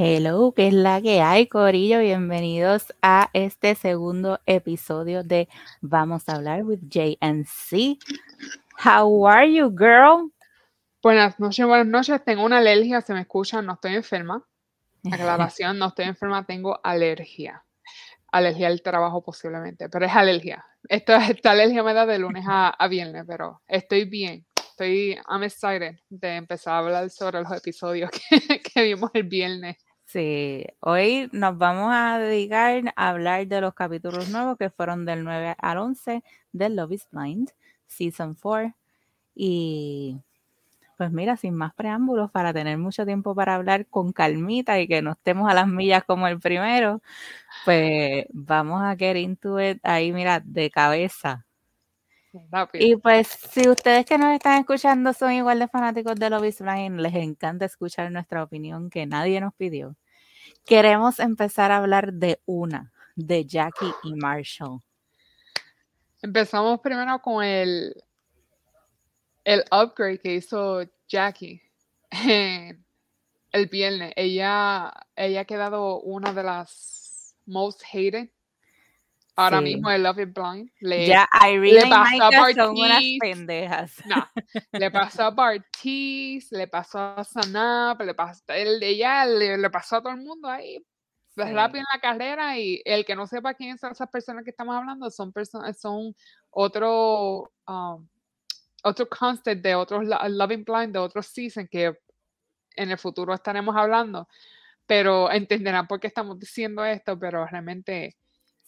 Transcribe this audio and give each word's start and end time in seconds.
Hello, 0.00 0.52
¿qué 0.54 0.68
es 0.68 0.74
la 0.74 1.02
que 1.02 1.22
hay, 1.22 1.48
Corillo? 1.48 1.98
Bienvenidos 1.98 2.94
a 3.02 3.30
este 3.32 3.74
segundo 3.74 4.38
episodio 4.46 5.24
de 5.24 5.48
Vamos 5.80 6.28
a 6.28 6.36
hablar 6.36 6.62
with 6.62 6.78
JNC. 6.82 7.98
How 8.84 9.26
are 9.26 9.52
you, 9.52 9.68
girl? 9.76 10.32
Buenas 11.02 11.40
noches, 11.40 11.66
buenas 11.66 11.88
noches. 11.88 12.24
Tengo 12.24 12.44
una 12.44 12.58
alergia, 12.58 13.00
se 13.00 13.12
me 13.12 13.22
escucha, 13.22 13.60
no 13.60 13.72
estoy 13.72 13.96
enferma. 13.96 14.46
Aclaración, 15.12 15.80
no 15.80 15.88
estoy 15.88 16.04
enferma, 16.04 16.46
tengo 16.46 16.78
alergia. 16.84 17.64
Alergia 18.30 18.68
al 18.68 18.80
trabajo 18.82 19.24
posiblemente, 19.24 19.88
pero 19.88 20.06
es 20.06 20.14
alergia. 20.14 20.64
Esto, 20.88 21.16
esta 21.16 21.50
alergia 21.50 21.82
me 21.82 21.92
da 21.92 22.06
de 22.06 22.20
lunes 22.20 22.44
a, 22.46 22.68
a 22.68 22.86
viernes, 22.86 23.24
pero 23.26 23.62
estoy 23.66 24.04
bien 24.04 24.46
estoy, 24.78 25.18
I'm 25.28 25.42
excited 25.42 25.98
de 26.08 26.36
empezar 26.36 26.74
a 26.74 26.78
hablar 26.78 27.10
sobre 27.10 27.40
los 27.40 27.50
episodios 27.50 28.10
que, 28.30 28.60
que, 28.62 28.82
vimos 28.82 29.10
el 29.14 29.24
viernes. 29.24 29.76
Sí, 30.10 30.64
hoy 30.80 31.28
nos 31.32 31.58
vamos 31.58 31.90
a 31.92 32.18
dedicar 32.18 32.82
a 32.96 33.10
hablar 33.10 33.46
de 33.46 33.60
los 33.60 33.74
capítulos 33.74 34.30
nuevos 34.30 34.56
que 34.56 34.70
fueron 34.70 35.04
del 35.04 35.22
9 35.22 35.54
al 35.58 35.76
11 35.76 36.24
de 36.50 36.70
Love 36.70 36.92
is 36.92 37.06
Blind, 37.12 37.50
Season 37.86 38.34
4. 38.40 38.74
Y 39.34 40.18
pues 40.98 41.12
mira, 41.12 41.36
sin 41.36 41.54
más 41.54 41.74
preámbulos, 41.74 42.30
para 42.32 42.54
tener 42.54 42.78
mucho 42.78 43.06
tiempo 43.06 43.34
para 43.34 43.56
hablar 43.56 43.86
con 43.88 44.12
calmita 44.12 44.80
y 44.80 44.88
que 44.88 45.02
no 45.02 45.12
estemos 45.12 45.50
a 45.50 45.54
las 45.54 45.68
millas 45.68 46.04
como 46.04 46.28
el 46.28 46.40
primero, 46.40 47.02
pues 47.66 48.26
vamos 48.32 48.82
a 48.84 48.96
get 48.96 49.16
into 49.16 49.60
it 49.60 49.80
ahí, 49.84 50.12
mira, 50.12 50.40
de 50.44 50.70
cabeza. 50.70 51.47
Rápido. 52.50 52.86
Y 52.86 52.96
pues, 52.96 53.28
si 53.28 53.68
ustedes 53.68 54.04
que 54.06 54.18
nos 54.18 54.34
están 54.34 54.60
escuchando 54.60 55.12
son 55.12 55.32
igual 55.32 55.58
de 55.58 55.68
fanáticos 55.68 56.14
de 56.16 56.48
is 56.48 56.60
Blind, 56.60 57.00
les 57.00 57.14
encanta 57.14 57.64
escuchar 57.64 58.10
nuestra 58.10 58.42
opinión 58.42 58.90
que 58.90 59.06
nadie 59.06 59.40
nos 59.40 59.54
pidió. 59.54 59.96
Queremos 60.64 61.18
empezar 61.18 61.70
a 61.72 61.78
hablar 61.78 62.12
de 62.12 62.40
una, 62.46 62.92
de 63.16 63.44
Jackie 63.44 63.92
y 64.02 64.14
Marshall. 64.14 64.80
Empezamos 66.20 66.80
primero 66.80 67.20
con 67.20 67.44
el, 67.44 67.94
el 69.44 69.64
upgrade 69.70 70.18
que 70.18 70.34
hizo 70.34 70.82
Jackie 71.08 71.62
el 73.52 73.66
viernes. 73.70 74.12
Ella, 74.16 74.92
ella 75.16 75.40
ha 75.40 75.44
quedado 75.44 76.00
una 76.00 76.32
de 76.32 76.42
las 76.42 77.36
most 77.46 77.82
hated 77.82 78.28
Ahora 79.38 79.58
Sí. 79.58 79.64
mismo 79.64 79.88
el 79.90 80.02
Love 80.02 80.18
is 80.18 80.32
Blind. 80.34 80.70
Le, 80.80 81.06
Ya 81.06 81.28
Irene 81.48 81.86
y 81.86 81.90
pasó 81.90 82.24
a 82.24 82.30
Micah 82.30 82.54
son 82.54 82.70
unas 82.78 83.02
pendejas. 83.20 84.04
No, 84.06 84.28
le 84.72 84.90
pasó 84.90 85.22
a 85.22 85.30
Bartiz, 85.30 86.50
le 86.50 86.66
pasó 86.66 86.98
a 86.98 87.22
Sanap, 87.22 88.00
le 88.00 88.14
pasó, 88.14 88.42
él, 88.48 88.82
ella 88.82 89.24
le, 89.26 89.56
le 89.56 89.70
pasó 89.70 89.96
a 89.96 90.02
todo 90.02 90.12
el 90.12 90.20
mundo 90.20 90.48
ahí. 90.48 90.84
pues, 91.36 91.46
Sí. 91.48 91.54
rápido 91.54 91.78
en 91.80 91.86
la 91.94 92.00
carrera 92.00 92.58
y 92.58 92.82
el 92.84 93.04
que 93.04 93.14
no 93.14 93.28
sepa 93.28 93.54
quiénes 93.54 93.78
son 93.80 93.92
esas 93.92 94.10
personas 94.10 94.42
que 94.42 94.50
estamos 94.50 94.74
hablando 94.74 95.08
son 95.08 95.32
personas 95.32 95.78
son 95.80 96.12
otro 96.50 97.52
um, 97.68 98.08
otro 98.82 99.08
de 99.44 99.74
otros 99.76 100.04
lo- 100.04 100.28
Loving 100.28 100.64
Blind 100.64 100.92
de 100.92 100.98
otros 100.98 101.26
season 101.28 101.68
que 101.68 101.96
en 102.74 102.90
el 102.90 102.98
futuro 102.98 103.32
estaremos 103.34 103.76
hablando 103.76 104.26
pero 104.84 105.30
entenderán 105.30 105.86
por 105.86 106.00
qué 106.00 106.08
estamos 106.08 106.40
diciendo 106.40 106.84
esto 106.84 107.16
pero 107.16 107.46
realmente 107.46 108.16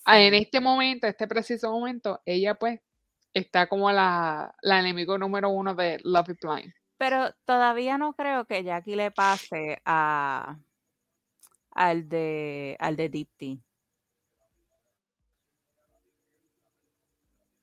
en 0.07 0.33
Sí. 0.33 0.39
este 0.43 0.61
momento 0.61 1.07
este 1.07 1.27
preciso 1.29 1.71
momento 1.71 2.21
ella 2.25 2.55
pues 2.55 2.81
está 3.35 3.69
como 3.69 3.91
la, 3.93 4.55
la 4.63 4.81
enemigo 4.81 5.17
número 5.19 5.51
uno 5.51 5.75
de 5.75 6.01
Love 6.05 6.31
is 6.31 6.37
Blind 6.43 6.73
Pero 6.99 7.33
todavía 7.45 7.97
no 7.99 8.13
creo 8.15 8.45
que 8.47 8.63
Jackie 8.65 8.97
le 8.97 9.11
pase 9.11 9.81
a 9.85 10.57
al 11.73 12.09
de 12.09 12.77
al 12.81 12.97
de 12.97 13.09
Dipti. 13.09 13.63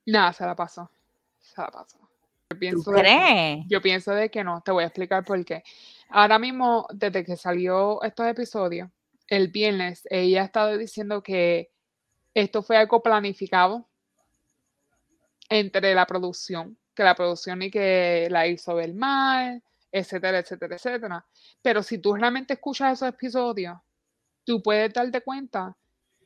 nada 0.06 0.32
se 0.32 0.44
la 0.44 0.54
pasó 0.56 0.90
se 1.38 1.60
la 1.60 1.68
pasó 1.70 1.98
yo 2.50 2.56
¿Tú 2.56 2.58
pienso 2.60 2.90
de 2.92 2.96
que- 2.96 3.02
crees? 3.02 3.64
Yo 3.68 3.82
pienso 3.82 4.12
de 4.12 4.30
que 4.30 4.42
no, 4.42 4.62
te 4.62 4.72
voy 4.72 4.82
a 4.82 4.86
explicar 4.86 5.22
por 5.22 5.44
qué. 5.44 5.62
Ahora 6.08 6.38
mismo, 6.38 6.86
desde 6.94 7.22
que 7.22 7.36
salió 7.36 8.02
estos 8.02 8.26
episodios, 8.26 8.88
el 9.26 9.48
viernes, 9.48 10.08
ella 10.10 10.40
ha 10.40 10.44
estado 10.46 10.78
diciendo 10.78 11.22
que 11.22 11.70
esto 12.40 12.62
fue 12.62 12.76
algo 12.76 13.02
planificado 13.02 13.88
entre 15.48 15.94
la 15.94 16.06
producción, 16.06 16.76
que 16.94 17.02
la 17.02 17.14
producción 17.14 17.62
y 17.62 17.70
que 17.70 18.28
la 18.30 18.46
hizo 18.46 18.74
ver 18.74 18.94
mal, 18.94 19.62
etcétera, 19.90 20.38
etcétera, 20.38 20.76
etcétera. 20.76 21.26
Pero 21.62 21.82
si 21.82 21.98
tú 21.98 22.14
realmente 22.14 22.54
escuchas 22.54 22.92
esos 22.92 23.08
episodios, 23.08 23.78
tú 24.44 24.62
puedes 24.62 24.92
darte 24.92 25.20
cuenta 25.22 25.76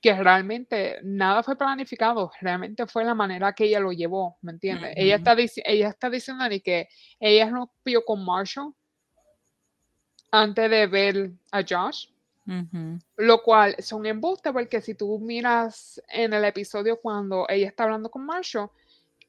que 0.03 0.13
realmente 0.15 0.99
nada 1.03 1.43
fue 1.43 1.57
planificado, 1.57 2.33
realmente 2.41 2.87
fue 2.87 3.05
la 3.05 3.15
manera 3.15 3.53
que 3.53 3.65
ella 3.65 3.79
lo 3.81 3.93
llevó, 3.93 4.37
¿me 4.43 4.53
entiendes? 4.53 4.93
ella, 4.97 5.17
está 5.17 5.37
ella 5.65 5.89
está 5.89 6.11
diciendo 6.11 6.47
ni 6.49 6.61
que 6.61 6.89
ella 7.21 7.49
rompió 7.49 8.05
con 8.05 8.25
Marshall 8.25 8.75
antes 10.33 10.69
de 10.69 10.87
ver 10.89 11.31
a 11.53 11.63
Josh, 11.63 12.09
Lo 13.17 13.43
cual 13.43 13.75
es 13.79 13.93
un 13.93 14.05
embuste 14.07 14.53
porque 14.53 14.81
si 14.81 14.95
tú 14.95 15.19
miras 15.21 16.03
en 16.09 16.33
el 16.33 16.45
episodio 16.45 16.99
cuando 17.01 17.47
ella 17.49 17.69
está 17.69 17.85
hablando 17.85 18.11
con 18.11 18.25
Marshall, 18.27 18.69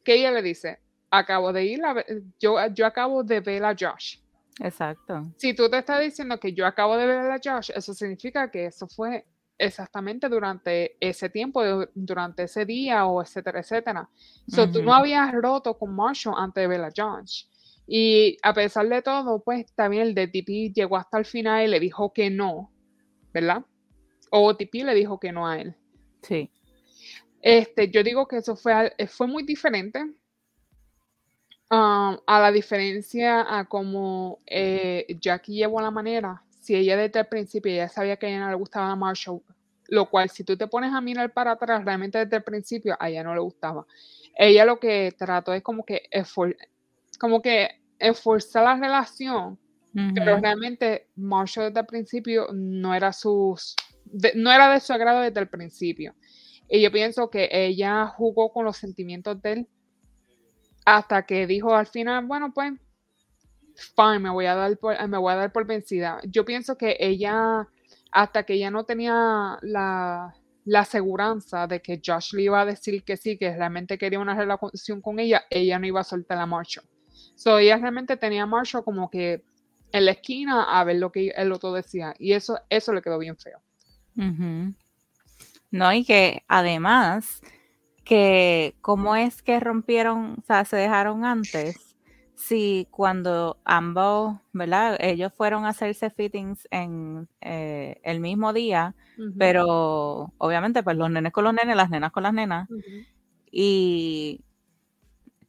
que 0.03 0.15
ella 0.15 0.31
le 0.31 0.41
dice, 0.41 0.79
acabo 1.11 1.53
de 1.53 1.63
ir 1.65 1.85
a 1.85 1.93
ver, 1.93 2.05
yo, 2.39 2.55
yo 2.73 2.85
acabo 2.85 3.23
de 3.23 3.39
ver 3.39 3.63
a 3.63 3.75
Josh. 3.79 4.17
Exacto. 4.59 5.31
Si 5.37 5.53
tú 5.53 5.69
te 5.69 5.77
estás 5.79 6.01
diciendo 6.01 6.39
que 6.39 6.53
yo 6.53 6.65
acabo 6.65 6.97
de 6.97 7.05
ver 7.05 7.31
a 7.31 7.39
Josh, 7.43 7.71
eso 7.75 7.93
significa 7.93 8.49
que 8.51 8.65
eso 8.65 8.87
fue 8.87 9.25
exactamente 9.57 10.27
durante 10.27 10.97
ese 10.99 11.29
tiempo, 11.29 11.63
du- 11.63 11.87
durante 11.93 12.43
ese 12.43 12.65
día 12.65 13.05
o 13.05 13.21
etcétera, 13.21 13.59
etcétera. 13.59 14.09
So, 14.47 14.69
tú 14.71 14.81
no 14.83 14.93
habías 14.93 15.31
roto 15.31 15.77
con 15.77 15.95
Marshall 15.95 16.35
antes 16.37 16.61
de 16.63 16.67
ver 16.67 16.81
a 16.83 16.91
Josh. 16.95 17.45
Y 17.87 18.37
a 18.41 18.53
pesar 18.53 18.87
de 18.89 19.01
todo, 19.01 19.41
pues 19.43 19.71
también 19.73 20.03
el 20.03 20.15
de 20.15 20.27
TP 20.27 20.71
llegó 20.73 20.97
hasta 20.97 21.17
el 21.17 21.25
final 21.25 21.63
y 21.63 21.67
le 21.67 21.79
dijo 21.79 22.11
que 22.13 22.29
no, 22.29 22.71
¿verdad? 23.33 23.65
O 24.29 24.55
TP 24.55 24.83
le 24.83 24.93
dijo 24.95 25.19
que 25.19 25.31
no 25.31 25.47
a 25.47 25.59
él. 25.59 25.75
Sí. 26.21 26.49
Este, 27.41 27.89
yo 27.89 28.03
digo 28.03 28.27
que 28.27 28.37
eso 28.37 28.55
fue, 28.55 28.93
eh, 28.97 29.07
fue 29.07 29.27
muy 29.27 29.43
diferente 29.43 29.99
um, 31.71 32.17
a 32.25 32.39
la 32.39 32.51
diferencia 32.51 33.57
a 33.59 33.65
como 33.65 34.39
eh, 34.45 35.05
Jackie 35.19 35.55
llevó 35.55 35.81
la 35.81 35.91
manera. 35.91 36.43
Si 36.59 36.75
ella 36.75 36.95
desde 36.95 37.19
el 37.19 37.27
principio 37.27 37.73
ya 37.75 37.89
sabía 37.89 38.15
que 38.17 38.27
a 38.27 38.29
ella 38.29 38.39
no 38.39 38.49
le 38.49 38.55
gustaba 38.55 38.91
a 38.91 38.95
Marshall, 38.95 39.41
lo 39.89 40.09
cual 40.09 40.29
si 40.29 40.43
tú 40.43 40.55
te 40.55 40.67
pones 40.67 40.93
a 40.93 41.01
mirar 41.01 41.33
para 41.33 41.51
atrás, 41.51 41.83
realmente 41.83 42.17
desde 42.19 42.37
el 42.37 42.43
principio 42.43 42.95
a 42.99 43.09
ella 43.09 43.23
no 43.23 43.33
le 43.33 43.41
gustaba. 43.41 43.85
Ella 44.35 44.65
lo 44.65 44.79
que 44.79 45.13
trató 45.17 45.53
es 45.53 45.61
como 45.61 45.83
que, 45.85 46.03
esfor- 46.11 46.55
como 47.19 47.41
que 47.41 47.81
esforzar 47.99 48.63
la 48.63 48.75
relación 48.77 49.59
pero 50.15 50.37
realmente 50.39 51.09
Marshall 51.15 51.67
desde 51.67 51.79
el 51.81 51.85
principio 51.85 52.47
no 52.53 52.93
era 52.95 53.13
sus 53.13 53.75
de- 54.05 54.33
no 54.35 54.51
era 54.51 54.71
de 54.73 54.79
su 54.79 54.91
agrado 54.93 55.21
desde 55.21 55.39
el 55.39 55.49
principio. 55.49 56.15
Y 56.69 56.81
yo 56.81 56.91
pienso 56.91 57.29
que 57.29 57.49
ella 57.51 58.07
jugó 58.07 58.51
con 58.51 58.65
los 58.65 58.77
sentimientos 58.77 59.41
de 59.41 59.51
él 59.53 59.67
hasta 60.85 61.25
que 61.25 61.47
dijo 61.47 61.73
al 61.75 61.87
final 61.87 62.25
bueno 62.25 62.53
pues 62.53 62.73
fine 63.95 64.19
me 64.19 64.29
voy 64.29 64.45
a 64.45 64.55
dar 64.55 64.77
por, 64.77 65.07
me 65.07 65.17
voy 65.17 65.33
a 65.33 65.37
dar 65.37 65.51
por 65.51 65.65
vencida 65.65 66.19
yo 66.27 66.43
pienso 66.45 66.77
que 66.77 66.97
ella 66.99 67.67
hasta 68.11 68.43
que 68.43 68.53
ella 68.55 68.69
no 68.69 68.83
tenía 68.83 69.57
la 69.61 70.33
la 70.65 70.79
aseguranza 70.81 71.67
de 71.67 71.81
que 71.81 72.01
Josh 72.03 72.33
le 72.33 72.43
iba 72.43 72.61
a 72.61 72.65
decir 72.65 73.03
que 73.03 73.17
sí, 73.17 73.37
que 73.37 73.53
realmente 73.53 73.97
quería 73.97 74.19
una 74.19 74.33
relación 74.33 75.01
con 75.01 75.19
ella, 75.19 75.43
ella 75.49 75.77
no 75.77 75.87
iba 75.87 75.99
a 75.99 76.05
soltar 76.05 76.37
a 76.37 76.45
Marshall. 76.45 76.87
So, 77.35 77.57
ella 77.57 77.75
realmente 77.77 78.15
tenía 78.15 78.43
a 78.43 78.45
Marshall 78.45 78.83
como 78.85 79.09
que 79.09 79.43
en 79.93 80.05
la 80.05 80.11
esquina 80.11 80.63
a 80.63 80.83
ver 80.83 80.97
lo 80.97 81.11
que 81.11 81.29
el 81.29 81.51
otro 81.53 81.71
decía. 81.71 82.13
Y 82.19 82.33
eso, 82.33 82.59
eso 82.69 82.91
le 82.91 83.01
quedó 83.01 83.19
bien 83.19 83.37
feo. 83.37 83.61
No, 85.71 85.93
y 85.93 86.03
que 86.03 86.43
además, 86.47 87.41
que 88.03 88.75
cómo 88.81 89.15
es 89.15 89.41
que 89.41 89.59
rompieron, 89.59 90.37
o 90.39 90.45
sea, 90.45 90.65
se 90.65 90.75
dejaron 90.75 91.25
antes, 91.25 91.95
si 92.35 92.87
cuando 92.91 93.57
ambos, 93.63 94.37
¿verdad? 94.51 94.97
Ellos 94.99 95.31
fueron 95.33 95.65
a 95.65 95.69
hacerse 95.69 96.09
fittings 96.09 96.67
en 96.71 97.29
eh, 97.41 98.01
el 98.03 98.19
mismo 98.19 98.51
día, 98.51 98.95
pero 99.37 100.33
obviamente 100.39 100.83
pues 100.83 100.97
los 100.97 101.09
nenes 101.09 101.31
con 101.31 101.43
los 101.43 101.53
nenes, 101.53 101.75
las 101.75 101.89
nenas 101.89 102.11
con 102.11 102.23
las 102.23 102.33
nenas, 102.33 102.67
y 103.51 104.41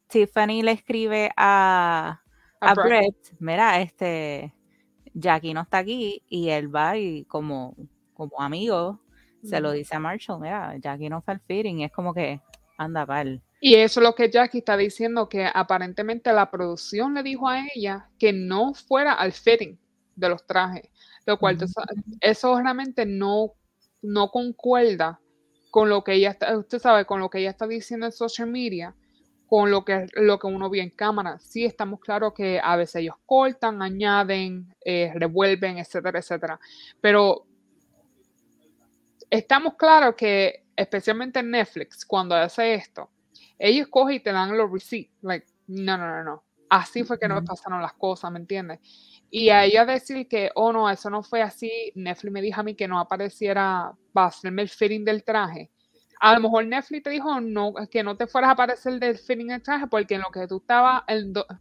Tiffany 0.09 0.63
le 0.63 0.73
escribe 0.73 1.33
a, 1.37 2.21
A 2.65 2.71
a 2.71 2.75
Brett. 2.75 2.89
Brett, 2.89 3.17
mira, 3.39 3.81
este, 3.81 4.55
Jackie 5.13 5.55
no 5.55 5.63
está 5.63 5.79
aquí, 5.79 6.23
y 6.29 6.49
él 6.51 6.75
va 6.75 6.97
y 6.97 7.25
como, 7.25 7.77
como 8.15 8.41
amigo, 8.41 9.01
se 9.43 9.61
lo 9.61 9.73
dice 9.73 9.97
a 9.97 10.01
Marshall, 10.01 10.41
mira, 10.41 10.77
Jackie 10.79 11.09
no 11.09 11.21
fue 11.23 11.35
al 11.35 11.41
fitting, 11.41 11.81
y 11.81 11.85
es 11.85 11.93
como 11.93 12.15
que, 12.15 12.41
anda 12.79 13.07
pal. 13.07 13.43
Y 13.61 13.75
eso 13.77 14.01
es 14.01 14.05
lo 14.05 14.15
que 14.15 14.31
Jackie 14.31 14.59
está 14.59 14.77
diciendo, 14.77 15.29
que 15.29 15.49
aparentemente 15.53 16.33
la 16.33 16.51
producción 16.51 17.15
le 17.15 17.23
dijo 17.23 17.49
a 17.49 17.65
ella 17.75 18.11
que 18.19 18.33
no 18.33 18.75
fuera 18.75 19.15
al 19.15 19.33
fitting. 19.33 19.79
de 20.17 20.29
los 20.29 20.47
trajes, 20.47 20.89
lo 21.27 21.39
cual 21.39 21.59
eso 22.21 22.61
realmente 22.61 23.05
no, 23.05 23.55
no 24.01 24.31
concuerda 24.31 25.21
con 25.71 25.89
lo 25.89 26.05
que 26.05 26.15
ella 26.15 26.31
está, 26.31 26.57
usted 26.57 26.79
sabe, 26.79 27.05
con 27.05 27.19
lo 27.19 27.29
que 27.29 27.41
ella 27.41 27.51
está 27.51 27.67
diciendo 27.67 28.07
en 28.07 28.13
social 28.13 28.49
media, 28.49 28.95
con 29.49 29.71
lo 29.71 29.85
que, 29.85 30.07
lo 30.15 30.39
que 30.39 30.47
uno 30.47 30.71
ve 30.71 30.81
en 30.81 30.91
cámara. 30.91 31.39
Sí, 31.39 31.65
estamos 31.65 32.01
claros 32.01 32.33
que 32.35 32.61
a 32.63 32.77
veces 32.77 32.97
ellos 32.97 33.17
cortan, 33.27 33.83
añaden, 33.83 34.75
eh, 34.85 35.13
revuelven, 35.15 35.79
etcétera, 35.79 36.19
etcétera. 36.19 36.59
Pero 37.01 37.47
estamos 39.31 39.75
claros 39.75 40.15
que, 40.15 40.65
especialmente 40.77 41.41
en 41.41 41.51
Netflix, 41.51 42.05
cuando 42.05 42.35
hace 42.35 42.75
esto, 42.75 43.11
ellos 43.59 43.89
cogen 43.89 44.17
y 44.17 44.21
te 44.21 44.33
dan 44.33 44.57
los 44.57 44.71
receipts. 44.71 45.13
Like, 45.23 45.47
no, 45.69 45.97
no, 45.97 46.07
no, 46.09 46.25
no. 46.25 46.45
Así 46.69 47.05
fue 47.05 47.19
que 47.19 47.29
no 47.29 47.45
pasaron 47.45 47.83
las 47.83 47.93
cosas, 47.93 48.33
¿me 48.33 48.39
entiendes? 48.39 48.81
Y 49.31 49.51
a 49.51 49.65
ella 49.65 49.85
decir 49.85 50.27
que, 50.29 50.51
oh 50.55 50.73
no, 50.73 50.91
eso 50.91 51.11
no 51.11 51.23
fue 51.23 51.43
así, 51.43 51.93
Netflix 51.95 52.33
me 52.33 52.43
dijo 52.43 52.61
a 52.61 52.65
mí 52.65 52.75
que 52.75 52.89
no 52.89 52.99
apareciera 52.99 53.93
para 54.13 54.29
hacerme 54.29 54.63
el 54.63 54.69
fitting 54.69 55.05
del 55.05 55.23
traje. 55.25 55.71
A 56.25 56.33
lo 56.33 56.41
mejor 56.41 56.67
Netflix 56.67 57.03
te 57.03 57.11
dijo 57.11 57.39
no, 57.39 57.75
que 57.91 58.03
no 58.03 58.17
te 58.17 58.27
fueras 58.27 58.49
a 58.49 58.53
aparecer 58.53 58.99
del 58.99 59.19
fitting 59.19 59.49
del 59.49 59.63
traje, 59.63 59.87
porque 59.89 60.15
en 60.15 60.23
lo 60.23 60.31
que 60.31 60.47
tú 60.47 60.57
estabas, 60.57 61.03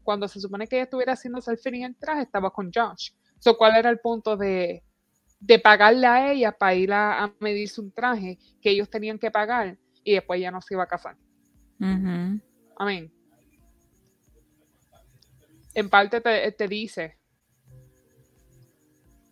cuando 0.03 0.25
se 0.29 0.39
supone 0.39 0.67
que 0.67 0.77
ella 0.77 0.85
estuviera 0.85 1.11
haciendo 1.11 1.41
el 1.45 1.57
fitting 1.57 1.81
del 1.81 1.97
traje, 1.97 2.21
estaba 2.21 2.49
con 2.49 2.71
Josh. 2.73 3.11
So, 3.39 3.57
¿Cuál 3.57 3.75
era 3.75 3.89
el 3.89 3.99
punto 3.99 4.37
de, 4.37 4.81
de 5.41 5.59
pagarle 5.59 6.07
a 6.07 6.31
ella 6.31 6.53
para 6.53 6.75
ir 6.75 6.93
a, 6.93 7.33
medirse 7.41 7.81
un 7.81 7.91
traje 7.91 8.39
que 8.61 8.69
ellos 8.69 8.89
tenían 8.89 9.19
que 9.19 9.29
pagar 9.29 9.77
y 10.01 10.13
después 10.13 10.39
ya 10.39 10.49
no 10.49 10.61
se 10.61 10.75
iba 10.75 10.83
a 10.83 10.87
casar? 10.87 11.17
Amén. 12.77 13.11
En 15.73 15.89
parte 15.89 16.21
te, 16.21 16.49
te 16.53 16.67
dice 16.69 17.17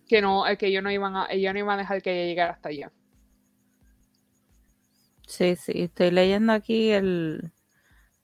que 0.09 0.21
no, 0.21 0.43
que 0.59 0.67
ellos 0.67 0.83
no 0.83 0.91
iban 0.91 1.15
a, 1.15 1.27
ellos 1.29 1.53
no 1.53 1.59
iban 1.59 1.79
a 1.79 1.83
dejar 1.83 2.01
que 2.01 2.11
ella 2.11 2.25
llegara 2.27 2.51
hasta 2.51 2.67
allá. 2.67 2.91
Sí, 5.31 5.55
sí, 5.55 5.71
estoy 5.75 6.11
leyendo 6.11 6.51
aquí 6.51 6.91
el, 6.91 7.53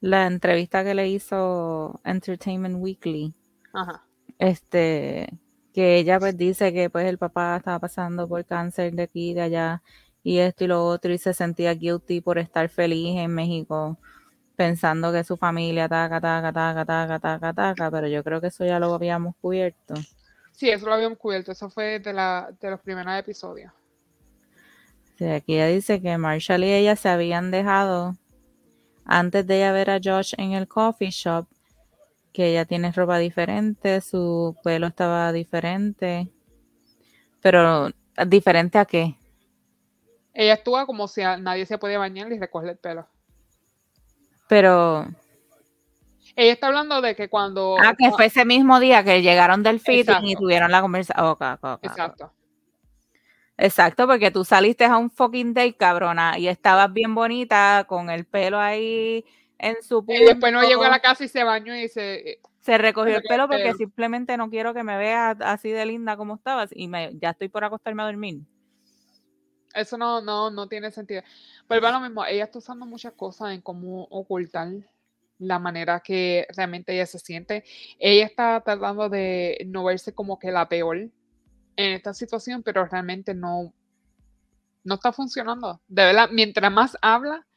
la 0.02 0.28
entrevista 0.28 0.84
que 0.84 0.94
le 0.94 1.08
hizo 1.08 2.02
Entertainment 2.04 2.76
Weekly. 2.78 3.34
Ajá. 3.72 4.04
Este, 4.38 5.30
que 5.74 5.96
ella 6.00 6.20
pues 6.20 6.36
dice 6.36 6.74
que 6.74 6.90
pues 6.90 7.06
el 7.06 7.18
papá 7.18 7.56
estaba 7.56 7.80
pasando 7.80 8.28
por 8.28 8.44
cáncer 8.44 8.92
de 8.94 9.04
aquí 9.04 9.30
y 9.32 9.34
de 9.36 9.42
allá 9.42 9.82
y 10.22 10.40
esto 10.40 10.66
y 10.66 10.68
lo 10.68 10.84
otro 10.84 11.14
y 11.14 11.18
se 11.18 11.34
sentía 11.34 11.74
guilty 11.76 12.20
por 12.20 12.40
estar 12.40 12.68
feliz 12.68 13.18
en 13.18 13.34
México 13.34 13.98
pensando 14.58 15.14
que 15.14 15.24
su 15.24 15.38
familia 15.38 15.88
taca, 15.88 16.20
taca, 16.20 16.52
taca, 16.52 16.86
taca, 16.86 17.20
taca, 17.20 17.54
taca, 17.54 17.90
pero 17.90 18.08
yo 18.10 18.22
creo 18.22 18.42
que 18.42 18.48
eso 18.48 18.66
ya 18.66 18.80
lo 18.80 18.94
habíamos 18.94 19.34
cubierto. 19.40 19.94
Sí, 20.52 20.70
eso 20.70 20.88
lo 20.88 20.94
habíamos 20.94 21.20
cubierto, 21.20 21.54
eso 21.54 21.70
fue 21.70 22.00
de, 22.00 22.12
la, 22.12 22.54
de 22.60 22.70
los 22.70 22.82
primeros 22.82 23.18
episodios. 23.18 23.72
Aquí 25.20 25.56
ella 25.56 25.68
dice 25.68 26.02
que 26.02 26.18
Marshall 26.18 26.64
y 26.64 26.72
ella 26.72 26.96
se 26.96 27.10
habían 27.10 27.52
dejado 27.52 28.16
antes 29.06 29.48
de 29.48 29.58
ella 29.58 29.72
ver 29.72 29.90
a 29.90 30.00
Josh 30.04 30.34
en 30.38 30.52
el 30.52 30.68
coffee 30.68 31.10
shop, 31.10 31.48
que 32.34 32.52
ella 32.52 32.66
tiene 32.66 32.92
ropa 32.92 33.18
diferente, 33.18 34.02
su 34.02 34.56
pelo 34.64 34.88
estaba 34.88 35.32
diferente, 35.32 36.30
pero 37.42 37.90
¿diferente 38.28 38.78
a 38.78 38.86
qué? 38.86 39.16
Ella 40.34 40.54
estuvo 40.54 40.86
como 40.86 41.08
si 41.08 41.22
nadie 41.22 41.66
se 41.66 41.78
podía 41.78 41.98
bañar 41.98 42.32
y 42.32 42.38
recoger 42.38 42.70
el 42.70 42.78
pelo. 42.78 43.08
Pero 44.48 45.08
ella 46.36 46.54
está 46.54 46.68
hablando 46.68 47.02
de 47.02 47.16
que 47.16 47.30
cuando. 47.30 47.78
Ah, 47.84 47.96
que 47.98 48.12
fue 48.12 48.26
ese 48.26 48.46
mismo 48.46 48.80
día 48.80 49.04
que 49.04 49.24
llegaron 49.24 49.64
del 49.64 49.80
fitting 49.80 50.24
y 50.24 50.36
tuvieron 50.36 50.72
la 50.72 50.82
conversación. 50.82 51.36
Exacto. 51.82 52.32
Exacto, 53.58 54.06
porque 54.06 54.30
tú 54.30 54.46
saliste 54.46 54.86
a 54.86 54.98
un 54.98 55.10
fucking 55.10 55.54
day, 55.54 55.74
cabrona, 55.74 56.38
y 56.38 56.48
estabas 56.48 56.94
bien 56.94 57.16
bonita 57.16 57.86
con 57.88 58.10
el 58.10 58.26
pelo 58.26 58.60
ahí 58.60 59.26
en 59.58 59.82
su 59.82 60.06
punto. 60.06 60.22
Y 60.22 60.26
después 60.26 60.54
no 60.54 60.62
llegó 60.62 60.84
a 60.84 60.90
la 60.90 61.00
casa 61.00 61.24
y 61.24 61.28
se 61.28 61.44
bañó 61.44 61.76
y 61.76 61.88
se. 61.88 62.30
Eh, 62.30 62.40
se 62.62 62.78
recogió 62.78 63.16
el 63.16 63.24
pelo 63.24 63.48
porque 63.48 63.74
simplemente 63.76 64.36
no 64.36 64.50
quiero 64.50 64.74
que 64.74 64.84
me 64.84 64.98
veas 64.98 65.38
así 65.40 65.72
de 65.72 65.86
linda 65.86 66.18
como 66.18 66.36
estabas 66.36 66.70
y 66.74 66.90
me, 66.90 67.18
ya 67.18 67.30
estoy 67.30 67.48
por 67.48 67.64
acostarme 67.64 68.04
a 68.04 68.08
dormir. 68.08 68.42
Eso 69.74 69.98
no, 69.98 70.22
no, 70.22 70.52
no 70.52 70.68
tiene 70.68 70.92
sentido. 70.92 71.22
Pero 71.68 71.82
va 71.82 71.92
lo 71.92 72.02
mismo, 72.02 72.26
ella 72.26 72.44
está 72.44 72.60
usando 72.60 72.86
muchas 72.86 73.14
cosas 73.14 73.54
en 73.54 73.62
cómo 73.62 74.04
ocultar 74.10 74.68
la 75.40 75.60
manera 75.60 76.02
que 76.02 76.46
realmente 76.56 76.94
ella 76.94 77.06
se 77.06 77.20
siente. 77.20 77.64
Ella 78.00 78.26
está 78.26 78.60
tratando 78.62 79.08
de 79.08 79.66
no 79.68 79.86
verse 79.86 80.14
como 80.14 80.38
que 80.38 80.52
la 80.52 80.68
peor 80.68 81.10
en 81.78 81.94
esta 81.94 82.14
situación, 82.14 82.64
pero 82.64 82.86
realmente 82.86 83.34
no, 83.34 83.74
no 84.84 84.96
está 84.96 85.14
funcionando. 85.14 85.80
De 85.88 86.04
verdad, 86.04 86.30
mientras 86.32 86.72
más 86.72 86.98
habla, 87.02 87.48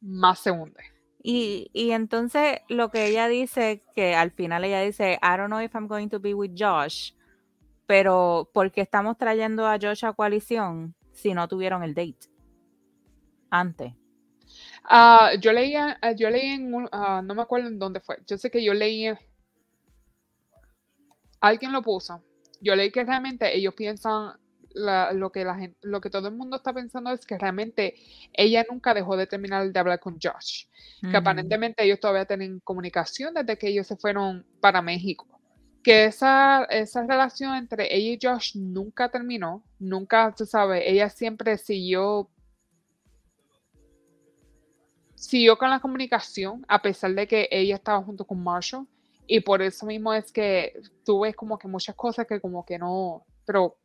más 0.00 0.40
se 0.40 0.50
hunde. 0.50 0.82
Y, 1.22 1.70
y, 1.74 1.90
entonces 1.90 2.60
lo 2.68 2.90
que 2.90 3.06
ella 3.06 3.28
dice, 3.28 3.84
que 3.94 4.14
al 4.14 4.30
final 4.30 4.64
ella 4.64 4.80
dice, 4.80 5.18
I 5.22 5.36
don't 5.36 5.48
know 5.48 5.60
if 5.60 5.74
I'm 5.74 5.86
going 5.86 6.08
to 6.08 6.18
be 6.18 6.32
with 6.32 6.52
Josh, 6.58 7.12
pero 7.86 8.48
¿por 8.54 8.72
qué 8.72 8.80
estamos 8.80 9.18
trayendo 9.18 9.66
a 9.66 9.78
Josh 9.78 10.06
a 10.06 10.14
coalición 10.14 10.94
si 11.12 11.34
no 11.34 11.46
tuvieron 11.46 11.82
el 11.82 11.94
date 11.94 12.30
antes? 13.50 13.92
Ah, 14.84 15.32
yo 15.38 15.52
leía, 15.52 15.98
ah, 16.00 16.12
yo 16.12 16.30
leí 16.30 16.46
en 16.52 16.72
un, 16.72 16.88
ah, 16.90 17.20
no 17.22 17.34
me 17.34 17.42
acuerdo 17.42 17.68
en 17.68 17.78
dónde 17.78 18.00
fue. 18.00 18.16
Yo 18.26 18.38
sé 18.38 18.50
que 18.50 18.64
yo 18.64 18.72
leí, 18.72 19.12
alguien 21.40 21.72
lo 21.72 21.82
puso. 21.82 22.22
Yo 22.60 22.76
leí 22.76 22.90
que 22.90 23.04
realmente 23.04 23.56
ellos 23.56 23.74
piensan 23.74 24.34
lo 24.74 25.32
que 25.32 25.44
la 25.44 25.56
gente, 25.56 25.78
lo 25.82 26.00
que 26.00 26.10
todo 26.10 26.28
el 26.28 26.34
mundo 26.34 26.56
está 26.56 26.72
pensando 26.72 27.10
es 27.10 27.26
que 27.26 27.38
realmente 27.38 27.94
ella 28.32 28.64
nunca 28.70 28.94
dejó 28.94 29.16
de 29.16 29.26
terminar 29.26 29.70
de 29.70 29.80
hablar 29.80 30.00
con 30.00 30.18
Josh. 30.20 30.66
Que 31.00 31.16
aparentemente 31.16 31.82
ellos 31.82 31.98
todavía 31.98 32.26
tienen 32.26 32.60
comunicación 32.60 33.34
desde 33.34 33.56
que 33.56 33.68
ellos 33.68 33.86
se 33.86 33.96
fueron 33.96 34.46
para 34.60 34.82
México. 34.82 35.26
Que 35.82 36.04
esa, 36.04 36.64
esa 36.64 37.06
relación 37.06 37.54
entre 37.56 37.94
ella 37.94 38.12
y 38.12 38.18
Josh 38.20 38.56
nunca 38.56 39.10
terminó, 39.10 39.64
nunca, 39.78 40.32
se 40.36 40.44
sabe, 40.46 40.90
ella 40.90 41.08
siempre 41.08 41.56
siguió 41.56 42.30
siguió 45.14 45.58
con 45.58 45.68
la 45.68 45.80
comunicación 45.80 46.64
a 46.66 46.80
pesar 46.80 47.14
de 47.14 47.28
que 47.28 47.46
ella 47.50 47.74
estaba 47.74 48.02
junto 48.02 48.26
con 48.26 48.42
Marshall 48.42 48.86
y 49.32 49.40
por 49.40 49.62
eso 49.62 49.86
mismo 49.86 50.12
es 50.12 50.32
que 50.32 50.72
tú 51.04 51.20
ves 51.20 51.36
como 51.36 51.56
que 51.56 51.68
muchas 51.68 51.94
cosas 51.94 52.26
que 52.26 52.40
como 52.40 52.66
que 52.66 52.80
no, 52.80 53.24
pero 53.46 53.76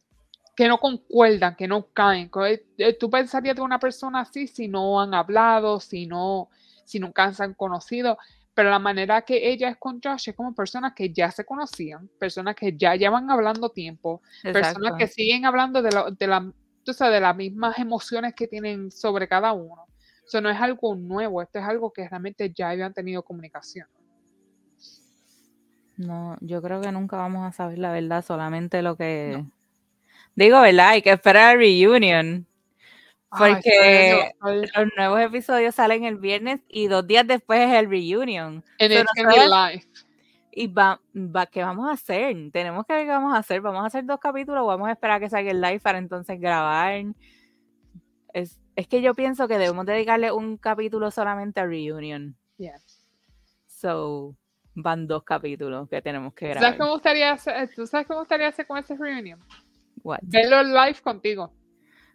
que 0.55 0.67
no 0.67 0.79
concuerdan, 0.79 1.55
que 1.55 1.67
no 1.67 1.85
caen. 1.93 2.31
Eh, 2.79 2.97
tú 2.99 3.11
pensarías 3.11 3.55
de 3.55 3.61
una 3.61 3.77
persona 3.77 4.21
así 4.21 4.47
si 4.47 4.67
no 4.67 4.99
han 4.99 5.13
hablado, 5.13 5.79
si 5.79 6.07
no, 6.07 6.49
si 6.83 6.99
nunca 6.99 7.31
se 7.31 7.43
han 7.43 7.53
conocido, 7.53 8.17
pero 8.55 8.71
la 8.71 8.79
manera 8.79 9.21
que 9.21 9.51
ella 9.51 9.69
es 9.69 9.77
con 9.77 10.01
Josh 10.03 10.29
es 10.29 10.35
como 10.35 10.55
personas 10.55 10.93
que 10.95 11.13
ya 11.13 11.29
se 11.29 11.45
conocían, 11.45 12.09
personas 12.17 12.55
que 12.55 12.75
ya 12.75 12.95
llevan 12.95 13.29
hablando 13.29 13.69
tiempo, 13.69 14.23
personas 14.41 14.93
que 14.97 15.05
siguen 15.05 15.45
hablando 15.45 15.83
de, 15.83 15.89
de, 16.17 16.27
la, 16.27 16.51
de 16.83 17.19
las 17.19 17.35
mismas 17.35 17.77
emociones 17.77 18.33
que 18.33 18.47
tienen 18.47 18.89
sobre 18.89 19.27
cada 19.27 19.53
uno. 19.53 19.85
Eso 20.25 20.41
no 20.41 20.49
es 20.49 20.59
algo 20.59 20.95
nuevo, 20.95 21.43
esto 21.43 21.59
es 21.59 21.65
algo 21.65 21.93
que 21.93 22.09
realmente 22.09 22.51
ya 22.51 22.71
habían 22.71 22.95
tenido 22.95 23.21
comunicación. 23.21 23.87
No, 25.97 26.37
yo 26.41 26.61
creo 26.61 26.81
que 26.81 26.91
nunca 26.91 27.17
vamos 27.17 27.45
a 27.47 27.51
saber 27.51 27.77
la 27.77 27.91
verdad, 27.91 28.23
solamente 28.23 28.81
lo 28.81 28.95
que... 28.95 29.43
Digo, 30.35 30.59
¿verdad? 30.59 30.89
Hay 30.89 31.01
que 31.01 31.11
esperar 31.11 31.55
el 31.55 31.59
reunion. 31.59 32.45
Porque 33.29 34.31
los 34.41 34.87
nuevos 34.97 35.21
episodios 35.21 35.75
salen 35.75 36.03
el 36.03 36.17
viernes 36.17 36.61
y 36.67 36.87
dos 36.87 37.05
días 37.05 37.27
después 37.27 37.59
es 37.59 37.73
el 37.73 37.89
reunion. 37.89 38.63
En 38.77 38.91
el 38.91 39.05
live. 39.25 39.83
¿Y 40.51 40.67
va, 40.67 41.01
va, 41.13 41.45
qué 41.47 41.63
vamos 41.63 41.89
a 41.89 41.93
hacer? 41.93 42.33
Tenemos 42.53 42.85
que 42.85 42.93
ver 42.93 43.05
qué 43.05 43.11
vamos 43.11 43.33
a 43.33 43.39
hacer. 43.39 43.59
¿Vamos 43.59 43.83
a 43.83 43.87
hacer 43.87 44.05
dos 44.05 44.19
capítulos 44.19 44.63
o 44.63 44.67
vamos 44.67 44.87
a 44.87 44.93
esperar 44.93 45.17
a 45.17 45.19
que 45.19 45.29
salga 45.29 45.51
el 45.51 45.59
live 45.59 45.81
para 45.81 45.97
entonces 45.97 46.39
grabar? 46.39 47.03
Es, 48.33 48.61
es 48.75 48.87
que 48.87 49.01
yo 49.01 49.13
pienso 49.15 49.49
que 49.49 49.57
debemos 49.57 49.85
dedicarle 49.85 50.31
un 50.31 50.55
capítulo 50.57 51.11
solamente 51.11 51.59
a 51.59 51.65
Reunion. 51.65 52.37
Yeah. 52.57 52.79
So, 53.67 54.35
van 54.75 55.07
dos 55.07 55.23
capítulos 55.23 55.89
que 55.89 56.01
tenemos 56.01 56.33
que 56.33 56.49
grabar. 56.49 56.63
¿Sabes 56.63 56.79
cómo 56.79 56.91
gustaría 56.93 57.31
hacer, 57.31 57.69
¿Tú 57.73 57.87
sabes 57.87 58.05
cómo 58.07 58.19
gustaría 58.19 58.49
hacer 58.49 58.67
con 58.67 58.77
ese 58.77 58.95
Reunion? 58.95 59.39
What? 60.03 60.19
Verlo 60.23 60.63
live 60.63 61.01
contigo. 61.01 61.51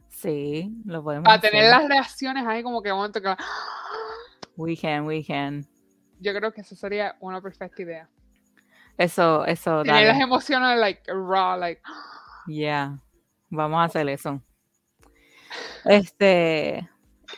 Sí, 0.09 0.73
lo 0.85 1.03
podemos 1.03 1.25
Para 1.25 1.41
tener 1.41 1.71
las 1.71 1.89
reacciones 1.89 2.47
ahí 2.47 2.63
como 2.63 2.83
que 2.83 2.93
momento 2.93 3.21
que... 3.21 3.35
We 4.57 4.77
can, 4.77 5.07
we 5.07 5.25
can. 5.25 5.67
Yo 6.21 6.35
creo 6.35 6.53
que 6.53 6.61
eso 6.61 6.77
sería 6.77 7.17
una 7.21 7.41
perfecta 7.41 7.81
idea. 7.81 8.09
Eso, 8.99 9.47
eso, 9.47 9.83
Tener 9.83 10.09
las 10.09 10.21
emociones 10.21 10.79
like 10.79 11.03
raw, 11.07 11.59
like... 11.59 11.81
Yeah, 12.47 12.99
vamos 13.49 13.81
a 13.81 13.85
hacer 13.85 14.09
eso. 14.09 14.43
Este, 15.85 16.87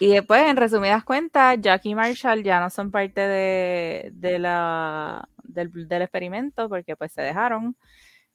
y 0.01 0.09
después, 0.09 0.43
en 0.43 0.57
resumidas 0.57 1.05
cuentas, 1.05 1.59
Jack 1.61 1.87
y 1.87 1.95
Marshall 1.95 2.43
ya 2.43 2.61
no 2.61 2.71
son 2.71 2.91
parte 2.91 3.21
de, 3.21 4.39
la, 4.39 5.29
del, 5.45 5.71
experimento 6.03 6.69
porque 6.69 6.97
pues 6.97 7.13
se 7.13 7.23
dejaron. 7.23 7.77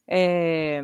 Eh, 0.07 0.81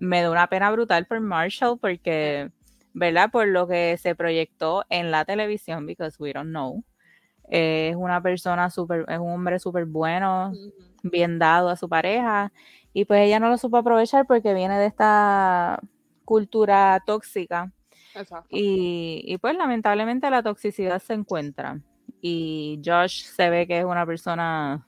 me 0.00 0.22
da 0.22 0.30
una 0.30 0.48
pena 0.48 0.70
brutal 0.72 1.06
por 1.06 1.20
Marshall 1.20 1.78
porque, 1.78 2.50
¿verdad? 2.92 3.30
Por 3.30 3.46
lo 3.48 3.68
que 3.68 3.96
se 3.98 4.14
proyectó 4.16 4.84
en 4.90 5.10
la 5.10 5.24
televisión, 5.24 5.86
because 5.86 6.16
we 6.18 6.32
don't 6.32 6.50
know. 6.50 6.82
Eh, 7.48 7.90
es 7.90 7.96
una 7.96 8.20
persona 8.22 8.70
súper, 8.70 9.04
es 9.08 9.18
un 9.18 9.30
hombre 9.30 9.58
súper 9.58 9.84
bueno, 9.84 10.52
bien 11.02 11.38
dado 11.38 11.68
a 11.68 11.76
su 11.76 11.88
pareja, 11.88 12.52
y 12.92 13.04
pues 13.04 13.20
ella 13.22 13.38
no 13.40 13.48
lo 13.48 13.58
supo 13.58 13.76
aprovechar 13.76 14.26
porque 14.26 14.54
viene 14.54 14.78
de 14.78 14.86
esta 14.86 15.80
cultura 16.24 17.02
tóxica. 17.06 17.72
Y, 18.48 19.22
y, 19.26 19.38
pues 19.38 19.56
lamentablemente 19.56 20.30
la 20.30 20.42
toxicidad 20.42 21.00
se 21.00 21.14
encuentra. 21.14 21.80
Y 22.20 22.80
Josh 22.84 23.24
se 23.24 23.50
ve 23.50 23.66
que 23.66 23.80
es 23.80 23.84
una 23.84 24.06
persona... 24.06 24.86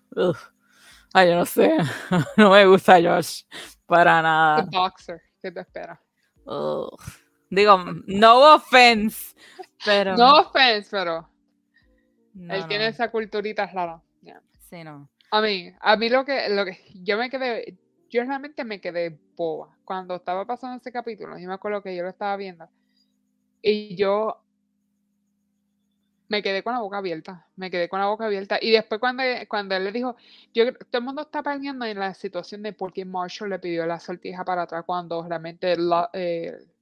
ay, 1.13 1.29
yo 1.29 1.37
no 1.37 1.45
sé. 1.45 1.73
no 2.37 2.51
me 2.51 2.67
gusta 2.67 3.01
Josh 3.03 3.43
para 3.87 4.23
nada. 4.23 4.65
The 4.65 4.77
boxer, 4.77 5.23
¿qué 5.43 5.51
te 5.51 5.61
espera? 5.61 6.01
Digo, 7.51 7.85
no 8.07 8.55
offense, 8.55 9.35
pero... 9.85 10.17
No 10.17 10.41
offense, 10.41 10.89
pero... 10.91 11.29
él 12.35 12.67
tiene 12.69 12.89
esa 12.89 13.11
culturita 13.11 13.67
rara. 13.67 14.01
Sí, 14.71 14.83
no. 14.83 15.09
A 15.31 15.41
mí, 15.41 15.73
a 15.81 15.97
mí 15.97 16.09
lo 16.09 16.25
que, 16.25 16.49
lo 16.49 16.65
que 16.65 16.79
yo 16.95 17.17
me 17.19 17.31
quedé, 17.31 17.79
yo 18.09 18.25
realmente 18.25 18.65
me 18.65 18.81
quedé 18.81 19.19
boba 19.37 19.77
cuando 19.85 20.17
estaba 20.17 20.47
pasando 20.47 20.77
ese 20.77 20.91
capítulo. 20.91 21.39
Yo 21.39 21.49
me 21.49 21.55
acuerdo 21.55 21.83
que 21.83 21.95
yo 21.95 22.03
lo 22.03 22.09
estaba 22.09 22.37
viendo 22.37 22.69
y 23.65 23.97
yo 23.97 24.43
me 26.29 26.43
quedé 26.43 26.63
con 26.63 26.75
la 26.75 26.81
boca 26.81 26.99
abierta, 26.99 27.47
me 27.57 27.71
quedé 27.71 27.89
con 27.89 27.99
la 27.99 28.07
boca 28.07 28.27
abierta. 28.27 28.59
Y 28.61 28.71
después 28.71 29.01
cuando, 29.01 29.23
cuando 29.49 29.75
él 29.75 29.85
le 29.85 29.93
dijo, 29.93 30.17
yo, 30.53 30.73
todo 30.75 30.99
el 30.99 31.05
mundo 31.05 31.23
está 31.23 31.43
peleando 31.43 31.87
en 31.87 31.99
la 31.99 32.13
situación 32.13 32.63
de 32.63 32.75
por 32.75 32.93
qué 32.93 33.05
Marshall 33.05 33.51
le 33.51 33.59
pidió 33.59 33.87
la 33.87 33.99
sortija 33.99 34.45
para 34.45 34.63
atrás 34.63 34.85
cuando 34.85 35.27
realmente 35.27 35.73
eh, 35.73 35.77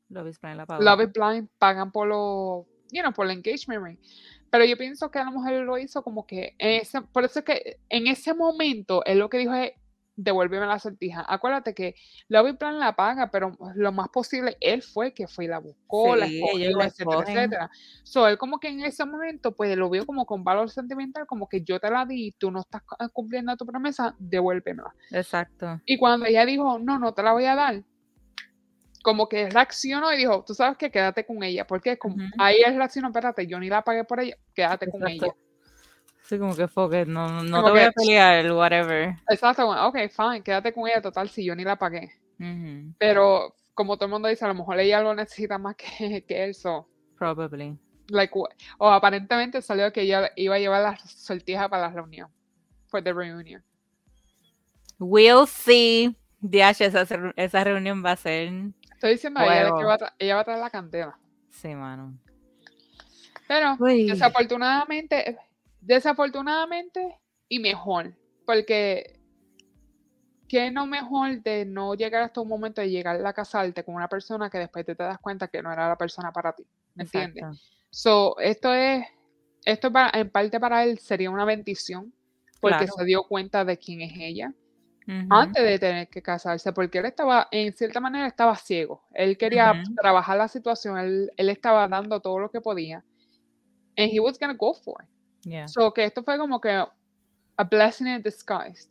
Love, 0.09 0.29
is 0.29 0.41
Blind, 0.41 0.61
Love 0.81 1.13
Blind 1.13 1.49
pagan 1.59 1.93
por 1.93 2.09
lo, 2.09 2.67
you 2.91 3.01
know, 3.01 3.13
por 3.13 3.27
el 3.27 3.33
engagement 3.33 3.85
ring. 3.85 3.99
Pero 4.51 4.65
yo 4.65 4.77
pienso 4.77 5.11
que 5.11 5.19
a 5.19 5.25
lo 5.25 5.31
mejor 5.31 5.53
lo 5.65 5.79
hizo 5.79 6.03
como 6.03 6.27
que, 6.27 6.55
ese, 6.59 7.01
por 7.01 7.25
eso 7.25 7.39
es 7.39 7.45
que 7.45 7.79
en 7.89 8.07
ese 8.09 8.35
momento 8.35 9.05
él 9.05 9.19
lo 9.19 9.31
que 9.31 9.39
dijo 9.39 9.55
es, 9.55 9.73
devuélveme 10.17 10.67
la 10.67 10.79
sortija. 10.79 11.25
Acuérdate 11.27 11.75
que 11.75 11.95
Lobby 12.29 12.55
Plan 12.55 12.79
la 12.79 12.95
paga, 12.95 13.31
pero 13.31 13.57
lo 13.75 13.93
más 13.93 14.09
posible 14.09 14.57
él 14.61 14.83
fue 14.83 15.15
que 15.15 15.27
fue 15.27 15.47
y 15.47 15.49
la 15.49 15.59
buscó, 15.59 16.17
la 16.17 16.27
escogió, 16.27 16.81
etcétera, 16.81 17.21
etcétera. 17.27 17.71
So, 18.05 18.29
él 18.29 18.39
como 18.39 18.59
que 18.59 18.69
en 18.69 18.81
ese 18.81 19.05
momento, 19.05 19.53
pues 19.53 19.77
lo 19.77 19.91
vio 19.91 20.07
como 20.07 20.27
con 20.27 20.45
valor 20.45 20.71
sentimental, 20.71 21.27
como 21.27 21.49
que 21.49 21.63
yo 21.63 21.81
te 21.81 21.91
la 21.91 22.05
di, 22.05 22.33
tú 22.39 22.51
no 22.51 22.61
estás 22.61 22.83
cumpliendo 23.13 23.57
tu 23.57 23.67
promesa, 23.67 24.15
devuélvemela. 24.19 24.95
Exacto. 25.11 25.81
Y 25.87 25.99
cuando 25.99 26.27
ella 26.27 26.45
dijo, 26.45 26.79
no, 26.79 26.99
no 26.99 27.15
te 27.15 27.23
la 27.23 27.33
voy 27.33 27.47
a 27.47 27.55
dar, 27.55 27.83
como 29.03 29.29
que 29.29 29.51
reaccionó 29.51 30.13
y 30.13 30.17
dijo, 30.17 30.45
tú 30.47 30.55
sabes 30.55 30.79
que 30.79 30.91
quédate 30.91 31.27
con 31.27 31.43
ella, 31.43 31.67
porque 31.67 31.99
como, 31.99 32.17
ahí 32.39 32.59
él 32.65 32.77
reaccionó, 32.77 33.09
espérate, 33.09 33.47
yo 33.47 33.59
ni 33.59 33.69
la 33.69 33.83
pagué 33.83 34.05
por 34.05 34.21
ella, 34.21 34.37
quédate 34.55 34.91
con 34.91 35.07
ella. 35.07 35.35
Sí, 36.33 36.39
como 36.39 36.57
que 36.57 36.67
fue 36.67 37.05
no, 37.05 37.43
no 37.43 37.63
te 37.63 37.71
voy 37.71 37.81
a 37.81 37.93
pelear, 37.93 38.51
whatever. 38.53 39.17
Exacto, 39.29 39.69
ok, 39.69 39.99
fine, 40.09 40.43
quédate 40.43 40.73
con 40.73 40.89
ella, 40.89 41.03
total, 41.03 41.29
si 41.29 41.45
yo 41.45 41.55
ni 41.55 41.63
la 41.63 41.77
pagué. 41.77 42.11
Pero 42.97 43.55
como 43.75 43.99
todo 43.99 44.07
el 44.07 44.13
mundo 44.13 44.29
dice, 44.29 44.47
a 44.47 44.49
lo 44.49 44.55
mejor 44.55 44.81
ella 44.81 45.03
lo 45.03 45.15
necesita 45.15 45.59
más 45.59 45.77
que, 45.77 46.25
que 46.27 46.49
eso. 46.49 46.89
Probably. 47.19 47.77
Like, 48.09 48.33
o 48.79 48.89
aparentemente 48.89 49.61
salió 49.61 49.93
que 49.93 50.01
ella 50.01 50.31
iba 50.37 50.55
a 50.55 50.59
llevar 50.59 50.81
la 50.81 50.97
sortija 50.97 51.69
para 51.69 51.89
la 51.89 51.91
reunión. 51.93 52.31
For 52.87 53.05
the 53.05 53.13
reunion. 53.13 53.63
We'll 54.99 55.47
see. 55.47 56.17
DH, 56.41 56.81
esa, 56.81 57.07
esa 57.37 57.65
reunión 57.65 58.03
va 58.03 58.13
a 58.13 58.17
ser. 58.17 58.51
Estoy 58.95 59.11
diciendo 59.11 59.41
a 59.41 59.45
ella 59.45 59.71
que 59.77 59.85
va 59.85 59.95
a 59.97 60.15
ella 60.19 60.37
va 60.37 60.41
a 60.41 60.45
traer 60.45 60.61
la 60.61 60.71
cantera. 60.71 61.19
Sí, 61.51 61.75
mano. 61.75 62.19
Pero 63.47 63.77
desafortunadamente 63.77 65.37
Desafortunadamente 65.83 67.19
y 67.49 67.59
mejor, 67.59 68.15
porque 68.47 69.21
qué 70.49 70.71
no 70.71 70.87
mejor 70.87 71.43
de 71.43 71.65
no 71.65 71.95
llegar 71.95 72.23
hasta 72.23 72.41
un 72.41 72.49
momento 72.49 72.81
de 72.81 72.91
llegar 72.91 73.25
a 73.25 73.33
casarte 73.33 73.83
con 73.85 73.95
una 73.95 74.09
persona 74.09 74.49
que 74.49 74.59
después 74.59 74.87
te, 74.87 74.95
das 74.95 75.19
cuenta 75.19 75.49
que 75.49 75.61
no 75.63 75.73
era 75.73 75.89
la 75.89 75.97
persona 75.97 76.33
para 76.33 76.53
ti, 76.53 76.65
¿me 76.95 77.05
entiendes? 77.05 77.45
So, 77.91 78.39
esto 78.39 78.73
es, 78.73 79.05
esto 79.65 79.91
en 80.13 80.31
parte 80.31 80.61
para 80.61 80.85
él 80.85 80.99
sería 80.99 81.31
una 81.31 81.45
bendición, 81.45 82.13
porque 82.61 82.87
se 82.87 83.05
dio 83.05 83.25
cuenta 83.25 83.65
de 83.65 83.77
quién 83.77 84.03
es 84.03 84.13
ella. 84.17 84.55
Antes 85.31 85.65
de 85.65 85.79
tener 85.79 86.09
que 86.09 86.23
casarse, 86.23 86.73
porque 86.73 86.99
él 86.99 87.07
estaba, 87.07 87.49
en 87.51 87.73
cierta 87.73 87.99
manera, 87.99 88.27
estaba 88.27 88.55
ciego. 88.55 89.03
Él 89.13 89.37
quería 89.37 89.83
trabajar 90.01 90.39
la 90.39 90.47
situación, 90.47 90.97
él, 90.97 91.33
él, 91.37 91.49
estaba 91.49 91.89
dando 91.89 92.21
todo 92.21 92.39
lo 92.39 92.51
que 92.51 92.61
podía. 92.61 93.03
And 93.97 94.11
he 94.11 94.21
was 94.21 94.39
gonna 94.39 94.55
go 94.55 94.73
for 94.73 95.03
it. 95.03 95.12
So 95.67 95.93
que 95.93 96.05
esto 96.05 96.23
fue 96.23 96.39
como 96.39 96.61
que 96.61 96.71
a 96.71 97.65
blessing 97.65 98.07
in 98.07 98.23
disguise. 98.23 98.89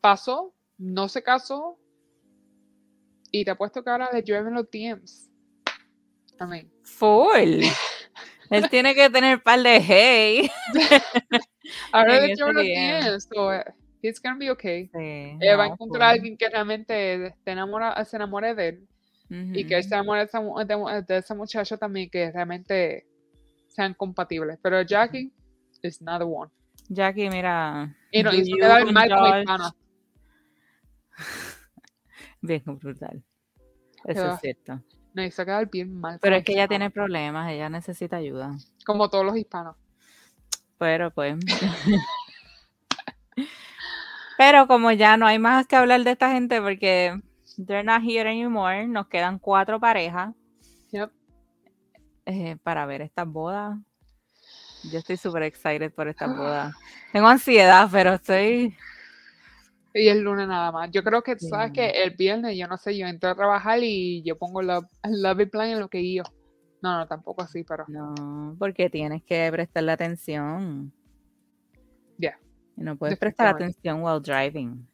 Pasó, 0.00 0.54
no 0.78 1.08
se 1.08 1.22
casó 1.22 1.78
y 3.30 3.44
te 3.44 3.50
ha 3.50 3.54
puesto 3.54 3.82
que 3.82 3.90
ahora 3.90 4.10
le 4.12 4.22
llueven 4.22 4.54
los 4.54 4.70
DMs. 4.70 5.28
Amén. 6.38 6.70
Full. 6.82 7.64
Él 8.50 8.70
tiene 8.70 8.94
que 8.94 9.08
tener 9.10 9.42
par 9.42 9.60
de 9.60 9.80
hey. 9.80 10.50
ahora 11.92 12.20
le 12.20 12.34
llueven 12.34 12.54
los 12.54 12.64
DMs. 12.64 13.28
So, 13.32 13.48
uh, 13.48 13.62
he's 14.02 14.20
gonna 14.20 14.36
be 14.36 14.50
okay. 14.50 14.88
Sí, 14.88 15.38
eh, 15.40 15.56
va 15.56 15.64
a 15.64 15.66
encontrar 15.68 16.02
a 16.02 16.10
alguien 16.10 16.36
que 16.36 16.48
realmente 16.48 17.34
se 17.44 17.50
enamora, 17.50 18.04
se 18.04 18.16
enamore 18.16 18.54
de 18.54 18.68
él. 18.68 18.88
Y 19.30 19.66
que 19.66 19.74
él 19.74 19.82
se 19.82 19.94
enamore 19.94 20.20
de 20.20 20.26
esa, 20.26 20.40
de, 20.40 21.02
de 21.08 21.16
ese 21.16 21.34
muchacho 21.34 21.76
también, 21.76 22.08
que 22.08 22.30
realmente 22.30 23.04
sean 23.66 23.94
compatibles. 23.94 24.60
Pero 24.62 24.82
Jackie 24.82 25.32
is 25.84 26.00
not 26.00 26.20
the 26.20 26.24
one. 26.26 26.50
Jackie, 26.88 27.30
mira. 27.30 27.94
Y 28.10 28.22
no 28.22 28.32
hizo 28.32 28.56
quedar 28.56 28.92
mal 28.92 29.08
con 29.08 29.40
hispana. 29.40 29.74
Bien 32.40 32.62
brutal. 32.66 33.22
Eso 34.04 34.32
es 34.32 34.40
cierto. 34.40 34.80
No 35.14 35.22
hizo 35.22 35.44
quedar 35.44 35.70
bien 35.70 35.98
mal. 35.98 36.18
Pero 36.20 36.36
es 36.36 36.44
que 36.44 36.52
ella 36.52 36.68
tiene 36.68 36.90
problemas, 36.90 37.50
ella 37.50 37.70
necesita 37.70 38.16
ayuda. 38.16 38.56
Como 38.84 39.08
todos 39.08 39.24
los 39.24 39.36
hispanos. 39.36 39.76
Pero 40.78 41.10
pues. 41.10 41.38
Pero 44.36 44.66
como 44.66 44.90
ya 44.90 45.16
no 45.16 45.26
hay 45.26 45.38
más 45.38 45.66
que 45.66 45.76
hablar 45.76 46.02
de 46.02 46.10
esta 46.10 46.32
gente 46.32 46.60
porque 46.60 47.20
they're 47.56 47.84
not 47.84 48.02
here 48.02 48.28
anymore, 48.28 48.86
nos 48.88 49.06
quedan 49.06 49.38
cuatro 49.38 49.78
parejas. 49.78 50.34
Yep. 50.90 51.10
Eh, 52.26 52.56
para 52.62 52.84
ver 52.86 53.02
estas 53.02 53.28
bodas. 53.28 53.78
Yo 54.90 54.98
estoy 54.98 55.16
súper 55.16 55.44
excited 55.44 55.92
por 55.92 56.08
esta 56.08 56.26
boda. 56.26 56.72
Tengo 57.12 57.28
ansiedad, 57.28 57.88
pero 57.90 58.14
estoy. 58.14 58.76
Y 59.94 60.08
el 60.08 60.20
lunes 60.22 60.48
nada 60.48 60.72
más. 60.72 60.90
Yo 60.90 61.04
creo 61.04 61.22
que, 61.22 61.38
¿sabes 61.38 61.72
que 61.72 61.88
El 61.88 62.10
viernes, 62.10 62.56
yo 62.58 62.66
no 62.66 62.76
sé, 62.76 62.96
yo 62.98 63.06
entro 63.06 63.30
a 63.30 63.34
trabajar 63.34 63.78
y 63.82 64.22
yo 64.24 64.36
pongo 64.36 64.60
el 64.60 64.66
love, 64.66 65.50
plan 65.50 65.70
en 65.70 65.80
lo 65.80 65.88
que 65.88 66.12
yo. 66.12 66.24
No, 66.82 66.98
no, 66.98 67.06
tampoco 67.06 67.42
así, 67.42 67.64
pero. 67.64 67.84
No, 67.88 68.56
porque 68.58 68.90
tienes 68.90 69.22
que 69.22 69.48
prestarle 69.50 69.92
atención. 69.92 70.92
Ya. 72.18 72.38
Y 72.76 72.82
no 72.82 72.96
puedes 72.96 73.18
prestar 73.18 73.54
atención 73.54 74.02
while 74.02 74.20
driving. 74.20 74.86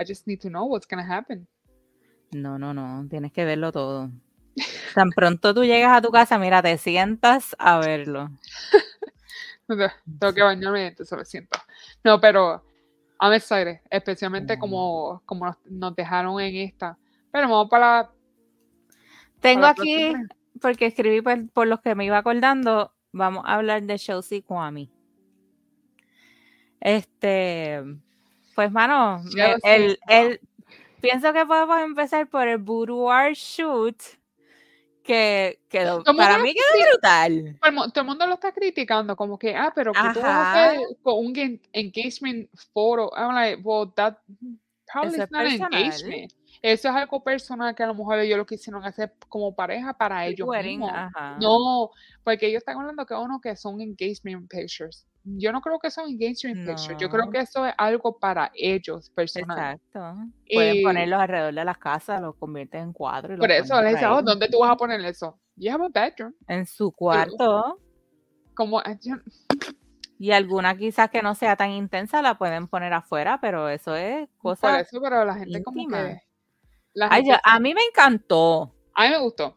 I 0.00 0.04
just 0.06 0.26
need 0.26 0.40
to 0.40 0.48
know 0.48 0.64
what's 0.64 0.88
going 0.88 1.04
to 1.04 1.12
happen. 1.12 1.46
No, 2.32 2.58
no, 2.58 2.72
no. 2.72 3.06
Tienes 3.08 3.32
que 3.32 3.44
verlo 3.44 3.70
todo. 3.70 4.10
Tan 4.94 5.10
pronto 5.10 5.54
tú 5.54 5.64
llegas 5.64 5.96
a 5.96 6.00
tu 6.00 6.10
casa, 6.10 6.38
mira, 6.38 6.62
te 6.62 6.76
sientas 6.78 7.54
a 7.58 7.78
verlo. 7.78 8.30
Tengo 10.18 10.34
que 10.34 10.42
bañarme, 10.42 10.88
entonces 10.88 11.16
me 11.16 11.24
siento. 11.24 11.58
No, 12.04 12.20
pero 12.20 12.64
I'm 13.20 13.32
excited, 13.32 13.80
especialmente 13.90 14.58
como, 14.58 15.22
como 15.26 15.56
nos, 15.66 15.94
dejaron 15.94 16.40
en 16.40 16.56
esta. 16.56 16.98
Pero 17.30 17.48
vamos 17.48 17.68
para 17.68 18.10
Tengo 19.40 19.66
aquí, 19.66 20.14
porque 20.60 20.86
escribí 20.86 21.22
por, 21.22 21.66
los 21.66 21.80
que 21.80 21.94
me 21.94 22.04
iba 22.04 22.18
acordando, 22.18 22.92
vamos 23.12 23.44
a 23.46 23.54
hablar 23.54 23.82
de 23.82 23.98
Chelsea 23.98 24.42
Kwame. 24.42 24.90
Este, 26.80 27.82
pues, 28.54 28.72
mano, 28.72 29.22
el, 29.64 29.98
el, 30.08 30.40
pienso 31.00 31.32
que 31.32 31.44
podemos 31.44 31.80
empezar 31.80 32.26
por 32.26 32.48
el 32.48 32.58
boudoir 32.58 33.34
shoot 33.34 34.19
que 35.02 35.60
quedó, 35.68 36.02
para 36.04 36.38
mí 36.38 36.54
quedó 36.54 36.90
brutal. 36.90 37.58
Todo 37.92 38.00
el 38.02 38.06
mundo 38.06 38.26
lo 38.26 38.34
está 38.34 38.52
criticando, 38.52 39.16
como 39.16 39.38
que, 39.38 39.56
ah, 39.56 39.72
pero 39.74 39.92
que 39.92 40.00
tú 40.14 40.20
vas 40.20 40.78
con 41.02 41.26
un 41.26 41.60
engagement 41.72 42.48
photo. 42.72 43.10
I'm 43.16 43.34
like, 43.34 43.62
well, 43.62 43.90
that 43.96 44.18
probably 44.92 45.20
is 45.20 45.30
not 45.30 45.46
engagement. 45.46 46.32
Eso 46.62 46.88
es 46.90 46.94
algo 46.94 47.24
personal 47.24 47.74
que 47.74 47.82
a 47.82 47.86
lo 47.86 47.94
mejor 47.94 48.18
ellos 48.18 48.36
lo 48.36 48.44
quisieron 48.44 48.84
hacer 48.84 49.14
como 49.28 49.54
pareja 49.54 49.94
para 49.94 50.26
ellos 50.26 50.46
mismos. 50.62 50.92
No, 51.40 51.90
porque 52.22 52.48
ellos 52.48 52.58
están 52.58 52.78
hablando 52.78 53.06
que 53.06 53.14
uno 53.14 53.40
que 53.40 53.56
son 53.56 53.80
engagement 53.80 54.48
pictures. 54.50 55.06
Yo 55.24 55.52
no 55.52 55.60
creo 55.60 55.78
que 55.78 55.88
eso 55.88 56.02
es 56.02 56.10
engagement 56.10 56.66
picture, 56.66 56.96
yo 56.98 57.08
creo 57.10 57.26
No. 57.26 57.30
que 57.30 57.40
eso 57.40 57.66
es 57.66 57.74
algo 57.76 58.18
para 58.18 58.50
ellos, 58.54 59.10
personal. 59.10 59.76
Exacto. 59.76 60.30
Pueden 60.52 60.82
ponerlos 60.82 61.20
alrededor 61.20 61.54
de 61.54 61.64
las 61.64 61.78
casas, 61.78 62.20
los 62.20 62.34
convierten 62.36 62.82
en 62.82 62.92
cuadros 62.92 63.38
por 63.38 63.50
eso 63.50 63.80
les 63.82 64.00
por 64.00 64.10
oh. 64.10 64.22
¿dónde 64.22 64.48
tú 64.48 64.60
vas 64.60 64.70
a 64.70 64.76
poner 64.76 65.00
eso? 65.04 65.38
You 65.56 65.72
have 65.72 65.84
a 65.84 65.88
bedroom. 65.88 66.34
En 66.48 66.64
su 66.66 66.90
cuarto. 66.92 67.78
Como, 68.54 68.80
eh, 68.80 68.98
yo- 69.02 69.16
Y 70.18 70.32
alguna 70.32 70.76
quizás 70.76 71.08
que 71.10 71.22
no 71.22 71.34
sea 71.34 71.56
tan 71.56 71.70
intensa 71.70 72.20
la 72.22 72.36
pueden 72.36 72.66
poner 72.68 72.92
afuera, 72.92 73.38
pero 73.40 73.68
eso 73.68 73.94
es 73.96 74.28
por 74.42 74.58
cosa. 74.58 74.80
eso, 74.80 75.00
pero 75.00 75.24
la 75.24 75.34
gente 75.34 75.62
como 75.62 75.86
que... 75.88 76.20
La 76.92 77.06
Ay, 77.10 77.22
gente 77.22 77.28
yo- 77.30 77.34
se- 77.36 77.40
a 77.44 77.60
mí 77.60 77.72
me 77.74 77.80
encantó. 77.82 78.74
a 78.94 79.04
mí 79.04 79.10
me 79.10 79.18
gustó. 79.18 79.56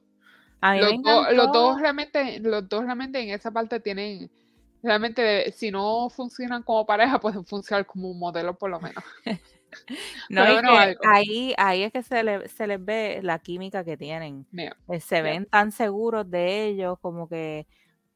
A 0.62 0.74
mí 0.74 0.80
Los, 0.80 0.92
me 0.92 0.98
dos- 1.12 1.34
los 1.34 1.52
dos 1.52 1.82
realmente, 1.82 2.40
los 2.40 2.70
dos 2.70 2.84
realmente 2.86 3.20
en 3.22 3.32
esa 3.32 3.52
parte 3.52 3.80
tienen, 3.82 4.32
realmente 4.84 5.52
si 5.54 5.72
no 5.72 6.10
funcionan 6.10 6.62
como 6.64 6.86
pareja, 6.86 7.20
pueden 7.22 7.46
funcionar 7.46 7.86
como 7.86 8.12
un 8.12 8.20
modelo 8.20 8.56
por 8.58 8.70
lo 8.70 8.80
menos. 8.80 9.04
No, 10.30 10.44
que 10.46 10.68
algo. 10.68 11.02
ahí, 11.04 11.54
ahí 11.58 11.82
es 11.82 11.92
que 11.92 12.04
se, 12.04 12.22
le- 12.22 12.48
se 12.48 12.68
les 12.68 12.86
ve 12.86 13.22
la 13.24 13.40
química 13.40 13.84
que 13.84 13.98
tienen. 13.98 14.46
Eh, 14.56 15.00
se 15.00 15.16
Yeah. 15.16 15.24
ven 15.24 15.46
tan 15.48 15.72
seguros 15.72 16.30
de 16.30 16.66
ellos, 16.68 17.00
como 17.02 17.28
que 17.28 17.66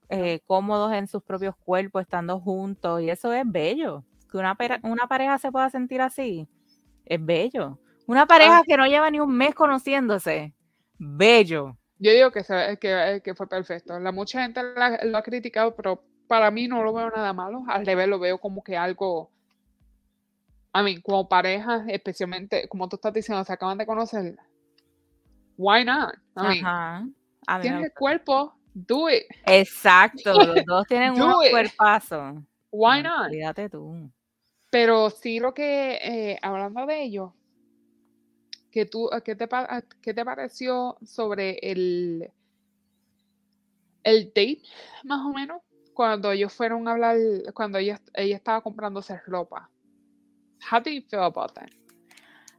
eh, 0.10 0.40
cómodos 0.46 0.94
en 0.94 1.08
sus 1.08 1.24
propios 1.24 1.56
cuerpos, 1.56 2.04
estando 2.04 2.40
juntos, 2.40 3.02
y 3.02 3.10
eso 3.10 3.34
es 3.34 3.42
bello. 3.46 4.04
Que 4.32 4.38
una, 4.38 4.56
una 4.84 5.08
pareja 5.08 5.40
se 5.40 5.52
pueda 5.52 5.68
sentir 5.72 6.00
así, 6.00 6.48
es 7.06 7.26
bello. 7.26 7.80
Una 8.06 8.28
pareja 8.28 8.60
Ah. 8.60 8.64
que 8.64 8.78
no 8.78 8.86
lleva 8.86 9.10
ni 9.10 9.20
un 9.20 9.36
mes 9.36 9.56
conociéndose, 9.56 10.54
bello. 11.00 11.76
Yo 11.98 12.12
digo 12.12 12.30
que, 12.30 12.44
que, 12.80 13.22
que 13.24 13.34
fue 13.34 13.50
perfecto. 13.50 14.00
La 14.00 14.12
mucha 14.12 14.44
gente 14.44 14.62
lo 15.06 15.18
ha 15.18 15.24
criticado, 15.24 15.76
pero 15.76 16.04
para 16.28 16.52
mí 16.52 16.68
no 16.68 16.84
lo 16.84 16.94
veo 16.94 17.10
nada 17.10 17.34
malo. 17.34 17.64
Al 17.68 17.86
revés, 17.86 18.08
lo 18.08 18.20
veo 18.20 18.38
como 18.38 18.64
que 18.64 18.78
algo. 18.78 19.32
A 20.74 20.84
mí, 20.84 21.02
como 21.02 21.28
pareja, 21.28 21.86
especialmente, 21.88 22.68
como 22.68 22.88
tú 22.88 22.98
estás 22.98 23.14
diciendo, 23.14 23.44
se 23.44 23.54
acaban 23.54 23.78
de 23.78 23.86
conocer. 23.86 24.38
Why 25.58 25.84
not? 25.84 26.14
I 26.36 26.42
mean, 26.42 26.66
Ajá. 26.66 27.08
A 27.48 27.62
tienes 27.62 27.86
el 27.86 27.94
cuerpo, 27.94 28.54
do 28.74 29.10
it. 29.10 29.24
Exacto, 29.46 30.34
los 30.34 30.66
dos 30.66 30.86
tienen 30.88 31.14
it. 31.16 31.52
cuerpazos. 31.52 32.44
Why 32.72 33.02
No, 33.02 33.24
not? 33.24 33.32
Fíjate 33.32 33.70
tú. 33.70 34.12
Pero 34.70 35.10
sí 35.10 35.40
lo 35.40 35.54
que, 35.54 35.96
eh, 36.02 36.38
hablando 36.42 36.86
de 36.86 37.02
ello, 37.04 37.34
que 38.70 38.86
tú, 38.86 39.10
¿qué 39.24 39.36
te, 39.36 39.48
qué 40.02 40.14
te 40.14 40.26
pareció 40.26 40.98
sobre 41.04 41.58
el, 41.64 42.32
el 44.04 44.26
date, 44.28 44.62
más 45.04 45.26
o 45.26 45.32
menos? 45.34 45.62
Cuando 45.98 46.32
ellos 46.32 46.54
fueron 46.54 46.88
a 46.88 46.92
hablar, 46.92 47.18
cuando 47.56 47.80
ella, 47.80 48.00
ella 48.13 48.36
estaba 48.36 48.62
comprándose 48.62 49.20
ropa. 49.25 49.68
How 50.72 50.80
do 50.80 50.92
you 50.92 51.01
feel 51.10 51.24
about 51.24 51.56
that? 51.56 51.70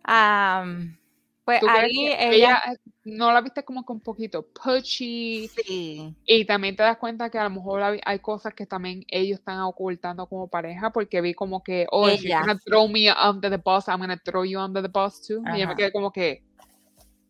Am, 0.02 0.98
pues 1.44 1.60
¿Tú 1.60 1.66
crees 1.68 1.84
ahí 1.84 2.06
ella, 2.18 2.32
ella, 2.32 2.62
no 3.04 3.30
la 3.30 3.40
viste 3.40 3.62
como 3.62 3.86
que 3.86 3.92
un 3.92 4.00
poquito 4.00 4.44
pushy? 4.44 5.48
sí, 5.54 6.12
Y 6.26 6.46
también 6.46 6.74
te 6.74 6.82
das 6.82 6.96
cuenta 6.96 7.30
que 7.30 7.38
a 7.38 7.44
lo 7.44 7.50
mejor 7.50 7.80
hay, 8.04 8.18
cosas 8.18 8.54
que 8.54 8.66
también 8.66 9.04
ellos 9.06 9.38
están 9.38 9.60
ocultando 9.60 10.26
como 10.26 10.48
pareja, 10.48 10.90
porque 10.90 11.20
vi 11.20 11.32
como 11.32 11.62
que, 11.62 11.86
oh, 11.92 12.08
if 12.08 12.22
you're 12.22 12.34
Ella. 12.34 12.40
gonna 12.40 12.58
throw 12.66 12.88
me 12.88 13.08
under 13.08 13.52
the 13.52 13.62
bus, 13.64 13.86
I'm 13.86 14.00
gonna 14.00 14.20
throw 14.24 14.42
you 14.44 14.58
under 14.58 14.82
the 14.82 14.88
bus 14.88 15.22
too. 15.24 15.44
Y 15.54 15.60
yo 15.60 15.68
me 15.68 15.76
quedé 15.76 15.92
como 15.92 16.10
que, 16.10 16.42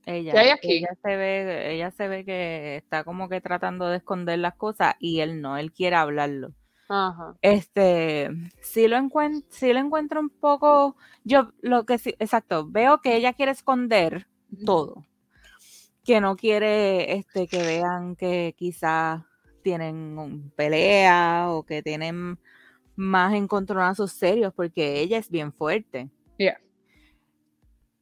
ella, 0.08 0.32
¿qué 0.32 0.38
hay 0.38 0.48
aquí? 0.50 0.72
ella 0.78 0.96
se 1.02 1.16
ve, 1.16 1.74
ella 1.74 1.90
se 1.90 2.08
ve 2.08 2.24
que 2.24 2.76
está 2.76 3.04
como 3.04 3.28
que 3.28 3.40
tratando 3.40 3.88
de 3.88 3.98
esconder 3.98 4.38
las 4.38 4.54
cosas 4.54 4.94
y 4.98 5.20
él 5.20 5.40
no, 5.40 5.56
él 5.56 5.72
quiere 5.72 5.96
hablarlo. 5.96 6.54
Ajá. 6.88 7.36
Este, 7.42 8.30
sí 8.62 8.88
lo 8.88 8.96
encuentro, 8.96 9.46
sí 9.50 9.72
lo 9.72 9.80
encuentro 9.80 10.20
un 10.20 10.30
poco, 10.30 10.96
yo 11.24 11.52
lo 11.60 11.84
que 11.84 11.98
sí, 11.98 12.14
exacto, 12.18 12.66
veo 12.66 13.00
que 13.02 13.16
ella 13.16 13.34
quiere 13.34 13.52
esconder 13.52 14.26
todo, 14.64 15.04
que 16.04 16.20
no 16.22 16.36
quiere 16.36 17.12
este 17.12 17.46
que 17.46 17.62
vean 17.62 18.16
que 18.16 18.54
quizás 18.56 19.22
tienen 19.62 20.50
pelea 20.56 21.48
o 21.50 21.64
que 21.64 21.82
tienen 21.82 22.38
más 22.96 23.34
encontronazos 23.34 24.12
serios 24.12 24.54
porque 24.54 25.00
ella 25.00 25.18
es 25.18 25.28
bien 25.30 25.52
fuerte. 25.52 26.08
Yeah. 26.38 26.58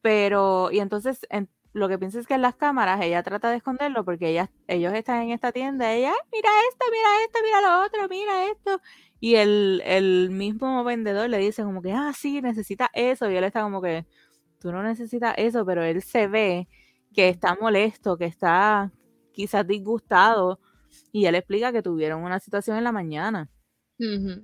Pero, 0.00 0.70
y 0.70 0.78
entonces 0.78 1.26
en- 1.28 1.48
lo 1.76 1.88
que 1.88 1.98
pienso 1.98 2.18
es 2.18 2.26
que 2.26 2.34
en 2.34 2.42
las 2.42 2.56
cámaras 2.56 3.00
ella 3.02 3.22
trata 3.22 3.50
de 3.50 3.56
esconderlo 3.58 4.04
porque 4.04 4.30
ella, 4.30 4.50
ellos 4.66 4.94
están 4.94 5.22
en 5.22 5.30
esta 5.30 5.52
tienda, 5.52 5.92
ella, 5.92 6.10
"Ay, 6.10 6.28
mira 6.32 6.48
esto, 6.70 6.84
mira 6.90 7.08
esto, 7.24 7.38
mira 7.44 7.60
lo 7.60 7.84
otro, 7.84 8.08
mira 8.08 8.46
esto. 8.50 8.80
Y 9.20 9.34
el, 9.36 9.82
el 9.84 10.30
mismo 10.30 10.82
vendedor 10.84 11.28
le 11.30 11.38
dice 11.38 11.62
como 11.62 11.82
que, 11.82 11.92
ah, 11.92 12.12
sí, 12.14 12.40
necesita 12.40 12.90
eso. 12.94 13.30
Y 13.30 13.36
él 13.36 13.44
está 13.44 13.62
como 13.62 13.80
que, 13.82 14.06
tú 14.58 14.72
no 14.72 14.82
necesitas 14.82 15.34
eso, 15.36 15.64
pero 15.66 15.82
él 15.84 16.02
se 16.02 16.28
ve 16.28 16.68
que 17.14 17.28
está 17.28 17.54
molesto, 17.60 18.16
que 18.16 18.24
está 18.26 18.90
quizás 19.32 19.66
disgustado. 19.66 20.58
Y 21.12 21.26
él 21.26 21.34
explica 21.34 21.72
que 21.72 21.82
tuvieron 21.82 22.22
una 22.22 22.40
situación 22.40 22.76
en 22.78 22.84
la 22.84 22.92
mañana, 22.92 23.50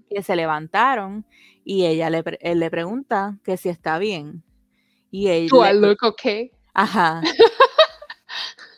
que 0.08 0.22
se 0.22 0.36
levantaron 0.36 1.24
y 1.64 1.86
ella 1.86 2.10
le, 2.10 2.22
él 2.40 2.58
le 2.60 2.70
pregunta 2.70 3.38
que 3.44 3.56
si 3.56 3.68
está 3.70 3.98
bien. 3.98 4.42
Y 5.10 5.28
I 5.30 5.48
le- 5.48 5.74
look 5.88 5.98
okay? 6.02 6.50
Ajá. 6.74 7.22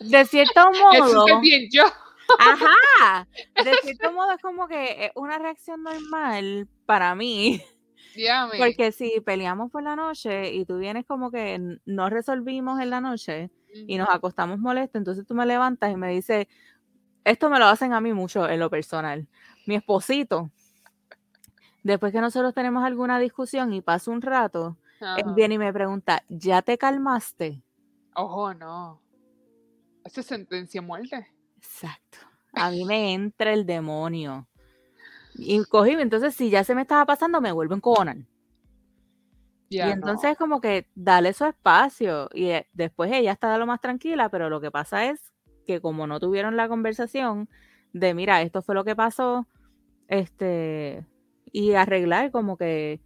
De 0.01 0.25
cierto 0.27 0.61
Eso 0.93 1.15
modo, 1.15 1.27
es 1.29 1.41
bien 1.41 1.69
yo. 1.71 1.85
ajá, 2.39 3.27
de 3.55 3.75
cierto 3.83 4.13
modo 4.13 4.33
es 4.33 4.43
como 4.43 4.69
que 4.69 5.07
es 5.07 5.13
una 5.15 5.39
reacción 5.39 5.83
normal 5.83 6.69
para 6.85 7.15
mí, 7.15 7.63
Yeah, 8.15 8.49
porque 8.59 8.93
si 8.93 9.21
peleamos 9.21 9.73
por 9.73 9.83
la 9.83 9.97
noche 9.97 10.53
y 10.53 10.65
tú 10.65 10.79
vienes 10.79 11.05
como 11.05 11.33
que 11.33 11.79
no 11.85 12.11
resolvimos 12.11 12.81
en 12.81 12.91
la 12.91 13.01
noche 13.01 13.51
y 13.89 13.99
nos 13.99 14.09
acostamos 14.09 14.61
molestos, 14.61 15.01
entonces 15.01 15.27
tú 15.27 15.35
me 15.35 15.45
levantas 15.45 15.91
y 15.93 15.97
me 15.97 16.13
dices, 16.13 16.47
esto 17.25 17.51
me 17.51 17.59
lo 17.59 17.67
hacen 17.67 17.93
a 17.93 18.01
mí 18.01 18.13
mucho 18.13 18.49
en 18.49 18.61
lo 18.61 18.71
personal. 18.71 19.27
Mi 19.67 19.75
esposito, 19.75 20.51
después 21.83 22.13
que 22.13 22.21
nosotros 22.21 22.55
tenemos 22.55 22.85
alguna 22.85 23.19
discusión 23.19 23.73
y 23.73 23.81
pasa 23.81 24.13
un 24.13 24.23
rato, 24.23 24.77
él 25.17 25.25
viene 25.35 25.55
y 25.57 25.59
me 25.59 25.73
pregunta, 25.73 26.23
¿ya 26.29 26.63
te 26.63 26.79
calmaste? 26.79 27.63
Ojo, 28.15 28.55
no. 28.55 29.03
Esa 30.05 30.21
es 30.21 30.27
sentencia 30.27 30.81
a 30.81 30.85
muerte. 30.85 31.27
Exacto. 31.57 32.19
A 32.53 32.71
mí 32.71 32.85
me 32.85 33.15
entra 33.15 33.53
el 33.53 33.67
demonio. 33.67 34.47
Y 35.35 35.65
cogí, 35.65 35.93
entonces 35.93 36.35
si 36.35 36.51
ya 36.51 36.63
se 36.63 36.75
me 36.75 36.83
estaba 36.83 37.05
pasando, 37.07 37.41
me 37.41 37.53
vuelvo 37.53 37.75
en 37.75 37.81
Conan. 37.81 38.29
Y 39.69 39.79
no. 39.79 39.87
entonces 39.87 40.37
como 40.37 40.61
que 40.61 40.87
dale 40.95 41.33
su 41.33 41.45
espacio. 41.45 42.29
Y 42.33 42.51
eh, 42.51 42.69
después 42.73 43.11
ella 43.13 43.33
está 43.33 43.53
de 43.53 43.59
lo 43.59 43.67
más 43.67 43.81
tranquila, 43.81 44.29
pero 44.29 44.49
lo 44.49 44.61
que 44.61 44.71
pasa 44.71 45.07
es 45.07 45.33
que 45.67 45.81
como 45.81 46.07
no 46.07 46.21
tuvieron 46.21 46.57
la 46.57 46.69
conversación 46.69 47.49
de, 47.93 48.15
mira, 48.15 48.43
esto 48.43 48.63
fue 48.63 48.75
lo 48.75 48.85
que 48.85 48.95
pasó, 48.95 49.47
este, 50.09 51.07
y 51.51 51.73
arreglar 51.75 52.31
como 52.31 52.57
que 52.57 53.01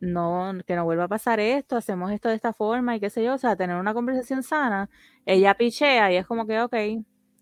no, 0.00 0.52
que 0.66 0.76
no 0.76 0.84
vuelva 0.84 1.04
a 1.04 1.08
pasar 1.08 1.40
esto, 1.40 1.76
hacemos 1.76 2.10
esto 2.12 2.28
de 2.28 2.34
esta 2.36 2.52
forma 2.52 2.96
y 2.96 3.00
qué 3.00 3.10
sé 3.10 3.22
yo, 3.24 3.34
o 3.34 3.38
sea, 3.38 3.56
tener 3.56 3.76
una 3.76 3.94
conversación 3.94 4.42
sana, 4.42 4.88
ella 5.26 5.54
pichea 5.54 6.12
y 6.12 6.16
es 6.16 6.26
como 6.26 6.46
que, 6.46 6.60
ok, 6.60 6.74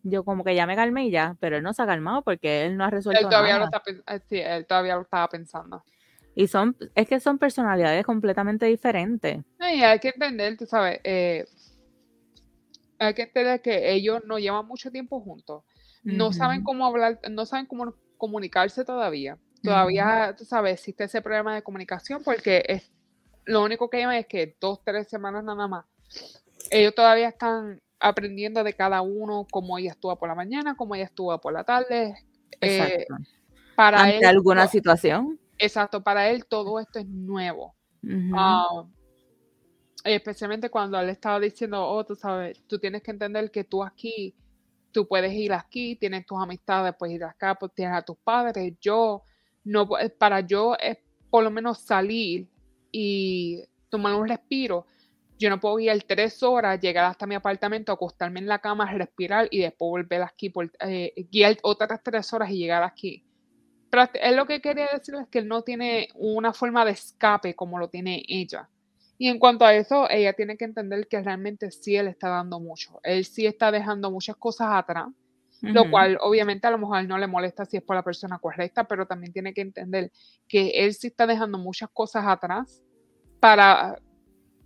yo 0.03 0.25
como 0.25 0.45
que 0.45 0.55
ya 0.55 0.67
me 0.67 0.77
calmé 0.77 1.07
y 1.07 1.11
ya, 1.11 1.37
pero 1.41 1.57
él 1.57 1.63
no 1.63 1.73
se 1.73 1.83
ha 1.83 1.87
calmado 1.87 2.23
porque 2.23 2.67
él 2.67 2.77
no 2.77 2.85
ha 2.85 2.91
resuelto 2.91 3.23
Él 3.23 3.31
todavía, 3.31 3.59
lo 3.59 3.65
nada. 3.65 3.65
está, 3.67 3.83
pen- 3.83 4.03
eh, 4.07 4.21
sí, 4.29 4.39
él 4.39 4.67
todavía 4.67 4.97
lo 4.97 5.03
estaba 5.03 5.29
pensando. 5.29 5.83
Y 6.35 6.47
son, 6.47 6.77
es 6.95 7.09
que 7.09 7.21
son 7.21 7.39
personalidades 7.39 8.05
completamente 8.05 8.67
diferentes. 8.67 9.39
Y 9.59 9.83
hay 9.83 9.99
que 9.99 10.09
entender, 10.09 10.57
tú 10.57 10.67
sabes, 10.67 11.01
eh, 11.03 11.45
hay 12.99 13.15
que 13.15 13.23
entender 13.23 13.61
que 13.61 13.93
ellos 13.93 14.23
no 14.25 14.39
llevan 14.39 14.67
mucho 14.67 14.91
tiempo 14.91 15.21
juntos. 15.21 15.63
No 16.05 16.33
saben 16.33 16.63
cómo 16.63 16.87
hablar, 16.87 17.19
no 17.31 17.45
saben 17.45 17.67
cómo 17.67 17.95
comunicarse 18.17 18.85
todavía. 18.85 19.37
Todavía, 19.63 20.35
tú 20.37 20.45
sabes, 20.45 20.75
existe 20.75 21.05
ese 21.05 21.21
problema 21.21 21.55
de 21.55 21.63
comunicación 21.63 22.23
porque 22.23 22.65
es, 22.67 22.93
lo 23.45 23.63
único 23.63 23.91
que 23.91 23.99
llevan 23.99 24.17
es 24.17 24.27
que 24.27 24.57
dos, 24.61 24.83
tres 24.85 25.09
semanas 25.09 25.45
nada 25.45 25.67
más. 25.67 25.85
Ellos 26.71 26.95
todavía 26.95 27.29
están 27.29 27.81
aprendiendo 28.01 28.63
de 28.63 28.73
cada 28.75 29.03
uno 29.03 29.47
cómo 29.51 29.79
ella 29.79 29.93
actúa 29.93 30.17
por 30.17 30.29
la 30.29 30.35
mañana, 30.35 30.77
cómo 30.77 30.95
ella 30.95 31.07
actúa 31.07 31.41
por 31.41 31.53
la 31.53 31.65
tarde. 31.65 32.15
Eh, 32.61 33.05
Exacto. 33.07 33.17
para 33.75 34.03
Ante 34.03 34.19
él, 34.19 34.27
alguna 34.27 34.67
situación. 34.69 35.39
exacto, 35.59 36.03
para 36.03 36.29
él 36.31 36.47
todo 36.47 36.79
esto 36.79 36.99
es 36.99 37.07
nuevo. 37.07 37.75
Ah, 38.35 38.85
especialmente 40.05 40.71
cuando 40.71 40.99
él 41.01 41.09
estaba 41.09 41.41
diciendo, 41.41 41.85
oh, 41.85 42.05
tú 42.05 42.15
sabes, 42.15 42.63
tú 42.67 42.79
tienes 42.79 43.03
que 43.03 43.11
entender 43.11 43.51
que 43.51 43.65
tú 43.65 43.83
aquí, 43.83 44.35
tú 44.93 45.07
puedes 45.07 45.33
ir 45.33 45.53
aquí, 45.53 45.97
tienes 45.97 46.25
tus 46.27 46.41
amistades, 46.41 46.95
puedes 46.99 47.17
ir 47.17 47.25
acá, 47.25 47.55
pues 47.55 47.73
tienes 47.75 47.97
a 47.97 48.03
tus 48.03 48.17
padres. 48.19 48.75
Yo, 48.81 49.23
no, 49.69 49.87
pu- 49.89 50.13
para 50.19 50.41
yo 50.41 50.77
es 50.79 50.99
por 51.31 51.45
lo 51.45 51.51
menos 51.51 51.81
salir 51.81 52.49
y 52.93 53.63
tomar 53.91 54.15
un 54.15 54.29
respiro. 54.29 54.87
Yo 55.39 55.51
no 55.51 55.61
puedo 55.61 55.79
ir 55.79 56.03
tres 56.05 56.43
horas, 56.43 56.81
llegar 56.81 57.05
hasta 57.05 57.27
mi 57.27 57.35
apartamento, 57.37 57.93
acostarme 57.93 58.41
en 58.41 58.49
la 58.49 58.59
cama, 58.61 58.91
respirar 58.93 59.49
y 59.51 59.61
después 59.61 59.91
volver 59.91 60.23
aquí, 60.23 60.51
por, 60.51 60.71
eh, 60.81 61.13
guiar 61.31 61.57
otras 61.63 62.01
tres 62.03 62.33
horas 62.33 62.51
y 62.51 62.59
llegar 62.59 62.83
aquí. 62.83 63.25
él 64.15 64.37
lo 64.37 64.47
que 64.47 64.61
quería 64.61 64.89
decir 64.93 65.15
es 65.17 65.29
que 65.29 65.39
él 65.41 65.49
no 65.49 65.63
tiene 65.63 66.09
una 66.15 66.53
forma 66.53 66.85
de 66.85 66.93
escape 66.93 67.55
como 67.55 67.79
lo 67.79 67.89
tiene 67.89 68.23
ella. 68.29 68.69
Y 69.19 69.29
en 69.29 69.39
cuanto 69.39 69.65
a 69.65 69.75
eso, 69.75 70.09
ella 70.11 70.33
tiene 70.35 70.57
que 70.57 70.65
entender 70.65 71.09
que 71.09 71.23
realmente 71.23 71.71
sí 71.71 71.97
él 71.97 72.09
está 72.09 72.29
dando 72.29 72.61
mucho. 72.61 73.01
Él 73.03 73.25
sí 73.25 73.47
está 73.47 73.71
dejando 73.73 74.11
muchas 74.11 74.37
cosas 74.37 74.69
atrás, 74.73 75.09
lo 75.61 75.91
cual 75.91 76.19
obviamente 76.21 76.67
a 76.67 76.71
lo 76.71 76.79
mejor 76.79 77.05
no 77.07 77.19
le 77.19 77.27
molesta 77.27 77.65
si 77.65 77.77
es 77.77 77.83
por 77.83 77.97
la 77.97 78.03
persona 78.03 78.39
correcta, 78.39 78.85
pero 78.85 79.07
también 79.07 79.33
tiene 79.33 79.53
que 79.53 79.61
entender 79.61 80.13
que 80.47 80.71
él 80.71 80.95
sí 80.95 81.09
está 81.09 81.27
dejando 81.27 81.59
muchas 81.59 81.91
cosas 81.91 82.25
atrás 82.27 82.83
para, 83.41 83.99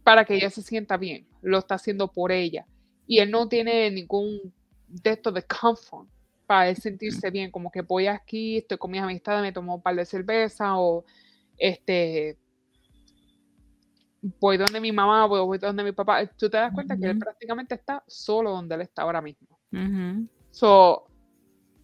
para 0.05 0.25
que 0.25 0.35
ella 0.35 0.51
se 0.51 0.63
sienta 0.63 0.97
bien. 0.97 1.27
Lo 1.41 1.59
está 1.59 1.77
haciendo 1.77 2.09
por 2.09 2.31
ella. 2.31 2.67
Y 3.07 3.19
él 3.19 3.31
no 3.31 3.49
tiene 3.49 3.91
ningún 3.91 4.53
de 4.87 5.11
esto 5.11 5.33
de 5.33 5.43
comfort 5.43 6.09
para 6.47 6.69
él 6.69 6.77
sentirse 6.77 7.31
bien, 7.31 7.51
como 7.51 7.71
que 7.71 7.81
voy 7.81 8.07
aquí, 8.07 8.59
estoy 8.59 8.77
con 8.77 8.91
mis 8.91 9.01
amistades, 9.01 9.41
me 9.41 9.53
tomo 9.53 9.77
un 9.77 9.83
par 9.83 9.95
de 9.95 10.05
cerveza 10.05 10.79
o 10.79 11.05
este 11.57 12.37
voy 14.41 14.57
donde 14.57 14.81
mi 14.81 14.93
mamá, 14.93 15.27
voy, 15.27 15.41
voy 15.41 15.59
donde 15.59 15.83
mi 15.83 15.93
papá. 15.93 16.27
Tú 16.27 16.49
te 16.49 16.57
das 16.57 16.73
cuenta 16.73 16.97
que 16.97 17.07
él 17.07 17.19
prácticamente 17.19 17.75
está 17.75 18.05
solo 18.07 18.51
donde 18.51 18.75
él 18.75 18.83
está 18.83 19.03
ahora 19.03 19.21
mismo. 19.21 19.59
So, 20.53 21.09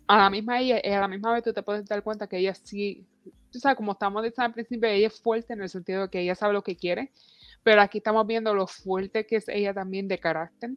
a 0.06 0.18
la 0.18 0.30
misma 0.30 0.60
ella, 0.60 0.76
a 0.76 1.00
la 1.00 1.08
misma 1.08 1.32
vez 1.32 1.42
tú 1.42 1.52
te 1.52 1.62
puedes 1.62 1.84
dar 1.86 2.02
cuenta 2.02 2.28
que 2.28 2.38
ella 2.38 2.54
sí, 2.54 3.06
tú 3.50 3.58
sabes, 3.58 3.76
como 3.76 3.92
estamos 3.92 4.22
diciendo 4.22 4.46
al 4.46 4.52
principio, 4.52 4.88
ella 4.88 5.06
es 5.08 5.20
fuerte 5.20 5.54
en 5.54 5.62
el 5.62 5.68
sentido 5.68 6.02
de 6.02 6.10
que 6.10 6.20
ella 6.20 6.34
sabe 6.34 6.52
lo 6.52 6.62
que 6.62 6.76
quiere, 6.76 7.10
pero 7.62 7.80
aquí 7.80 7.98
estamos 7.98 8.26
viendo 8.26 8.54
lo 8.54 8.66
fuerte 8.66 9.26
que 9.26 9.36
es 9.36 9.48
ella 9.48 9.74
también 9.74 10.06
de 10.06 10.18
carácter 10.18 10.70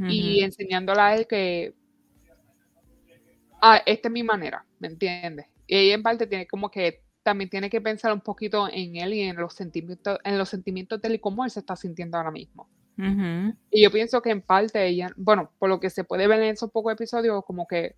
y 0.00 0.42
enseñándola 0.42 1.08
a 1.08 1.16
él 1.16 1.26
que 1.26 1.74
ah, 3.60 3.82
esta 3.84 4.08
es 4.08 4.12
mi 4.12 4.22
manera, 4.22 4.64
¿me 4.78 4.88
entiendes? 4.88 5.46
Y 5.66 5.76
ella 5.76 5.94
en 5.94 6.02
parte 6.02 6.26
tiene 6.26 6.46
como 6.46 6.70
que 6.70 7.02
también 7.22 7.50
tiene 7.50 7.68
que 7.68 7.80
pensar 7.80 8.12
un 8.12 8.20
poquito 8.20 8.68
en 8.68 8.96
él 8.96 9.12
y 9.12 9.20
en 9.22 9.36
los 9.36 9.54
sentimientos, 9.54 10.18
en 10.24 10.38
los 10.38 10.48
sentimientos 10.48 11.02
de 11.02 11.08
él 11.08 11.14
y 11.16 11.18
cómo 11.18 11.44
él 11.44 11.50
se 11.50 11.60
está 11.60 11.76
sintiendo 11.76 12.16
ahora 12.16 12.30
mismo. 12.30 12.68
Y 13.70 13.82
yo 13.82 13.92
pienso 13.92 14.20
que 14.22 14.30
en 14.30 14.42
parte 14.42 14.84
ella, 14.84 15.12
bueno, 15.16 15.52
por 15.58 15.68
lo 15.68 15.78
que 15.78 15.88
se 15.88 16.02
puede 16.02 16.26
ver 16.26 16.42
en 16.42 16.50
esos 16.50 16.70
pocos 16.72 16.92
episodios, 16.92 17.44
como 17.44 17.66
que 17.66 17.94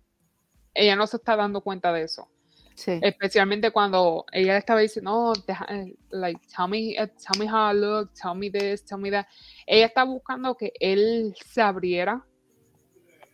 ella 0.73 0.95
no 0.95 1.07
se 1.07 1.17
está 1.17 1.35
dando 1.35 1.61
cuenta 1.61 1.91
de 1.91 2.03
eso. 2.03 2.29
Sí. 2.75 2.99
Especialmente 3.01 3.71
cuando 3.71 4.25
ella 4.31 4.57
estaba 4.57 4.79
diciendo, 4.79 5.33
no, 5.35 5.55
eh, 5.69 5.95
like, 6.11 6.39
tell 6.55 6.67
me, 6.69 6.91
eh, 6.91 7.07
tell 7.07 7.39
me 7.39 7.51
how 7.51 7.71
I 7.71 7.77
look, 7.77 8.11
tell 8.13 8.35
me 8.35 8.49
this, 8.51 8.85
tell 8.85 8.99
me 8.99 9.11
that. 9.11 9.25
Ella 9.65 9.87
está 9.87 10.03
buscando 10.03 10.55
que 10.55 10.71
él 10.79 11.35
se 11.45 11.61
abriera 11.61 12.25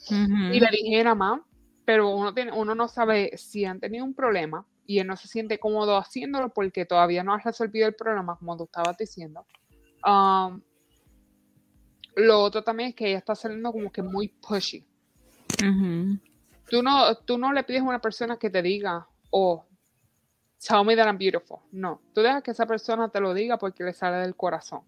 y 0.09 0.59
le 0.59 0.69
dijera 0.71 1.15
más, 1.15 1.41
pero 1.85 2.09
uno, 2.09 2.33
tiene, 2.33 2.51
uno 2.51 2.75
no 2.75 2.87
sabe 2.87 3.31
si 3.37 3.65
han 3.65 3.79
tenido 3.79 4.05
un 4.05 4.13
problema 4.13 4.65
y 4.85 4.99
él 4.99 5.07
no 5.07 5.17
se 5.17 5.27
siente 5.27 5.59
cómodo 5.59 5.97
haciéndolo 5.97 6.49
porque 6.49 6.85
todavía 6.85 7.23
no 7.23 7.33
ha 7.33 7.39
resolvido 7.39 7.87
el 7.87 7.95
problema, 7.95 8.37
como 8.37 8.55
tú 8.55 8.63
estabas 8.65 8.97
diciendo. 8.97 9.45
Um, 10.05 10.61
lo 12.17 12.41
otro 12.41 12.63
también 12.63 12.89
es 12.89 12.95
que 12.95 13.07
ella 13.07 13.19
está 13.19 13.35
saliendo 13.35 13.71
como 13.71 13.91
que 13.91 14.01
muy 14.01 14.27
pushy. 14.27 14.83
tú, 16.69 16.83
no, 16.83 17.15
tú 17.17 17.37
no 17.37 17.53
le 17.53 17.63
pides 17.63 17.81
a 17.81 17.85
una 17.85 18.01
persona 18.01 18.37
que 18.37 18.49
te 18.49 18.61
diga, 18.61 19.07
oh, 19.29 19.63
tell 20.59 20.83
me 20.83 20.95
that 20.95 21.05
I'm 21.05 21.17
beautiful. 21.17 21.59
No, 21.71 22.01
tú 22.13 22.21
dejas 22.21 22.41
que 22.41 22.51
esa 22.51 22.65
persona 22.65 23.09
te 23.09 23.19
lo 23.19 23.33
diga 23.33 23.57
porque 23.57 23.83
le 23.83 23.93
sale 23.93 24.17
del 24.17 24.35
corazón. 24.35 24.81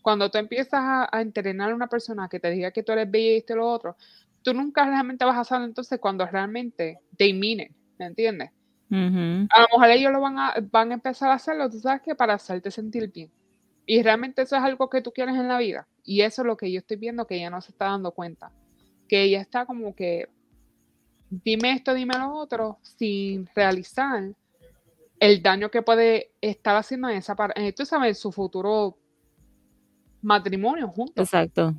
Cuando 0.00 0.30
tú 0.30 0.38
empiezas 0.38 0.80
a, 0.80 1.20
entrenar 1.20 1.72
a 1.72 1.74
una 1.74 1.88
persona 1.88 2.28
que 2.28 2.38
te 2.38 2.50
diga 2.50 2.70
que 2.70 2.84
tú 2.84 2.92
eres 2.92 3.10
bella 3.10 3.32
y 3.32 3.36
esto 3.38 3.54
y 3.54 3.56
lo 3.56 3.68
otro, 3.68 3.96
tú 4.42 4.54
nunca 4.54 4.86
realmente 4.86 5.24
vas 5.24 5.38
a 5.38 5.44
saber 5.44 5.68
entonces 5.68 5.98
cuando 5.98 6.24
realmente 6.24 7.00
te 7.16 7.34
mean 7.34 7.68
¿me 7.98 8.06
entiendes? 8.06 8.52
A 8.88 9.60
lo 9.62 9.66
mejor 9.72 9.90
ellos 9.90 10.12
lo 10.12 10.20
van 10.20 10.38
a, 10.38 10.54
van 10.70 10.92
a 10.92 10.94
empezar 10.94 11.30
a 11.30 11.34
hacerlo, 11.34 11.68
tú 11.68 11.80
sabes 11.80 12.02
que 12.02 12.14
para 12.14 12.34
hacerte 12.34 12.70
sentir 12.70 13.10
bien. 13.10 13.32
Y 13.84 14.00
realmente 14.02 14.42
eso 14.42 14.54
es 14.54 14.62
algo 14.62 14.88
que 14.88 15.00
tú 15.00 15.10
quieres 15.10 15.34
en 15.34 15.48
la 15.48 15.58
vida. 15.58 15.88
Y 16.06 16.22
eso 16.22 16.42
es 16.42 16.46
lo 16.46 16.56
que 16.56 16.70
yo 16.70 16.78
estoy 16.78 16.96
viendo 16.96 17.26
que 17.26 17.34
ella 17.34 17.50
no 17.50 17.60
se 17.60 17.72
está 17.72 17.86
dando 17.86 18.12
cuenta. 18.12 18.52
Que 19.08 19.24
ella 19.24 19.40
está 19.40 19.66
como 19.66 19.94
que, 19.94 20.28
dime 21.28 21.72
esto, 21.72 21.92
dime 21.92 22.16
lo 22.16 22.32
otro, 22.34 22.78
sin 22.82 23.48
realizar 23.54 24.32
el 25.18 25.42
daño 25.42 25.70
que 25.70 25.82
puede 25.82 26.30
estar 26.40 26.76
haciendo 26.76 27.08
en 27.08 27.16
esa 27.16 27.34
parte. 27.34 27.72
Tú 27.72 27.84
sabes, 27.84 28.18
su 28.18 28.30
futuro 28.30 28.96
matrimonio 30.22 30.88
juntos. 30.88 31.26
Exacto. 31.26 31.74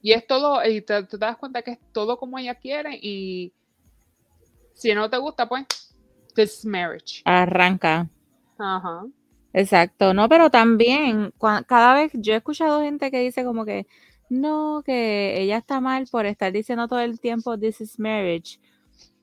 Y 0.00 0.12
es 0.12 0.26
todo, 0.26 0.64
y 0.66 0.80
te, 0.82 1.02
das 1.02 1.36
cuenta 1.36 1.62
que 1.62 1.72
es 1.72 1.78
todo 1.92 2.18
como 2.18 2.38
ella 2.38 2.54
quiere 2.54 2.98
y 3.00 3.52
si 4.74 4.94
no 4.94 5.08
te 5.08 5.16
gusta, 5.18 5.48
pues, 5.48 5.66
this 6.34 6.64
marriage. 6.64 7.22
Arranca. 7.24 8.08
Ajá. 8.58 9.06
Exacto, 9.56 10.12
no, 10.14 10.28
pero 10.28 10.50
también 10.50 11.32
cada 11.68 11.94
vez 11.94 12.10
yo 12.14 12.32
he 12.34 12.36
escuchado 12.38 12.82
gente 12.82 13.12
que 13.12 13.20
dice 13.20 13.44
como 13.44 13.64
que 13.64 13.86
no, 14.28 14.82
que 14.84 15.40
ella 15.40 15.58
está 15.58 15.80
mal 15.80 16.08
por 16.10 16.26
estar 16.26 16.50
diciendo 16.52 16.88
todo 16.88 16.98
el 16.98 17.20
tiempo 17.20 17.56
this 17.56 17.80
is 17.80 18.00
marriage, 18.00 18.58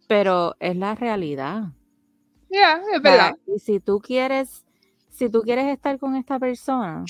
pero 0.08 0.56
es 0.62 0.78
la 0.78 0.96
realidad. 0.96 1.74
Ya, 2.50 2.82
es 2.94 3.02
verdad. 3.02 3.36
y 3.46 3.60
si 3.60 3.82
tú 3.82 4.00
quieres, 4.00 4.66
si 5.10 5.30
tú 5.30 5.42
quieres 5.42 5.66
estar 5.68 6.00
con 6.00 6.16
esta 6.16 6.40
persona, 6.40 7.04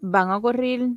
van 0.00 0.30
a 0.30 0.36
ocurrir 0.36 0.90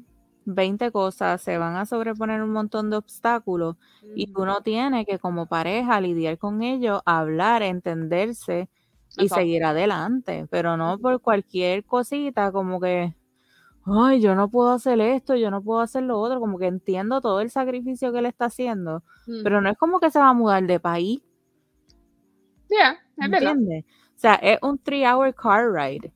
20 0.46 0.92
cosas, 0.92 1.42
se 1.42 1.58
van 1.58 1.78
a 1.78 1.88
sobreponer 1.88 2.44
un 2.44 2.52
montón 2.52 2.92
de 2.92 2.98
obstáculos 2.98 3.76
y 4.16 4.28
tú 4.28 4.46
no 4.46 4.62
tienes 4.62 5.08
que 5.08 5.18
como 5.18 5.48
pareja 5.48 6.00
lidiar 6.00 6.38
con 6.38 6.62
ellos, 6.62 7.02
hablar, 7.06 7.64
entenderse 7.64 8.70
y 9.18 9.30
seguir 9.30 9.64
adelante, 9.64 10.48
pero 10.50 10.78
no 10.78 10.98
por 10.98 11.22
cualquier 11.22 11.84
cosita 11.86 12.52
como 12.52 12.80
que, 12.80 13.16
ay, 13.86 14.22
yo 14.22 14.36
no 14.36 14.50
puedo 14.50 14.72
hacer 14.72 15.00
esto, 15.02 15.36
yo 15.36 15.52
no 15.52 15.62
puedo 15.62 15.82
hacer 15.82 16.04
lo 16.04 16.20
otro, 16.20 16.40
como 16.40 16.58
que 16.58 16.68
entiendo 16.68 17.22
todo 17.22 17.42
el 17.42 17.50
sacrificio 17.50 18.12
que 18.12 18.20
él 18.20 18.26
está 18.26 18.46
haciendo, 18.46 19.04
pero 19.44 19.62
no 19.62 19.70
es 19.70 19.78
como 19.78 20.00
que 20.00 20.10
se 20.10 20.20
va 20.20 20.30
a 20.30 20.34
mudar 20.34 20.66
de 20.66 20.80
país. 20.80 21.22
Yeah, 22.70 22.98
es 23.18 23.30
verdad. 23.30 23.56
O 23.58 24.20
sea, 24.24 24.36
es 24.36 24.58
un 24.62 24.78
three 24.80 25.06
hour 25.06 25.34
car 25.34 25.72
ride. 25.72 26.12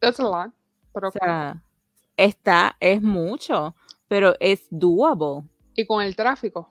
That's 0.00 0.18
a 0.18 0.24
lot. 0.24 0.52
o 0.94 1.10
sea, 1.10 1.62
está, 2.16 2.76
es 2.80 3.00
mucho, 3.00 3.74
pero 4.08 4.34
es 4.40 4.66
doable. 4.70 5.48
Y 5.76 5.86
con 5.86 6.02
el 6.02 6.16
tráfico, 6.16 6.70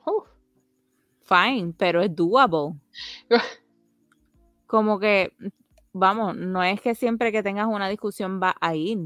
Fine, 1.21 1.73
pero 1.77 2.01
es 2.01 2.13
doable. 2.13 2.75
como 4.73 4.97
que, 4.97 5.31
vamos, 5.91 6.35
no 6.35 6.63
es 6.63 6.81
que 6.81 6.95
siempre 6.95 7.31
que 7.31 7.43
tengas 7.43 7.67
una 7.67 7.87
discusión 7.89 8.41
va 8.41 8.55
a 8.59 8.73
ir. 8.73 8.97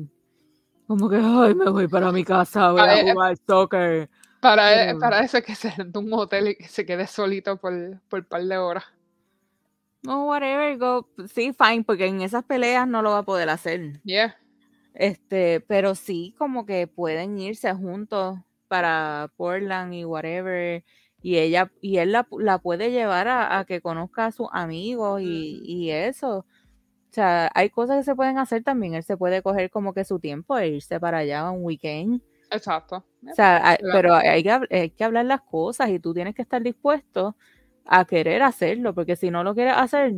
Como 0.88 1.10
que, 1.10 1.18
ay, 1.18 1.56
me 1.56 1.70
voy 1.70 1.90
para 1.90 2.10
mi 2.14 2.24
casa, 2.24 2.72
voy 2.72 2.80
a, 2.80 3.02
jugar 3.02 3.36
soccer. 3.46 4.10
Para, 4.40 4.92
e, 4.92 4.96
para 4.96 5.20
eso 5.20 5.40
es 5.40 5.44
que 5.44 5.56
se 5.56 5.70
rente 5.72 6.00
un 6.00 6.14
hotel 6.14 6.48
y 6.48 6.56
que 6.56 6.70
se 6.70 6.86
quede 6.86 7.06
solito 7.06 7.58
por, 7.58 7.74
por 8.08 8.20
un 8.20 8.26
par 8.28 8.44
de 8.46 8.58
horas. 8.58 8.86
No, 10.04 10.28
whatever, 10.28 10.78
go. 10.78 11.10
Sí, 11.36 11.52
fine, 11.52 11.84
porque 11.84 12.06
en 12.06 12.22
esas 12.22 12.46
peleas 12.46 12.88
no 12.88 13.02
lo 13.02 13.12
va 13.12 13.18
a 13.18 13.24
poder 13.24 13.50
hacer. 13.50 14.02
Yeah. 14.04 14.38
Este, 14.94 15.60
pero 15.60 15.96
sí, 15.96 16.34
como 16.38 16.66
que 16.66 16.88
pueden 16.88 17.38
irse 17.40 17.74
juntos 17.74 18.40
para 18.70 19.34
Portland 19.36 19.94
y 19.94 20.06
whatever 20.06 20.86
y 21.22 21.38
ella 21.38 21.72
y 21.82 21.98
él 21.98 22.12
la, 22.12 22.28
la 22.40 22.60
puede 22.60 22.92
llevar 22.92 23.28
a, 23.28 23.66
que 23.66 23.82
conozca 23.82 24.28
a 24.28 24.32
sus 24.32 24.48
amigos 24.52 25.22
y, 25.22 25.62
y, 25.66 25.92
eso. 25.92 26.40
O 26.40 27.14
sea, 27.18 27.50
hay 27.56 27.70
cosas 27.70 27.98
que 27.98 28.04
se 28.04 28.16
pueden 28.16 28.38
hacer 28.38 28.64
también. 28.64 28.94
Él 28.94 29.04
se 29.04 29.18
puede 29.18 29.42
coger 29.42 29.70
como 29.70 29.94
que 29.94 30.06
su 30.06 30.20
tiempo 30.20 30.58
e 30.58 30.68
irse 30.68 31.00
para 31.00 31.20
allá 31.20 31.50
un 31.50 31.64
weekend. 31.64 32.22
Exacto. 32.52 33.04
O 33.30 33.34
sea, 33.34 33.78
pero 33.92 34.14
hay 34.14 34.44
que, 34.44 34.52
hay 34.72 34.90
que 34.92 35.04
hablar 35.04 35.26
las 35.26 35.42
cosas 35.42 35.90
y 35.90 36.00
tú 36.00 36.14
tienes 36.14 36.36
que 36.36 36.44
estar 36.44 36.62
dispuesto 36.62 37.36
a 37.86 38.06
querer 38.06 38.44
hacerlo, 38.44 38.94
porque 38.94 39.16
si 39.16 39.32
no 39.32 39.44
lo 39.44 39.56
quieres 39.56 39.74
hacer, 39.76 40.14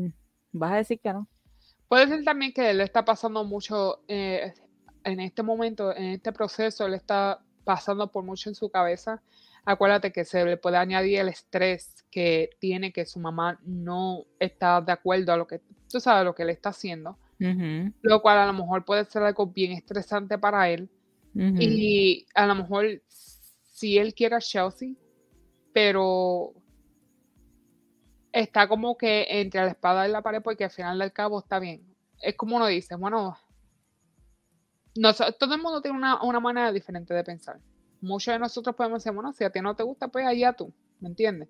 vas 0.52 0.74
a 0.74 0.78
decir 0.78 1.00
que 1.00 1.14
no. 1.14 1.28
Puede 1.88 2.08
ser 2.08 2.24
también 2.24 2.54
que 2.54 2.70
él 2.70 2.82
está 2.82 3.06
pasando 3.06 3.44
mucho 3.44 4.02
eh, 4.08 4.54
en 5.04 5.20
este 5.20 5.42
momento, 5.44 5.96
en 5.96 6.06
este 6.06 6.32
proceso, 6.32 6.86
él 6.86 6.94
está 6.94 7.40
pasando 7.64 8.12
por 8.12 8.24
mucho 8.24 8.50
en 8.50 8.56
su 8.56 8.70
cabeza 8.70 9.22
acuérdate 9.66 10.12
que 10.12 10.26
se 10.26 10.44
le 10.46 10.58
puede 10.58 10.78
añadir 10.78 11.20
el 11.20 11.30
estrés 11.30 12.06
que 12.12 12.50
tiene 12.60 12.92
que 12.92 13.06
su 13.06 13.20
mamá 13.20 13.60
no 13.64 14.26
está 14.40 14.82
de 14.82 14.92
acuerdo 14.92 15.34
a 15.34 15.38
lo 15.38 15.48
que 15.48 15.62
tú 15.90 16.00
sabes 16.00 16.26
lo 16.26 16.36
que 16.36 16.44
él 16.44 16.50
está 16.50 16.70
haciendo, 16.70 17.18
lo 17.38 18.22
cual 18.22 18.38
a 18.38 18.46
lo 18.46 18.54
mejor 18.54 18.86
puede 18.86 19.06
ser 19.06 19.24
algo 19.24 19.48
bien 19.48 19.72
estresante 19.72 20.38
para 20.38 20.70
él. 20.70 20.90
Y 21.34 22.26
a 22.34 22.46
lo 22.48 22.56
mejor 22.56 23.02
si 23.08 23.98
él 23.98 24.14
quiere 24.14 24.36
a 24.36 24.40
Chelsea, 24.40 24.94
pero 25.74 26.54
está 28.32 28.68
como 28.68 28.98
que 28.98 29.26
entre 29.30 29.62
la 29.62 29.70
espada 29.70 30.08
y 30.08 30.12
la 30.12 30.22
pared 30.22 30.42
porque 30.42 30.66
al 30.66 30.72
final 30.72 31.00
del 31.00 31.14
cabo 31.14 31.40
está 31.40 31.60
bien. 31.60 31.84
Es 32.22 32.36
como 32.36 32.58
uno 32.58 32.68
dice, 32.68 32.96
bueno, 32.96 33.38
no, 34.96 35.14
todo 35.14 35.56
el 35.56 35.62
mundo 35.62 35.82
tiene 35.82 35.98
una, 35.98 36.22
una 36.24 36.40
manera 36.40 36.72
diferente 36.72 37.14
de 37.14 37.24
pensar 37.24 37.60
muchos 38.02 38.34
de 38.34 38.40
nosotros 38.40 38.76
podemos 38.76 39.04
decir, 39.04 39.14
bueno, 39.14 39.34
si 39.34 39.44
a 39.44 39.50
ti 39.50 39.62
no 39.62 39.76
te 39.76 39.84
gusta, 39.84 40.08
pues 40.08 40.26
allá 40.26 40.54
tú, 40.54 40.74
¿me 41.00 41.10
entiendes? 41.10 41.50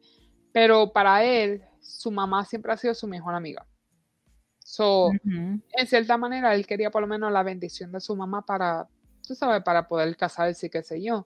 Pero 0.51 0.91
para 0.91 1.23
él, 1.23 1.63
su 1.81 2.11
mamá 2.11 2.45
siempre 2.45 2.71
ha 2.71 2.77
sido 2.77 2.93
su 2.93 3.07
mejor 3.07 3.35
amiga. 3.35 3.65
So, 4.59 5.09
en 5.23 5.87
cierta 5.87 6.17
manera, 6.17 6.53
él 6.53 6.67
quería 6.67 6.91
por 6.91 7.01
lo 7.01 7.07
menos 7.07 7.31
la 7.31 7.41
bendición 7.41 7.91
de 7.91 7.99
su 7.99 8.15
mamá 8.15 8.45
para, 8.45 8.87
tú 9.27 9.33
sabes, 9.33 9.63
para 9.63 9.87
poder 9.87 10.15
casarse 10.15 10.67
y 10.67 10.69
qué 10.69 10.83
sé 10.83 11.01
yo. 11.01 11.25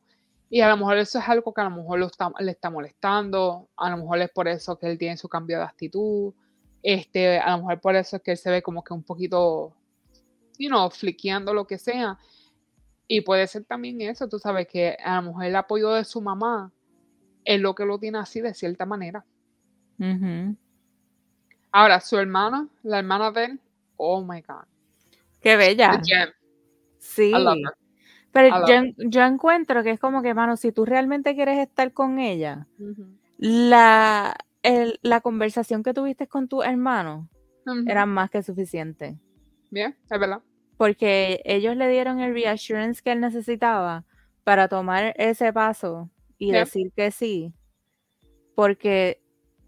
Y 0.49 0.61
a 0.61 0.69
lo 0.69 0.77
mejor 0.77 0.97
eso 0.97 1.19
es 1.19 1.27
algo 1.27 1.53
que 1.53 1.61
a 1.61 1.65
lo 1.65 1.71
mejor 1.71 1.99
lo 1.99 2.09
le 2.39 2.51
está 2.51 2.69
molestando, 2.69 3.69
a 3.75 3.89
lo 3.89 3.97
mejor 3.97 4.21
es 4.21 4.29
por 4.29 4.47
eso 4.47 4.77
que 4.77 4.89
él 4.89 4.97
tiene 4.97 5.17
su 5.17 5.27
cambio 5.27 5.57
de 5.57 5.63
actitud, 5.63 6.33
este, 6.83 7.39
a 7.39 7.51
lo 7.51 7.63
mejor 7.63 7.81
por 7.81 7.95
eso 7.95 8.17
es 8.17 8.21
que 8.21 8.31
él 8.31 8.37
se 8.37 8.51
ve 8.51 8.61
como 8.61 8.83
que 8.83 8.93
un 8.93 9.03
poquito, 9.03 9.73
you 10.59 10.69
know, 10.69 10.89
fliqueando 10.89 11.53
lo 11.53 11.65
que 11.65 11.77
sea. 11.77 12.19
Y 13.07 13.21
puede 13.21 13.47
ser 13.47 13.65
también 13.65 14.01
eso, 14.01 14.27
tú 14.27 14.39
sabes, 14.39 14.67
que 14.67 14.97
a 15.03 15.17
lo 15.17 15.29
mejor 15.29 15.45
el 15.45 15.55
apoyo 15.55 15.89
de 15.89 16.05
su 16.05 16.21
mamá 16.21 16.71
es 17.45 17.59
lo 17.59 17.75
que 17.75 17.85
lo 17.85 17.99
tiene 17.99 18.17
así 18.17 18.41
de 18.41 18.53
cierta 18.53 18.85
manera. 18.85 19.25
Ahora, 21.71 21.99
su 21.99 22.17
hermana, 22.17 22.67
la 22.83 22.99
hermana 22.99 23.31
de 23.31 23.45
él, 23.45 23.59
oh 23.97 24.23
my 24.23 24.41
God. 24.41 24.65
Qué 25.41 25.55
bella. 25.55 26.01
Sí. 26.99 27.31
Pero 28.31 28.65
yo, 28.97 29.21
encuentro 29.21 29.83
que 29.83 29.91
es 29.91 29.99
como 29.99 30.21
que, 30.21 30.33
mano, 30.33 30.57
si 30.57 30.71
tú 30.71 30.85
realmente 30.85 31.35
quieres 31.35 31.59
estar 31.59 31.93
con 31.93 32.19
ella, 32.19 32.67
la, 33.37 34.35
la 35.01 35.21
conversación 35.21 35.83
que 35.83 35.93
tuviste 35.93 36.27
con 36.27 36.47
tu 36.47 36.63
hermano 36.63 37.29
era 37.85 38.05
más 38.05 38.29
que 38.29 38.41
suficiente. 38.41 39.19
Bien, 39.69 39.95
es 40.09 40.19
verdad. 40.19 40.41
Porque 40.77 41.41
ellos 41.45 41.75
le 41.75 41.87
dieron 41.87 42.19
el 42.19 42.33
reassurance 42.33 43.01
que 43.01 43.11
él 43.11 43.21
necesitaba 43.21 44.05
para 44.43 44.67
tomar 44.67 45.13
ese 45.17 45.53
paso 45.53 46.09
y 46.37 46.51
decir 46.51 46.91
que 46.95 47.11
sí. 47.11 47.53
Porque 48.55 49.21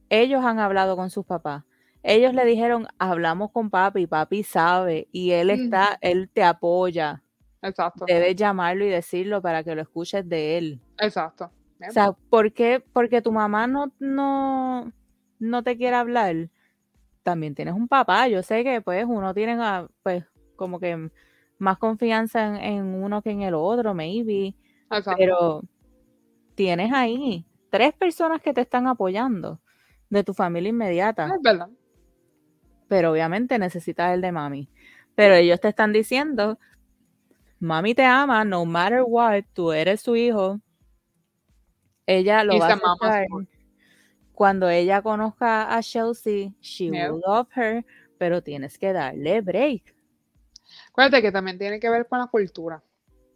ellos 0.09 0.43
han 0.43 0.59
hablado 0.59 0.95
con 0.95 1.09
sus 1.09 1.25
papás. 1.25 1.63
Ellos 2.03 2.33
le 2.33 2.45
dijeron, 2.45 2.87
hablamos 2.99 3.51
con 3.51 3.69
papi, 3.69 4.05
papi 4.05 4.43
sabe, 4.43 5.07
y 5.11 5.31
él 5.31 5.49
está, 5.49 5.97
él 6.01 6.29
te 6.31 6.43
apoya. 6.43 7.23
Exacto. 7.63 8.05
Debes 8.05 8.35
llamarlo 8.35 8.85
y 8.85 8.89
decirlo 8.89 9.41
para 9.41 9.63
que 9.63 9.73
lo 9.73 9.81
escuches 9.81 10.27
de 10.29 10.57
él. 10.57 10.79
Exacto. 10.99 11.51
O 11.87 11.91
sea, 11.91 12.11
¿por 12.29 12.53
qué? 12.53 12.83
Porque 12.93 13.21
tu 13.21 13.31
mamá 13.31 13.65
no, 13.67 13.91
no, 13.99 14.91
no 15.39 15.63
te 15.63 15.75
quiere 15.77 15.95
hablar. 15.95 16.49
También 17.23 17.55
tienes 17.55 17.73
un 17.73 17.87
papá. 17.87 18.27
Yo 18.27 18.43
sé 18.43 18.63
que 18.63 18.81
pues 18.81 19.05
uno 19.07 19.33
tiene 19.33 19.57
pues 20.03 20.23
como 20.55 20.79
que 20.79 21.09
más 21.57 21.77
confianza 21.77 22.63
en, 22.63 22.85
uno 22.85 23.21
que 23.21 23.31
en 23.31 23.41
el 23.41 23.53
otro, 23.53 23.93
maybe. 23.93 24.55
Pero 25.17 25.63
tienes 26.55 26.91
ahí 26.93 27.45
tres 27.69 27.93
personas 27.93 28.41
que 28.41 28.53
te 28.53 28.61
están 28.61 28.87
apoyando 28.87 29.59
de 30.09 30.23
tu 30.23 30.33
familia 30.33 30.69
inmediata. 30.69 31.27
Es 31.27 31.41
verdad. 31.41 31.69
Pero 32.87 33.11
obviamente 33.11 33.57
necesitas 33.57 34.13
el 34.13 34.21
de 34.21 34.31
mami. 34.31 34.69
Pero 35.15 35.35
ellos 35.35 35.59
te 35.59 35.69
están 35.69 35.93
diciendo, 35.93 36.59
mami 37.59 37.95
te 37.95 38.03
ama, 38.03 38.43
no 38.45 38.65
matter 38.65 39.03
what, 39.05 39.43
tú 39.53 39.71
eres 39.71 40.01
su 40.01 40.15
hijo, 40.15 40.59
ella 42.05 42.43
lo 42.43 42.59
va 42.59 42.67
a 42.67 42.73
aceptar. 42.73 43.27
Cuando 44.33 44.69
ella 44.69 45.01
conozca 45.01 45.75
a 45.75 45.81
Chelsea, 45.81 46.51
she 46.59 46.91
will 46.91 47.21
love 47.25 47.47
her, 47.55 47.85
pero 48.17 48.43
tienes 48.43 48.77
que 48.77 48.91
darle 48.91 49.41
break. 49.41 49.94
Acuérdate 50.89 51.21
que 51.21 51.31
también 51.31 51.57
tiene 51.57 51.79
que 51.79 51.89
ver 51.89 52.07
con 52.07 52.19
la 52.19 52.27
cultura. 52.27 52.83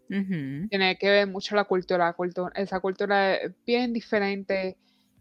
Tiene 0.08 0.98
que 0.98 1.10
ver 1.10 1.28
mucho 1.28 1.56
la 1.56 1.66
cultura, 1.66 2.14
cultura. 2.14 2.52
Esa 2.56 2.80
cultura 2.80 3.36
es 3.36 3.54
bien 3.66 3.94
diferente. 3.94 4.78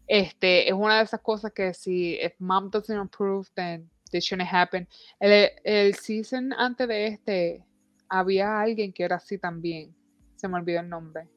Este, 0.07 0.67
es 0.67 0.73
una 0.73 0.97
de 0.97 1.03
esas 1.03 1.21
cosas 1.21 1.51
que 1.53 1.73
si 1.75 2.15
if 2.15 2.33
mom 2.39 2.71
doesn't 2.71 2.99
approve, 2.99 3.47
then 3.53 3.87
this 4.09 4.25
shouldn't 4.25 4.51
happen. 4.51 4.87
El, 5.19 5.51
el 5.63 5.93
season 5.93 6.53
antes 6.53 6.87
de 6.87 7.07
este, 7.07 7.65
había 8.07 8.59
alguien 8.59 8.91
que 8.91 9.03
era 9.03 9.17
así 9.17 9.37
también. 9.37 9.95
Se 10.35 10.47
me 10.47 10.57
olvidó 10.57 10.79
el 10.79 10.89
nombre. 10.89 11.27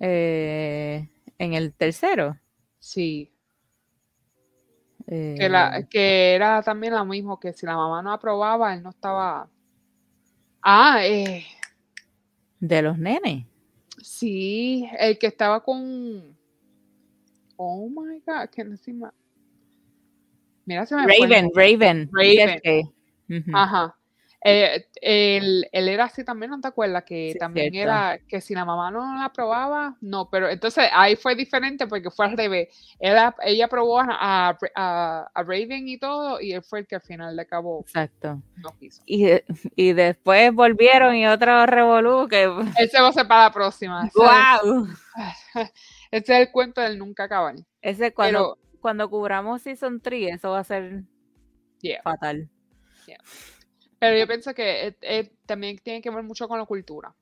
Eh, 0.00 1.08
en 1.38 1.54
el 1.54 1.74
tercero. 1.74 2.38
Sí. 2.78 3.32
Que, 5.06 5.48
la, 5.48 5.78
eh. 5.78 5.88
que, 5.88 6.34
era 6.34 6.62
también 6.62 6.92
lo 6.92 7.04
mismo, 7.04 7.40
que 7.40 7.54
si 7.54 7.64
la 7.64 7.76
mamá 7.76 8.02
no 8.02 8.12
aprobaba, 8.12 8.74
él 8.74 8.82
no 8.82 8.90
estaba. 8.90 9.48
Ah, 10.70 10.98
eh. 11.02 11.46
De 12.60 12.82
los 12.82 12.98
nenes. 12.98 13.46
Sí, 14.02 14.86
el 14.98 15.18
que 15.18 15.28
estaba 15.28 15.62
con. 15.64 16.36
Oh 17.56 17.88
my 17.88 18.20
God, 18.26 18.50
que 18.54 18.60
encima. 18.60 19.14
Mira, 20.66 20.84
se 20.84 20.94
me 20.94 21.06
Raven, 21.06 21.50
Raven. 21.54 22.10
Raven. 22.12 22.60
Ajá. 23.54 23.97
Eh, 24.44 24.86
él, 25.00 25.68
era 25.72 26.04
así 26.04 26.24
también, 26.24 26.50
¿no 26.52 26.60
te 26.60 26.68
acuerdas? 26.68 27.02
Que 27.04 27.34
también 27.38 27.74
era 27.74 28.18
que 28.28 28.40
si 28.40 28.54
la 28.54 28.64
mamá 28.64 28.90
no 28.90 29.00
la 29.00 29.26
aprobaba, 29.26 29.96
no, 30.00 30.30
pero 30.30 30.48
entonces 30.48 30.84
ahí 30.92 31.16
fue 31.16 31.34
diferente 31.34 31.86
porque 31.86 32.10
fue 32.10 32.26
al 32.26 32.36
revés. 32.36 32.68
Ella, 33.00 33.34
ella 33.42 33.64
aprobó 33.64 34.00
a, 34.00 34.56
a, 34.76 35.30
Raven 35.34 35.88
y 35.88 35.98
todo, 35.98 36.40
y 36.40 36.52
él 36.52 36.62
fue 36.62 36.80
el 36.80 36.86
que 36.86 36.96
al 36.96 37.02
final 37.02 37.34
le 37.34 37.42
acabó. 37.42 37.80
Exacto. 37.80 38.40
No 38.56 38.76
quiso. 38.78 39.02
Y, 39.06 39.26
y 39.74 39.92
después 39.92 40.52
volvieron 40.54 41.16
y 41.16 41.26
otro 41.26 41.66
revolú 41.66 42.28
que. 42.28 42.44
Ese 42.78 43.00
va 43.00 43.08
a 43.08 43.12
ser 43.12 43.26
para 43.26 43.44
la 43.44 43.52
próxima. 43.52 44.08
¡Wow! 44.14 44.88
Ese 46.10 46.34
es 46.34 46.40
el 46.40 46.52
cuento 46.52 46.80
del 46.80 46.98
nunca 46.98 47.24
acabar. 47.24 47.56
Ese 47.82 48.14
cuando, 48.14 48.56
cuando 48.80 49.10
cubramos 49.10 49.62
Season 49.62 50.00
3, 50.00 50.36
eso 50.36 50.50
va 50.50 50.60
a 50.60 50.64
ser 50.64 51.02
fatal. 52.04 52.48
Pero 53.98 54.16
yo 54.16 54.26
pienso 54.26 54.54
que 54.54 54.88
eh, 54.88 54.96
eh, 55.02 55.32
también 55.46 55.78
tiene 55.78 56.00
que 56.00 56.10
ver 56.10 56.22
mucho 56.22 56.46
con 56.48 56.58
la 56.58 56.64
cultura. 56.64 57.14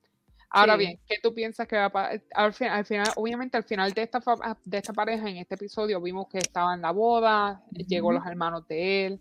Ahora 0.49 0.77
bien, 0.77 0.97
¿qué 1.07 1.17
tú 1.21 1.33
piensas 1.33 1.67
que 1.67 1.75
va 1.75 1.85
a 1.85 1.89
pasar? 1.89 2.21
Al, 2.33 2.53
final, 2.85 3.07
obviamente 3.15 3.57
al 3.57 3.63
final 3.63 3.91
de 3.91 4.03
esta, 4.03 4.21
de 4.63 4.77
esta 4.77 4.93
pareja, 4.93 5.29
en 5.29 5.37
este 5.37 5.55
episodio, 5.55 6.01
vimos 6.01 6.27
que 6.29 6.37
estaba 6.37 6.73
en 6.73 6.81
la 6.81 6.91
boda, 6.91 7.61
llegó 7.71 8.13
los 8.13 8.25
hermanos 8.25 8.65
de 8.67 9.05
él, 9.05 9.19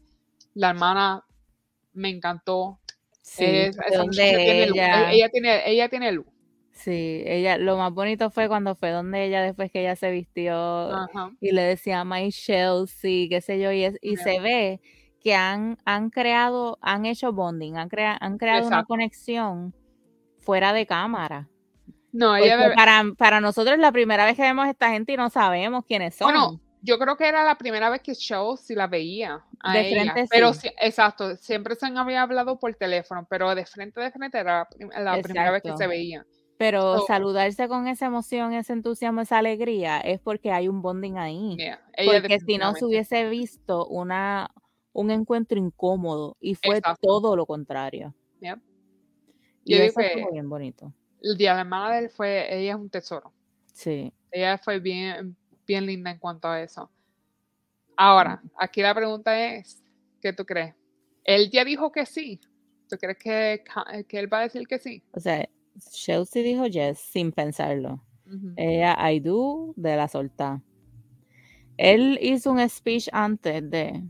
la 0.55 0.71
hermana 0.71 1.25
me 1.95 2.11
encantó. 2.11 2.79
Sí, 3.23 3.45
ella... 3.45 5.11
ella... 5.11 5.29
tiene, 5.31 5.69
ella 5.69 5.89
tiene 5.89 6.13
luz. 6.13 6.27
Sí, 6.71 7.23
ella, 7.27 7.59
lo 7.59 7.77
más 7.77 7.93
bonito 7.93 8.31
fue 8.31 8.47
cuando 8.47 8.77
fue 8.77 8.91
donde 8.91 9.25
ella, 9.25 9.43
después 9.43 9.73
que 9.73 9.81
ella 9.81 9.97
se 9.97 10.11
vistió 10.13 10.91
y 11.41 11.51
le 11.51 11.63
decía 11.63 12.05
My 12.05 12.31
Chelsea, 12.31 13.27
qué 13.29 13.41
sé 13.41 13.59
yo, 13.59 13.73
y, 13.73 13.97
y 14.01 14.17
se 14.17 14.39
ve 14.41 14.81
que 15.27 15.35
han, 15.35 15.77
han 15.85 16.11
creado, 16.11 16.79
han 16.81 17.05
hecho 17.05 17.33
bonding, 17.33 17.77
han, 17.79 17.89
han 18.21 18.39
creado 18.39 18.69
una 18.69 18.85
conexión 18.85 19.75
fuera 20.39 20.73
de 20.73 20.87
cámara. 20.87 21.49
No, 22.13 22.37
ella 22.37 22.73
para, 22.77 23.03
para 23.19 23.41
nosotros 23.41 23.75
es 23.75 23.81
la 23.81 23.91
primera 23.91 24.25
vez 24.25 24.37
que 24.37 24.43
vemos 24.43 24.67
a 24.67 24.71
esta 24.71 24.91
gente 24.91 25.15
y 25.15 25.17
no 25.17 25.29
sabemos 25.29 25.85
quiénes 25.85 26.15
son. 26.15 26.33
Bueno, 26.33 26.61
yo 26.81 26.97
creo 27.01 27.17
que 27.17 27.27
era 27.27 27.43
la 27.43 27.59
primera 27.59 27.91
vez 27.91 28.03
que 28.03 28.15
Show 28.15 28.57
si 28.57 28.77
la 28.77 28.87
veía. 28.87 29.45
de 29.73 29.91
frente 29.91 30.27
Pero 30.31 30.55
sí. 30.55 30.71
exacto, 30.81 31.35
siempre 31.35 31.75
se 31.75 31.87
había 31.87 32.23
hablado 32.23 32.61
por 32.61 32.73
teléfono, 32.77 33.27
pero 33.29 33.53
de 33.53 33.67
frente 33.67 34.01
de 34.01 34.13
frente 34.13 34.39
era 34.39 34.69
la 34.97 35.21
primera 35.21 35.51
vez 35.51 35.61
que 35.61 35.77
se 35.77 35.89
veía. 35.89 36.25
Pero 36.57 37.01
saludarse 37.09 37.67
con 37.67 37.89
esa 37.89 38.07
emoción, 38.07 38.53
ese 38.53 38.75
entusiasmo, 38.75 39.23
esa 39.23 39.39
alegría, 39.39 39.99
es 39.99 40.21
porque 40.21 40.53
hay 40.53 40.69
un 40.69 40.83
bonding 40.83 41.17
ahí. 41.19 41.57
porque 42.05 42.39
si 42.39 42.59
no 42.59 42.75
se 42.75 42.85
hubiese 42.85 43.29
visto 43.29 43.89
una, 43.89 44.53
un 44.97 45.11
encuentro 45.11 45.59
incómodo 45.59 46.39
y 46.41 46.55
fue 46.55 46.81
todo 47.03 47.37
lo 47.37 47.45
contrario. 47.45 48.15
Y 49.63 49.75
eso 49.75 49.93
fue 49.93 50.27
bien 50.33 50.49
bonito. 50.49 50.93
El 51.21 51.37
día 51.37 51.53
de 51.53 51.59
la 51.59 51.65
madre 51.65 52.09
fue, 52.09 52.47
ella 52.57 52.73
es 52.73 52.79
un 52.79 52.89
tesoro. 52.89 53.33
Sí. 53.75 54.13
Ella 54.31 54.57
fue 54.57 54.81
bien, 54.81 55.37
bien 55.67 55.85
linda 55.85 56.11
en 56.11 56.19
cuanto 56.19 56.49
a 56.49 56.63
eso. 56.63 56.91
Ahora, 57.97 58.43
aquí 58.59 58.81
la 58.81 58.95
pregunta 58.95 59.39
es, 59.39 59.83
¿qué 60.23 60.33
tú 60.33 60.47
crees? 60.47 60.75
Él 61.25 61.51
ya 61.51 61.65
dijo 61.65 61.93
que 61.93 62.07
sí. 62.07 62.41
¿Tú 62.89 62.97
crees 62.97 63.19
que, 63.19 63.65
que 64.09 64.19
él 64.19 64.33
va 64.33 64.39
a 64.39 64.43
decir 64.43 64.67
que 64.67 64.79
sí? 64.79 65.03
O 65.13 65.21
sea, 65.21 65.47
Chelsea 65.91 66.43
dijo 66.43 66.67
yes 66.67 66.99
sin 67.01 67.33
pensarlo. 67.33 68.03
Ella, 68.57 68.97
I 69.13 69.21
do, 69.21 69.75
de 69.77 69.97
la 69.97 70.09
solta. 70.09 70.63
Él 71.77 72.19
hizo 72.23 72.51
un 72.51 72.67
speech 72.69 73.09
antes 73.13 73.69
de, 73.69 74.03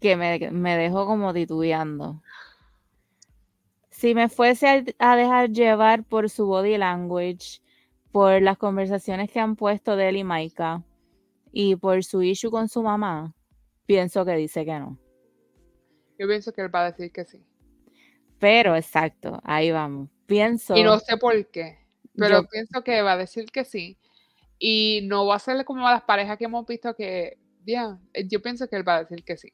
que 0.00 0.16
me, 0.16 0.76
dejó 0.76 1.06
como 1.06 1.32
titubeando. 1.32 2.22
Si 3.90 4.14
me 4.14 4.28
fuese 4.28 4.84
a, 4.98 5.16
dejar 5.16 5.50
llevar 5.50 6.04
por 6.04 6.28
su 6.28 6.46
body 6.46 6.76
language, 6.76 7.62
por 8.12 8.42
las 8.42 8.58
conversaciones 8.58 9.30
que 9.30 9.40
han 9.40 9.56
puesto 9.56 9.96
de 9.96 10.10
él 10.10 10.16
y 10.18 10.24
Maika, 10.24 10.82
y 11.52 11.76
por 11.76 12.04
su 12.04 12.22
issue 12.22 12.50
con 12.50 12.68
su 12.68 12.82
mamá, 12.82 13.34
pienso 13.86 14.24
que 14.24 14.32
dice 14.32 14.64
que 14.64 14.78
no. 14.78 14.98
Yo 16.18 16.28
pienso 16.28 16.52
que 16.52 16.62
él 16.62 16.74
va 16.74 16.82
a 16.82 16.90
decir 16.90 17.10
que 17.10 17.24
sí. 17.24 17.42
Pero 18.38 18.76
exacto, 18.76 19.40
ahí 19.42 19.70
vamos. 19.70 20.10
Pienso. 20.26 20.76
Y 20.76 20.82
no 20.82 20.98
sé 20.98 21.16
por 21.16 21.50
qué, 21.50 21.78
pero 22.14 22.44
pienso 22.44 22.82
que 22.84 23.00
va 23.02 23.12
a 23.12 23.16
decir 23.16 23.46
que 23.46 23.64
sí. 23.64 23.98
Y 24.58 25.00
no 25.04 25.26
va 25.26 25.36
a 25.36 25.38
ser 25.38 25.64
como 25.64 25.86
a 25.86 25.92
las 25.92 26.02
parejas 26.02 26.36
que 26.36 26.44
hemos 26.44 26.66
visto 26.66 26.94
que 26.94 27.38
ya, 27.66 27.98
eh, 28.12 28.26
yo 28.28 28.40
pienso 28.42 28.68
que 28.68 28.76
él 28.76 28.86
va 28.86 28.96
a 28.96 29.00
decir 29.00 29.24
que 29.24 29.36
sí. 29.36 29.52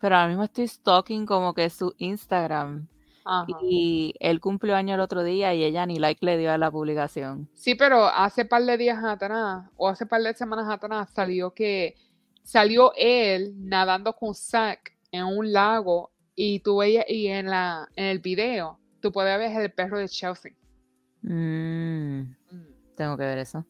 Pero 0.00 0.16
ahora 0.16 0.28
mismo 0.28 0.44
estoy 0.44 0.68
stalking 0.68 1.26
como 1.26 1.54
que 1.54 1.70
su 1.70 1.94
Instagram. 1.98 2.88
Ajá. 3.24 3.46
Y 3.62 4.14
él 4.20 4.40
cumplió 4.40 4.76
año 4.76 4.94
el 4.94 5.00
otro 5.00 5.24
día 5.24 5.52
y 5.54 5.64
ella 5.64 5.84
ni 5.86 5.98
like 5.98 6.24
le 6.24 6.38
dio 6.38 6.52
a 6.52 6.58
la 6.58 6.70
publicación. 6.70 7.48
Sí, 7.54 7.74
pero 7.74 8.04
hace 8.06 8.44
par 8.44 8.64
de 8.64 8.76
días 8.76 9.02
atrás, 9.02 9.64
o 9.76 9.88
hace 9.88 10.06
par 10.06 10.22
de 10.22 10.34
semanas 10.34 10.68
atrás, 10.68 11.10
salió 11.12 11.52
que 11.52 11.96
salió 12.42 12.92
él 12.96 13.54
nadando 13.56 14.12
con 14.12 14.34
Zack 14.34 14.92
en 15.10 15.24
un 15.24 15.52
lago 15.52 16.12
y 16.36 16.60
tú 16.60 16.78
veías, 16.78 17.04
y 17.08 17.26
en 17.28 17.46
la, 17.46 17.88
en 17.96 18.04
el 18.04 18.20
video, 18.20 18.78
tú 19.00 19.10
podías 19.10 19.38
ver 19.38 19.60
el 19.60 19.72
perro 19.72 19.98
de 19.98 20.08
Chelsea. 20.08 20.52
Mm, 21.22 22.36
Mm, 22.50 22.94
tengo 22.94 23.16
que 23.16 23.24
ver 23.24 23.38
eso. 23.38 23.64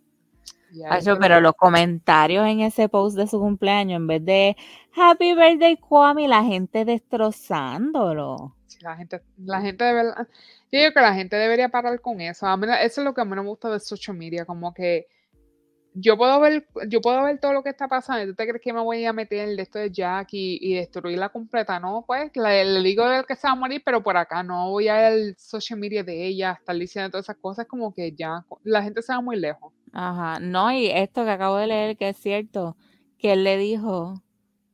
Pero 1.18 1.40
lo- 1.40 1.40
los 1.40 1.54
comentarios 1.54 2.46
en 2.46 2.60
ese 2.60 2.88
post 2.88 3.16
de 3.16 3.26
su 3.26 3.38
cumpleaños, 3.40 3.96
en 3.96 4.06
vez 4.06 4.24
de 4.24 4.56
Happy 4.94 5.34
Birthday 5.34 5.76
Kwame, 5.78 6.28
la 6.28 6.44
gente 6.44 6.84
destrozándolo. 6.84 8.54
la 8.80 8.96
gente, 8.96 9.22
la 9.38 9.60
gente 9.60 9.84
de 9.84 9.92
verdad, 9.94 10.28
yo 10.70 10.78
digo 10.80 10.92
que 10.92 11.00
la 11.00 11.14
gente 11.14 11.36
debería 11.36 11.68
parar 11.70 12.00
con 12.00 12.20
eso. 12.20 12.46
A 12.46 12.56
mí, 12.56 12.66
eso 12.82 13.00
es 13.00 13.04
lo 13.04 13.14
que 13.14 13.20
a 13.22 13.24
mí 13.24 13.30
no 13.34 13.42
me 13.42 13.48
gusta 13.48 13.70
de 13.70 13.80
social 13.80 14.16
media, 14.16 14.44
como 14.44 14.74
que 14.74 15.08
yo 15.98 16.18
puedo 16.18 16.38
ver, 16.40 16.66
yo 16.88 17.00
puedo 17.00 17.22
ver 17.22 17.40
todo 17.40 17.54
lo 17.54 17.62
que 17.62 17.70
está 17.70 17.88
pasando. 17.88 18.22
¿y 18.22 18.26
¿Tú 18.26 18.34
te 18.34 18.46
crees 18.46 18.62
que 18.62 18.72
me 18.72 18.82
voy 18.82 19.04
a 19.06 19.14
meter 19.14 19.48
en 19.48 19.58
esto 19.58 19.78
de 19.78 19.90
Jack 19.90 20.28
y, 20.32 20.58
y 20.60 20.74
destruirla 20.74 21.30
completa? 21.30 21.80
No, 21.80 22.04
pues 22.06 22.30
le, 22.34 22.82
digo 22.82 23.08
del 23.08 23.24
que 23.24 23.34
se 23.34 23.46
va 23.46 23.52
a 23.52 23.56
morir, 23.56 23.80
pero 23.84 24.02
por 24.02 24.16
acá 24.16 24.42
no 24.42 24.70
voy 24.70 24.88
a 24.88 24.94
ver 24.96 25.12
el 25.14 25.36
social 25.38 25.78
media 25.78 26.04
de 26.04 26.26
ella, 26.26 26.52
estar 26.58 26.76
diciendo 26.76 27.10
todas 27.10 27.24
esas 27.24 27.36
cosas, 27.38 27.66
como 27.66 27.94
que 27.94 28.12
ya 28.12 28.44
la 28.62 28.82
gente 28.82 29.00
se 29.00 29.12
va 29.14 29.22
muy 29.22 29.36
lejos. 29.36 29.72
Ajá, 29.92 30.38
no, 30.38 30.70
y 30.70 30.86
esto 30.86 31.24
que 31.24 31.30
acabo 31.30 31.56
de 31.56 31.68
leer, 31.68 31.96
que 31.96 32.10
es 32.10 32.18
cierto, 32.18 32.76
que 33.18 33.32
él 33.32 33.44
le 33.44 33.56
dijo 33.56 34.22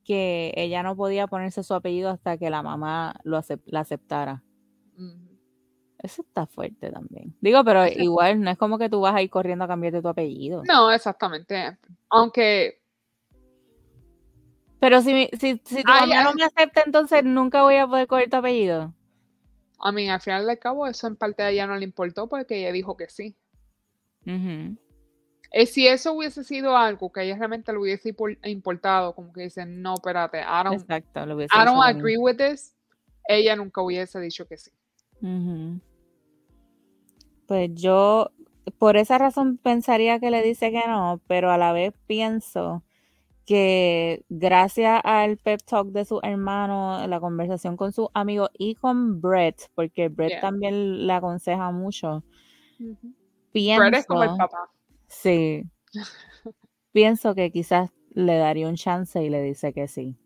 que 0.05 0.53
ella 0.57 0.83
no 0.83 0.97
podía 0.97 1.29
ponerse 1.29 1.63
su 1.63 1.75
apellido 1.75 2.11
hasta 2.11 2.37
que 2.37 2.51
la 2.51 2.63
mamá 2.63 3.15
lo 3.23 3.39
acep- 3.39 3.63
la 3.67 3.81
aceptara. 3.81 4.43
Eso 6.03 6.23
está 6.23 6.47
fuerte 6.47 6.91
también. 6.91 7.35
Digo, 7.41 7.63
pero 7.65 7.87
igual 7.87 8.41
no 8.41 8.51
es 8.51 8.59
como 8.59 8.77
que 8.77 8.89
tú 8.89 9.01
vas 9.01 9.15
a 9.15 9.23
ir 9.23 9.31
corriendo 9.31 9.65
a 9.65 9.69
cambiarte 9.69 10.03
tu 10.03 10.09
apellido. 10.09 10.65
No, 10.65 10.91
exactamente. 10.91 11.79
Aunque 12.11 12.83
Pero 14.83 15.01
si, 15.01 15.31
si, 15.39 15.61
si 15.65 15.85
tu 15.85 15.93
Ay, 15.93 16.09
mamá 16.09 16.25
no 16.25 16.35
me 16.35 16.43
acepta, 16.43 16.83
entonces 16.85 17.23
nunca 17.23 17.63
voy 17.63 17.77
a 17.77 17.87
poder 17.87 18.09
coger 18.09 18.29
tu 18.29 18.37
apellido. 18.39 18.93
A 19.79 19.93
mí, 19.93 20.11
al 20.11 20.21
final 20.21 20.45
del 20.45 20.59
cabo, 20.59 20.89
eso 20.89 21.07
en 21.07 21.15
parte 21.15 21.45
a 21.45 21.51
ella 21.51 21.69
no 21.69 21.77
le 21.77 21.85
importó 21.85 22.29
porque 22.29 22.59
ella 22.59 22.73
dijo 22.73 22.97
que 22.97 23.09
sí. 23.09 23.37
Ujú. 24.27 24.77
Eh, 25.53 25.67
si 25.67 25.87
eso 25.87 26.15
hubiese 26.15 26.43
sido 26.43 26.77
algo 26.77 27.13
que 27.13 27.21
a 27.21 27.23
ella 27.23 27.37
realmente 27.37 27.71
le 27.73 27.79
hubiese 27.79 28.13
impor- 28.13 28.39
importado, 28.43 29.15
como 29.15 29.33
que 29.33 29.43
dicen, 29.43 29.83
no, 29.83 29.95
espérate, 29.95 30.41
I 30.41 30.65
don't, 30.65 30.81
Exacto, 30.81 31.27
lo 31.27 31.41
I 31.41 31.47
don't 31.65 31.85
agree 31.85 32.17
with 32.17 32.39
this, 32.39 32.75
ella 33.29 33.55
nunca 33.55 33.83
hubiese 33.83 34.19
dicho 34.19 34.49
que 34.49 34.57
sí. 34.57 34.73
Ujú. 35.21 35.81
Pues 37.47 37.71
yo, 37.75 38.31
por 38.79 38.97
esa 38.97 39.19
razón 39.19 39.59
pensaría 39.59 40.19
que 40.21 40.31
le 40.31 40.43
dice 40.43 40.71
que 40.71 40.83
no, 40.87 41.21
pero 41.27 41.51
a 41.51 41.59
la 41.59 41.73
vez 41.73 41.93
pienso 42.07 42.85
que 43.47 44.25
gracias 44.29 45.01
al 45.05 45.37
pep 45.39 45.61
talk 45.65 45.89
de 45.89 46.05
su 46.05 46.21
hermano, 46.23 47.07
la 47.09 47.21
conversación 47.21 47.77
con 47.77 47.93
su 47.93 48.11
amigo 48.15 48.49
y 48.57 48.77
con 48.77 49.21
Brett, 49.21 49.71
porque 49.75 50.09
Brett 50.09 50.31
Yeah. 50.31 50.41
también 50.41 51.07
le 51.07 51.13
aconseja 51.13 51.71
mucho, 51.73 52.25
Brett 53.77 53.95
es 53.95 54.07
como 54.07 54.23
el 54.25 54.31
pienso, 54.31 54.37
papá. 54.37 54.71
sí, 55.09 55.65
pienso 56.93 57.35
que 57.35 57.51
quizás 57.51 57.91
le 58.11 58.37
daría 58.37 58.69
un 58.69 58.77
chance 58.77 59.23
y 59.23 59.31
le 59.31 59.43
dice 59.43 59.73
que 59.73 59.89
sí. 59.89 60.17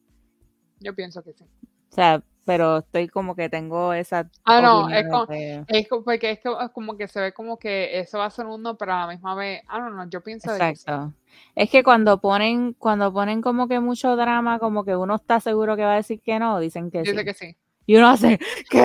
Yo 0.81 0.95
pienso 0.95 1.23
que 1.23 1.33
sí. 1.33 1.45
O 1.45 1.95
sea, 1.95 2.23
pero 2.47 2.79
estoy 2.79 3.09
como 3.09 3.35
que 3.35 3.51
tengo 3.51 3.93
esa 3.93 4.31
Ah, 4.45 4.61
no, 4.63 4.89
es 4.89 5.07
como, 5.09 5.27
de- 5.27 5.65
es 5.67 5.89
co- 5.89 6.03
porque 6.05 6.31
es 6.31 6.41
como 6.73 6.97
que 6.97 7.09
se 7.09 7.21
ve 7.21 7.33
como 7.33 7.59
que 7.59 7.99
eso 7.99 8.19
va 8.19 8.27
a 8.27 8.31
ser 8.31 8.47
uno, 8.47 8.79
pero 8.79 8.93
a 8.95 9.01
la 9.01 9.09
misma 9.09 9.35
vez, 9.35 9.63
I 9.65 9.79
don't 9.79 9.93
know, 9.93 10.09
yo 10.09 10.23
pienso 10.23 10.53
de. 10.53 10.69
Exacto. 10.71 11.13
Es 11.55 11.69
que 11.69 11.83
cuando 11.83 12.21
ponen, 12.21 12.73
cuando 12.75 13.13
ponen 13.13 13.43
como 13.43 13.67
que 13.69 13.81
mucho 13.81 14.15
drama, 14.17 14.59
como 14.61 14.85
que 14.85 14.95
uno 14.97 15.17
está 15.17 15.41
seguro 15.41 15.77
que 15.77 15.83
va 15.85 15.95
a 15.95 15.97
decir 15.97 16.21
que 16.23 16.39
no, 16.39 16.59
dicen 16.61 16.91
que 16.91 17.05
sí. 17.05 17.15
que 17.25 17.35
sí. 17.35 17.57
Y 17.85 17.97
uno 17.97 18.09
hace, 18.09 18.39
¿qué? 18.71 18.85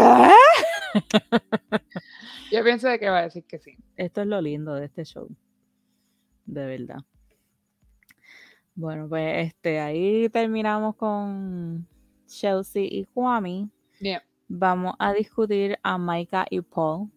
Yo 2.52 2.64
pienso 2.64 2.88
de 2.90 3.00
que 3.00 3.10
va 3.10 3.20
a 3.20 3.24
decir 3.24 3.44
que 3.46 3.60
sí. 3.60 3.78
Esto 3.96 4.22
es 4.22 4.28
lo 4.28 4.42
lindo 4.42 4.74
de 4.76 4.86
este 4.86 5.06
show. 5.06 5.30
De 6.46 6.66
verdad. 6.66 6.98
Bueno, 8.76 9.08
pues 9.08 9.48
este, 9.48 9.80
ahí 9.80 10.30
terminamos 10.30 10.96
con 10.96 11.88
Chelsea 12.32 12.84
y 12.84 13.06
Kwame. 13.14 13.70
Bien. 14.00 14.22
Vamos 14.48 14.96
a 15.00 15.14
discutir 15.14 15.78
a 15.84 15.98
Maika 15.98 16.46
y 16.50 16.62
Paul. 16.62 17.10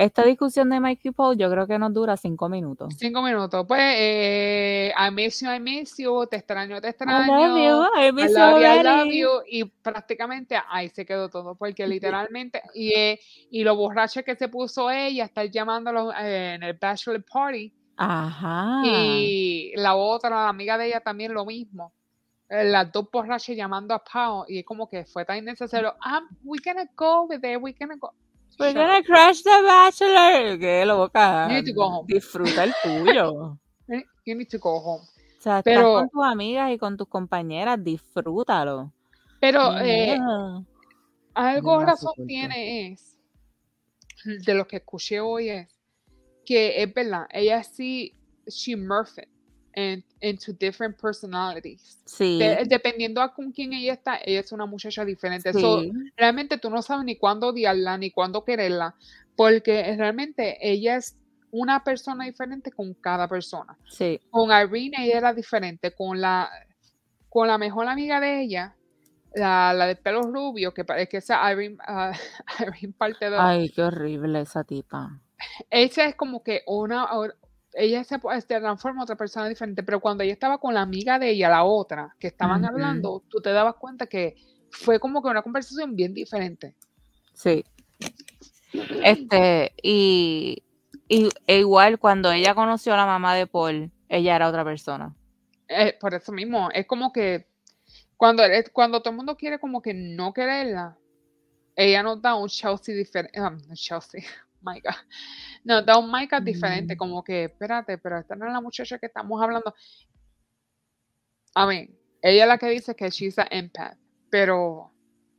Esta 0.00 0.24
discusión 0.24 0.70
de 0.70 0.80
Mike 0.80 1.08
y 1.08 1.10
Paul 1.10 1.36
yo 1.36 1.50
creo 1.50 1.66
que 1.66 1.78
nos 1.78 1.92
dura 1.92 2.16
cinco 2.16 2.48
minutos. 2.48 2.94
Cinco 2.96 3.20
minutos. 3.20 3.66
Pues, 3.68 3.82
eh, 3.98 4.94
I 4.96 5.10
miss 5.12 5.42
you, 5.42 5.50
I 5.50 5.60
miss 5.60 5.98
you, 5.98 6.26
te 6.26 6.36
extraño, 6.36 6.80
te 6.80 6.86
I 6.86 6.90
extraño. 6.90 7.26
love 7.26 7.58
you, 7.58 8.00
I 8.00 8.10
miss 8.10 8.32
love 8.32 8.62
you, 8.62 8.66
I 8.66 8.82
love 8.82 9.12
you, 9.12 9.28
y 9.46 9.64
prácticamente 9.64 10.56
ahí 10.70 10.88
se 10.88 11.04
quedó 11.04 11.28
todo, 11.28 11.54
porque 11.54 11.86
literalmente, 12.30 12.62
y, 12.72 12.94
eh, 12.94 13.20
y 13.50 13.62
lo 13.62 13.76
borracha 13.76 14.22
que 14.22 14.36
se 14.36 14.48
puso 14.48 14.90
ella, 14.90 15.26
estar 15.26 15.50
llamándolo 15.50 16.12
eh, 16.12 16.54
en 16.54 16.62
el 16.62 16.78
bachelor 16.80 17.22
party, 17.22 17.70
Ajá. 17.98 18.80
y 18.86 19.72
la 19.76 19.96
otra, 19.96 20.30
la 20.30 20.48
amiga 20.48 20.78
de 20.78 20.86
ella 20.86 21.00
también 21.00 21.34
lo 21.34 21.44
mismo. 21.44 21.92
Eh, 22.50 22.64
Las 22.64 22.90
dos 22.90 23.08
borrachas 23.10 23.54
llamando 23.56 23.94
a 23.94 24.02
Pau, 24.02 24.44
y 24.48 24.58
es 24.58 24.64
como 24.64 24.88
que 24.88 25.04
fue 25.04 25.24
tan 25.24 25.38
innecesario. 25.38 25.94
Ah, 26.04 26.20
we 26.44 26.58
gonna 26.64 26.84
go 26.96 27.26
with 27.26 27.44
it, 27.44 27.58
we 27.60 27.72
gonna 27.78 27.96
go. 27.96 28.12
We're 28.58 28.74
gonna 28.74 29.02
crush 29.02 29.42
the 29.42 29.62
bachelor. 29.62 30.58
Qué 30.58 30.84
loca. 30.84 31.46
You 31.48 31.54
need 31.54 31.66
to 31.66 31.72
go 31.74 31.86
home. 31.88 32.06
Disfruta 32.12 32.64
el 32.64 32.74
tuyo. 32.82 33.58
You 34.26 34.34
need 34.34 34.48
to 34.50 34.58
go 34.58 34.78
home. 34.78 35.02
O 35.02 35.42
sea, 35.42 35.58
estás 35.60 35.62
Pero- 35.64 35.94
con 35.94 36.08
tus 36.10 36.24
amigas 36.24 36.70
y 36.72 36.78
con 36.78 36.96
tus 36.96 37.08
compañeras, 37.08 37.82
disfrútalo. 37.82 38.92
Pero 39.40 39.78
eh, 39.78 40.18
algo 41.34 41.80
no 41.80 41.86
razón 41.86 42.12
tiene 42.26 42.92
es, 42.92 43.16
de 44.24 44.54
lo 44.54 44.66
que 44.68 44.76
escuché 44.76 45.20
hoy 45.20 45.48
es, 45.48 45.68
que 46.44 46.82
es 46.82 46.92
verdad, 46.92 47.26
ella 47.30 47.62
sí, 47.62 48.14
she 48.46 48.76
in- 49.80 50.04
into 50.20 50.52
different 50.52 50.96
personalities. 51.00 51.98
Sí. 52.04 52.38
De- 52.38 52.64
dependiendo 52.66 53.20
a 53.22 53.32
con 53.34 53.50
quién 53.52 53.72
ella 53.72 53.94
está, 53.94 54.18
ella 54.24 54.40
es 54.40 54.52
una 54.52 54.66
muchacha 54.66 55.04
diferente. 55.04 55.52
So, 55.52 55.80
sí. 55.80 55.92
realmente 56.16 56.58
tú 56.58 56.70
no 56.70 56.82
sabes 56.82 57.04
ni 57.04 57.16
cuándo 57.16 57.48
odiarla, 57.48 57.96
ni 57.98 58.10
cuándo 58.10 58.44
quererla, 58.44 58.94
porque 59.36 59.94
realmente 59.96 60.58
ella 60.60 60.96
es 60.96 61.16
una 61.52 61.82
persona 61.82 62.24
diferente 62.26 62.70
con 62.70 62.94
cada 62.94 63.26
persona. 63.28 63.76
sí. 63.88 64.20
Con 64.30 64.50
Irene 64.50 65.04
ella 65.04 65.18
era 65.18 65.34
diferente, 65.34 65.92
con 65.94 66.20
la, 66.20 66.48
con 67.28 67.48
la 67.48 67.58
mejor 67.58 67.88
amiga 67.88 68.20
de 68.20 68.42
ella, 68.42 68.76
la, 69.34 69.72
la 69.72 69.86
de 69.86 69.96
pelo 69.96 70.22
rubio, 70.22 70.72
que 70.74 70.84
parece 70.84 71.08
que 71.08 71.16
esa 71.18 71.50
Irene, 71.52 71.76
ah, 71.86 72.12
Irene 72.60 72.92
parte 72.96 73.30
2, 73.30 73.38
Ay, 73.40 73.70
qué 73.70 73.82
horrible 73.82 74.40
esa 74.42 74.62
tipa. 74.64 75.20
esa 75.70 76.04
es 76.04 76.14
como 76.14 76.42
que 76.42 76.62
una, 76.66 77.06
ella 77.74 78.04
se, 78.04 78.18
se 78.18 78.60
transforma 78.60 79.00
en 79.00 79.02
otra 79.02 79.16
persona 79.16 79.48
diferente, 79.48 79.82
pero 79.82 80.00
cuando 80.00 80.24
ella 80.24 80.32
estaba 80.32 80.58
con 80.58 80.74
la 80.74 80.82
amiga 80.82 81.18
de 81.18 81.30
ella, 81.30 81.48
la 81.48 81.64
otra, 81.64 82.14
que 82.18 82.28
estaban 82.28 82.64
hablando, 82.64 83.22
tú 83.28 83.40
te 83.40 83.52
dabas 83.52 83.76
cuenta 83.76 84.06
que 84.06 84.36
fue 84.70 84.98
como 84.98 85.22
que 85.22 85.28
una 85.28 85.42
conversación 85.42 85.96
bien 85.96 86.14
diferente. 86.14 86.74
Sí. 87.32 87.64
Este, 89.02 89.72
y, 89.82 90.62
y 91.08 91.28
e 91.46 91.58
igual 91.58 91.98
cuando 91.98 92.30
ella 92.30 92.54
conoció 92.54 92.94
a 92.94 92.98
la 92.98 93.06
mamá 93.06 93.34
de 93.34 93.46
Paul, 93.46 93.90
ella 94.08 94.36
era 94.36 94.48
otra 94.48 94.64
persona. 94.64 95.14
Eh, 95.68 95.96
por 96.00 96.14
eso 96.14 96.32
mismo, 96.32 96.68
es 96.72 96.86
como 96.86 97.12
que 97.12 97.48
cuando, 98.16 98.42
cuando 98.72 99.00
todo 99.00 99.10
el 99.10 99.16
mundo 99.16 99.36
quiere 99.36 99.58
como 99.58 99.80
que 99.80 99.94
no 99.94 100.32
quererla, 100.32 100.98
ella 101.76 102.02
nos 102.02 102.20
da 102.20 102.34
un 102.34 102.48
Chelsea 102.48 102.94
diferente, 102.94 103.32
Chelsea, 103.74 104.22
nos 105.64 105.84
da 105.86 105.98
un 105.98 106.10
Micah 106.10 106.40
diferente, 106.40 106.94
Mm. 106.94 106.98
como 106.98 107.22
que, 107.24 107.44
espérate, 107.44 107.98
pero 107.98 108.18
esta 108.18 108.34
no 108.36 108.46
es 108.46 108.52
la 108.52 108.60
muchacha 108.60 108.98
que 108.98 109.06
estamos 109.06 109.42
hablando. 109.42 109.74
A 111.54 111.66
mí, 111.66 111.88
ella 112.22 112.42
es 112.44 112.48
la 112.48 112.58
que 112.58 112.68
dice 112.70 112.94
que 112.94 113.10
she's 113.10 113.38
an 113.38 113.48
empath, 113.50 113.98
pero 114.30 114.90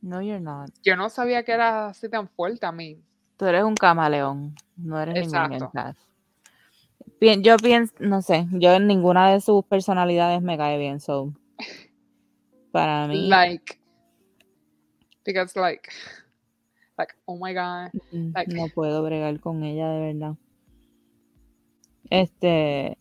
No, 0.02 0.20
you're 0.20 0.40
not. 0.40 0.70
yo 0.82 0.96
no 0.96 1.08
sabía 1.08 1.42
que 1.44 1.52
era 1.52 1.88
así 1.88 2.08
tan 2.08 2.28
fuerte 2.28 2.66
a 2.66 2.72
mí. 2.72 3.02
Tú 3.36 3.46
eres 3.46 3.64
un 3.64 3.74
camaleón, 3.74 4.54
no 4.76 5.00
eres 5.00 5.14
ningún 5.14 5.52
Exacto. 5.52 5.64
empath. 5.66 5.96
Bien, 7.20 7.42
yo 7.42 7.56
pienso, 7.56 7.94
no 8.00 8.20
sé, 8.20 8.46
yo 8.52 8.72
en 8.74 8.86
ninguna 8.86 9.30
de 9.32 9.40
sus 9.40 9.64
personalidades 9.64 10.42
me 10.42 10.56
cae 10.58 10.76
bien, 10.78 11.00
so. 11.00 11.32
Para 12.72 13.06
mí, 13.06 13.28
Like, 13.28 13.78
because 15.24 15.58
like, 15.58 15.88
like, 16.98 17.14
oh 17.24 17.36
my 17.36 17.52
God. 17.54 17.90
mm, 18.12 18.32
like- 18.34 18.54
no 18.54 18.68
puedo 18.74 19.02
bregar 19.02 19.38
con 19.40 19.62
ella 19.64 19.88
de 19.90 20.00
verdad. 20.12 20.34
Este. 22.10 22.98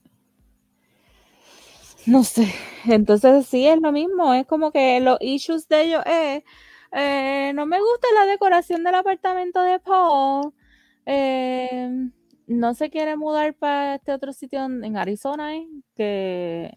No 2.06 2.24
sé. 2.24 2.54
Entonces 2.86 3.46
sí 3.46 3.68
es 3.68 3.80
lo 3.80 3.92
mismo. 3.92 4.34
Es 4.34 4.46
como 4.48 4.72
que 4.72 5.00
los 5.02 5.18
issues 5.22 5.68
de 5.68 5.82
ellos 5.84 6.04
es. 6.06 6.44
Eh, 6.94 7.52
no 7.56 7.66
me 7.66 7.80
gusta 7.80 8.08
la 8.16 8.26
decoración 8.26 8.84
del 8.84 8.96
apartamento 8.96 9.62
de 9.64 9.80
Paul. 9.80 10.54
Eh, 11.06 12.10
no 12.48 12.74
se 12.74 12.90
quiere 12.90 13.16
mudar 13.16 13.54
para 13.54 13.96
este 13.96 14.12
otro 14.12 14.34
sitio 14.34 14.64
en 14.66 14.98
Arizona, 14.98 15.56
¿eh? 15.56 15.68
que, 15.96 16.74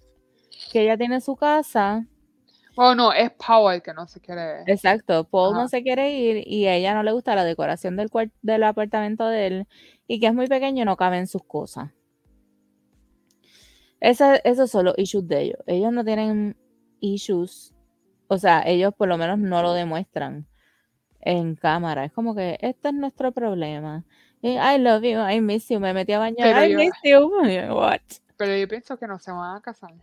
que 0.70 0.82
ella 0.82 0.96
tiene 0.96 1.20
su 1.20 1.34
casa. 1.36 2.06
Oh, 2.77 2.95
no, 2.95 3.12
es 3.12 3.31
Paul 3.33 3.75
el 3.75 3.83
que 3.83 3.95
no 3.95 4.07
se 4.09 4.20
quiere. 4.20 4.62
Exacto, 4.66 5.25
Paul 5.25 5.55
no 5.55 5.68
se 5.68 5.83
quiere 5.83 6.12
ir 6.12 6.43
y 6.47 6.66
a 6.66 6.75
ella 6.75 6.95
no 6.95 7.03
le 7.03 7.12
gusta 7.12 7.35
la 7.35 7.45
decoración 7.45 7.97
del, 7.97 8.11
del 8.43 8.62
apartamento 8.64 9.27
de 9.29 9.47
él 9.47 9.68
y 10.09 10.18
que 10.18 10.27
es 10.27 10.35
muy 10.35 10.49
pequeño 10.49 10.83
y 10.83 10.85
no 10.85 10.97
caben 10.97 11.27
sus 11.27 11.45
cosas. 11.45 11.91
esos 14.01 14.70
son 14.70 14.87
los 14.87 14.99
issues 14.99 15.27
de 15.29 15.43
ellos. 15.43 15.59
Ellos 15.66 15.93
no 15.93 16.05
tienen 16.05 16.57
issues, 17.01 17.75
o 18.29 18.39
sea, 18.39 18.62
ellos 18.66 18.93
por 18.95 19.09
lo 19.09 19.18
menos 19.18 19.39
no 19.39 19.62
lo 19.62 19.72
demuestran 19.72 20.47
en 21.20 21.55
cámara. 21.55 22.05
Es 22.05 22.12
como 22.12 22.35
que 22.35 22.59
este 22.61 22.89
es 22.89 22.95
nuestro 22.95 23.33
problema. 23.33 24.05
I 24.43 24.79
love 24.79 25.03
you, 25.03 25.18
I 25.27 25.41
miss 25.41 25.68
you. 25.68 25.81
Me 25.81 25.95
metí 25.95 26.12
a 26.12 26.18
bañar. 26.18 26.68
I 26.68 26.75
miss 26.75 26.93
you. 27.03 27.31
What? 27.75 28.01
Pero 28.37 28.57
yo 28.57 28.68
pienso 28.68 28.99
que 28.99 29.07
no 29.07 29.18
se 29.18 29.33
van 29.33 29.57
a 29.57 29.61
casar. 29.61 29.95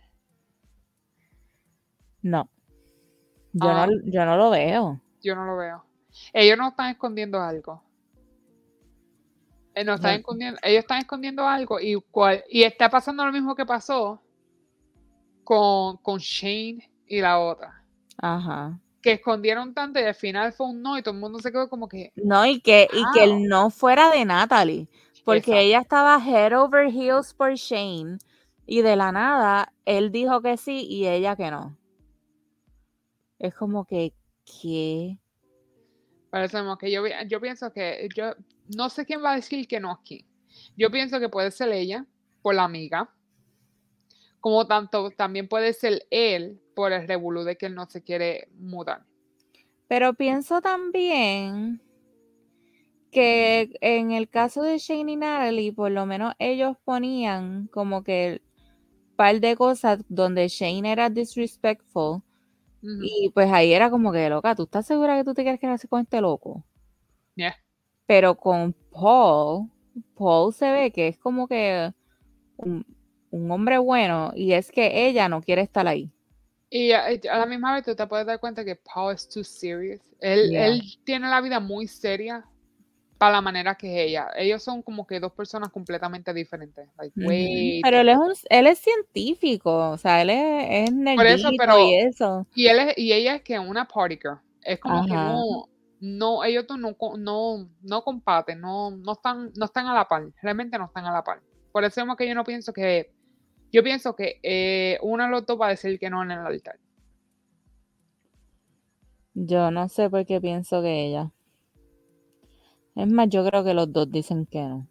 No. 2.22 2.48
Yo, 3.52 3.72
no, 3.72 3.82
ah. 3.82 3.88
yo 4.04 4.24
no 4.24 4.36
lo 4.36 4.50
veo. 4.50 5.00
Yo 5.22 5.34
no 5.34 5.44
lo 5.44 5.56
veo. 5.56 5.84
Ellos 6.32 6.58
no 6.58 6.68
están 6.68 6.90
escondiendo 6.90 7.40
algo. 7.40 7.82
Eh, 9.74 9.84
no 9.84 9.94
están 9.94 10.16
escondiendo, 10.16 10.58
ellos 10.62 10.80
están 10.80 10.98
escondiendo 10.98 11.48
algo 11.48 11.80
y, 11.80 11.94
cual, 12.10 12.44
y 12.50 12.62
está 12.62 12.90
pasando 12.90 13.24
lo 13.24 13.32
mismo 13.32 13.54
que 13.54 13.64
pasó 13.64 14.22
con, 15.44 15.96
con 15.98 16.18
Shane 16.18 16.90
y 17.06 17.20
la 17.20 17.38
otra. 17.38 17.82
Ajá 18.18 18.78
que 19.02 19.12
escondieron 19.12 19.74
tanto 19.74 20.00
y 20.00 20.04
al 20.04 20.14
final 20.14 20.52
fue 20.52 20.68
un 20.68 20.80
no 20.80 20.96
y 20.96 21.02
todo 21.02 21.14
el 21.14 21.20
mundo 21.20 21.40
se 21.40 21.50
quedó 21.50 21.68
como 21.68 21.88
que... 21.88 22.12
No, 22.14 22.46
y 22.46 22.60
que, 22.60 22.88
y 22.90 23.02
que 23.12 23.24
el 23.24 23.48
no 23.48 23.68
fuera 23.68 24.10
de 24.10 24.24
Natalie, 24.24 24.88
porque 25.24 25.60
ella 25.60 25.80
estaba 25.80 26.22
head 26.24 26.56
over 26.56 26.86
heels 26.86 27.34
por 27.34 27.54
Shane 27.54 28.18
y 28.64 28.80
de 28.82 28.96
la 28.96 29.12
nada 29.12 29.72
él 29.84 30.12
dijo 30.12 30.40
que 30.40 30.56
sí 30.56 30.86
y 30.88 31.08
ella 31.08 31.36
que 31.36 31.50
no. 31.50 31.76
Es 33.42 33.54
como 33.56 33.84
que, 33.84 34.14
¿qué? 34.44 35.18
Parece 36.30 36.58
que 36.78 36.92
yo, 36.92 37.02
yo 37.28 37.40
pienso 37.40 37.72
que, 37.72 38.08
yo 38.14 38.34
no 38.76 38.88
sé 38.88 39.04
quién 39.04 39.22
va 39.22 39.32
a 39.32 39.36
decir 39.36 39.66
que 39.66 39.80
no 39.80 39.90
aquí. 39.90 40.24
Yo 40.76 40.92
pienso 40.92 41.18
que 41.18 41.28
puede 41.28 41.50
ser 41.50 41.72
ella 41.72 42.06
por 42.40 42.54
la 42.54 42.62
amiga, 42.62 43.12
como 44.38 44.64
tanto 44.68 45.10
también 45.10 45.48
puede 45.48 45.72
ser 45.72 46.06
él 46.10 46.60
por 46.76 46.92
el 46.92 47.08
revolú 47.08 47.42
de 47.42 47.56
que 47.56 47.66
él 47.66 47.74
no 47.74 47.90
se 47.90 48.04
quiere 48.04 48.48
mudar. 48.54 49.04
Pero 49.88 50.14
pienso 50.14 50.60
también 50.60 51.82
que 53.10 53.72
en 53.80 54.12
el 54.12 54.28
caso 54.28 54.62
de 54.62 54.78
Shane 54.78 55.12
y 55.12 55.16
Natalie, 55.16 55.72
por 55.72 55.90
lo 55.90 56.06
menos 56.06 56.34
ellos 56.38 56.76
ponían 56.84 57.66
como 57.72 58.04
que 58.04 58.40
un 59.10 59.16
par 59.16 59.40
de 59.40 59.56
cosas 59.56 59.98
donde 60.08 60.46
Shane 60.46 60.92
era 60.92 61.10
disrespectful. 61.10 62.22
Y 62.82 63.30
pues 63.32 63.50
ahí 63.52 63.72
era 63.72 63.90
como 63.90 64.10
que, 64.12 64.28
loca, 64.28 64.54
¿tú 64.54 64.64
estás 64.64 64.86
segura 64.86 65.16
que 65.16 65.24
tú 65.24 65.34
te 65.34 65.42
quieres 65.42 65.60
quedar 65.60 65.78
con 65.88 66.00
este 66.00 66.20
loco? 66.20 66.64
Yeah. 67.36 67.56
Pero 68.06 68.34
con 68.34 68.74
Paul, 68.90 69.70
Paul 70.16 70.52
se 70.52 70.70
ve 70.70 70.90
que 70.90 71.08
es 71.08 71.18
como 71.18 71.46
que 71.46 71.92
un, 72.56 72.84
un 73.30 73.50
hombre 73.50 73.78
bueno 73.78 74.32
y 74.34 74.52
es 74.52 74.70
que 74.70 75.06
ella 75.06 75.28
no 75.28 75.40
quiere 75.42 75.62
estar 75.62 75.86
ahí. 75.86 76.10
Y 76.70 76.92
a, 76.92 77.10
la 77.10 77.46
misma 77.46 77.74
vez 77.74 77.84
tú 77.84 77.94
te 77.94 78.06
puedes 78.06 78.26
dar 78.26 78.40
cuenta 78.40 78.64
que 78.64 78.76
Paul 78.76 79.14
es 79.14 79.28
too 79.28 79.44
serious. 79.44 80.00
Él, 80.20 80.54
él 80.56 80.82
tiene 81.04 81.28
la 81.28 81.40
vida 81.40 81.60
muy 81.60 81.86
seria 81.86 82.44
para 83.22 83.34
la 83.34 83.40
manera 83.40 83.76
que 83.76 83.86
es 83.86 84.08
ella. 84.08 84.30
Ellos 84.34 84.64
son 84.64 84.82
como 84.82 85.06
que 85.06 85.20
dos 85.20 85.30
personas 85.30 85.68
completamente 85.68 86.34
diferentes. 86.34 86.88
Pero 87.14 88.00
él 88.00 88.08
es, 88.08 88.16
un, 88.16 88.32
él 88.50 88.66
es 88.66 88.80
científico, 88.80 89.90
o 89.90 89.96
sea, 89.96 90.22
él 90.22 90.30
es, 90.30 90.90
es 90.90 91.14
Por 91.14 91.26
eso, 91.28 91.50
pero, 91.56 91.78
y 91.78 91.94
eso. 91.98 92.48
Y, 92.52 92.66
él 92.66 92.80
es, 92.80 92.98
y 92.98 93.12
ella 93.12 93.36
es 93.36 93.42
que 93.42 93.56
una 93.60 93.86
party 93.86 94.18
girl. 94.20 94.40
Es 94.64 94.80
como 94.80 95.06
que 95.06 95.12
no, 95.12 95.68
no, 96.00 96.42
ellos 96.42 96.66
no, 96.76 96.96
no, 97.16 97.68
no 97.80 98.02
comparten, 98.02 98.60
no, 98.60 98.90
no, 98.90 99.12
están, 99.12 99.52
no 99.54 99.66
están 99.66 99.86
a 99.86 99.94
la 99.94 100.08
par, 100.08 100.24
realmente 100.42 100.76
no 100.76 100.86
están 100.86 101.04
a 101.04 101.12
la 101.12 101.22
par. 101.22 101.40
Por 101.70 101.84
eso 101.84 102.00
es 102.00 102.16
que 102.18 102.26
yo 102.26 102.34
no 102.34 102.42
pienso 102.42 102.72
que 102.72 103.12
yo 103.70 103.84
pienso 103.84 104.16
que 104.16 104.40
eh, 104.42 104.98
uno 105.00 105.22
de 105.22 105.30
los 105.30 105.46
dos 105.46 105.60
va 105.60 105.66
a 105.66 105.70
decir 105.70 105.96
que 106.00 106.10
no 106.10 106.24
en 106.24 106.32
el 106.32 106.40
altar. 106.40 106.80
Yo 109.32 109.70
no 109.70 109.88
sé 109.88 110.10
por 110.10 110.26
qué 110.26 110.40
pienso 110.40 110.82
que 110.82 111.06
ella. 111.06 111.30
Es 112.94 113.08
más, 113.08 113.28
yo 113.28 113.44
creo 113.44 113.64
que 113.64 113.74
los 113.74 113.92
dos 113.92 114.10
dicen 114.10 114.46
que 114.46 114.60
no. 114.60 114.86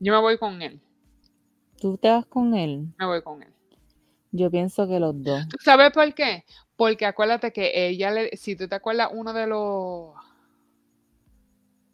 Yo 0.00 0.12
me 0.12 0.20
voy 0.20 0.38
con 0.38 0.62
él. 0.62 0.80
¿Tú 1.80 1.98
te 1.98 2.08
vas 2.08 2.26
con 2.26 2.54
él? 2.54 2.94
Me 2.98 3.06
voy 3.06 3.22
con 3.22 3.42
él. 3.42 3.52
Yo 4.32 4.50
pienso 4.50 4.88
que 4.88 4.98
los 4.98 5.22
dos. 5.22 5.44
sabes 5.60 5.92
por 5.92 6.12
qué? 6.14 6.44
Porque 6.76 7.06
acuérdate 7.06 7.52
que 7.52 7.88
ella 7.88 8.10
le, 8.10 8.36
si 8.36 8.56
tú 8.56 8.66
te 8.66 8.74
acuerdas 8.74 9.10
uno 9.12 9.32
de 9.32 9.46
los 9.46 10.14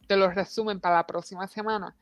de 0.09 0.16
los 0.16 0.34
resumen 0.34 0.80
para 0.80 0.96
la 0.96 1.07
próxima 1.07 1.46
semana, 1.46 1.94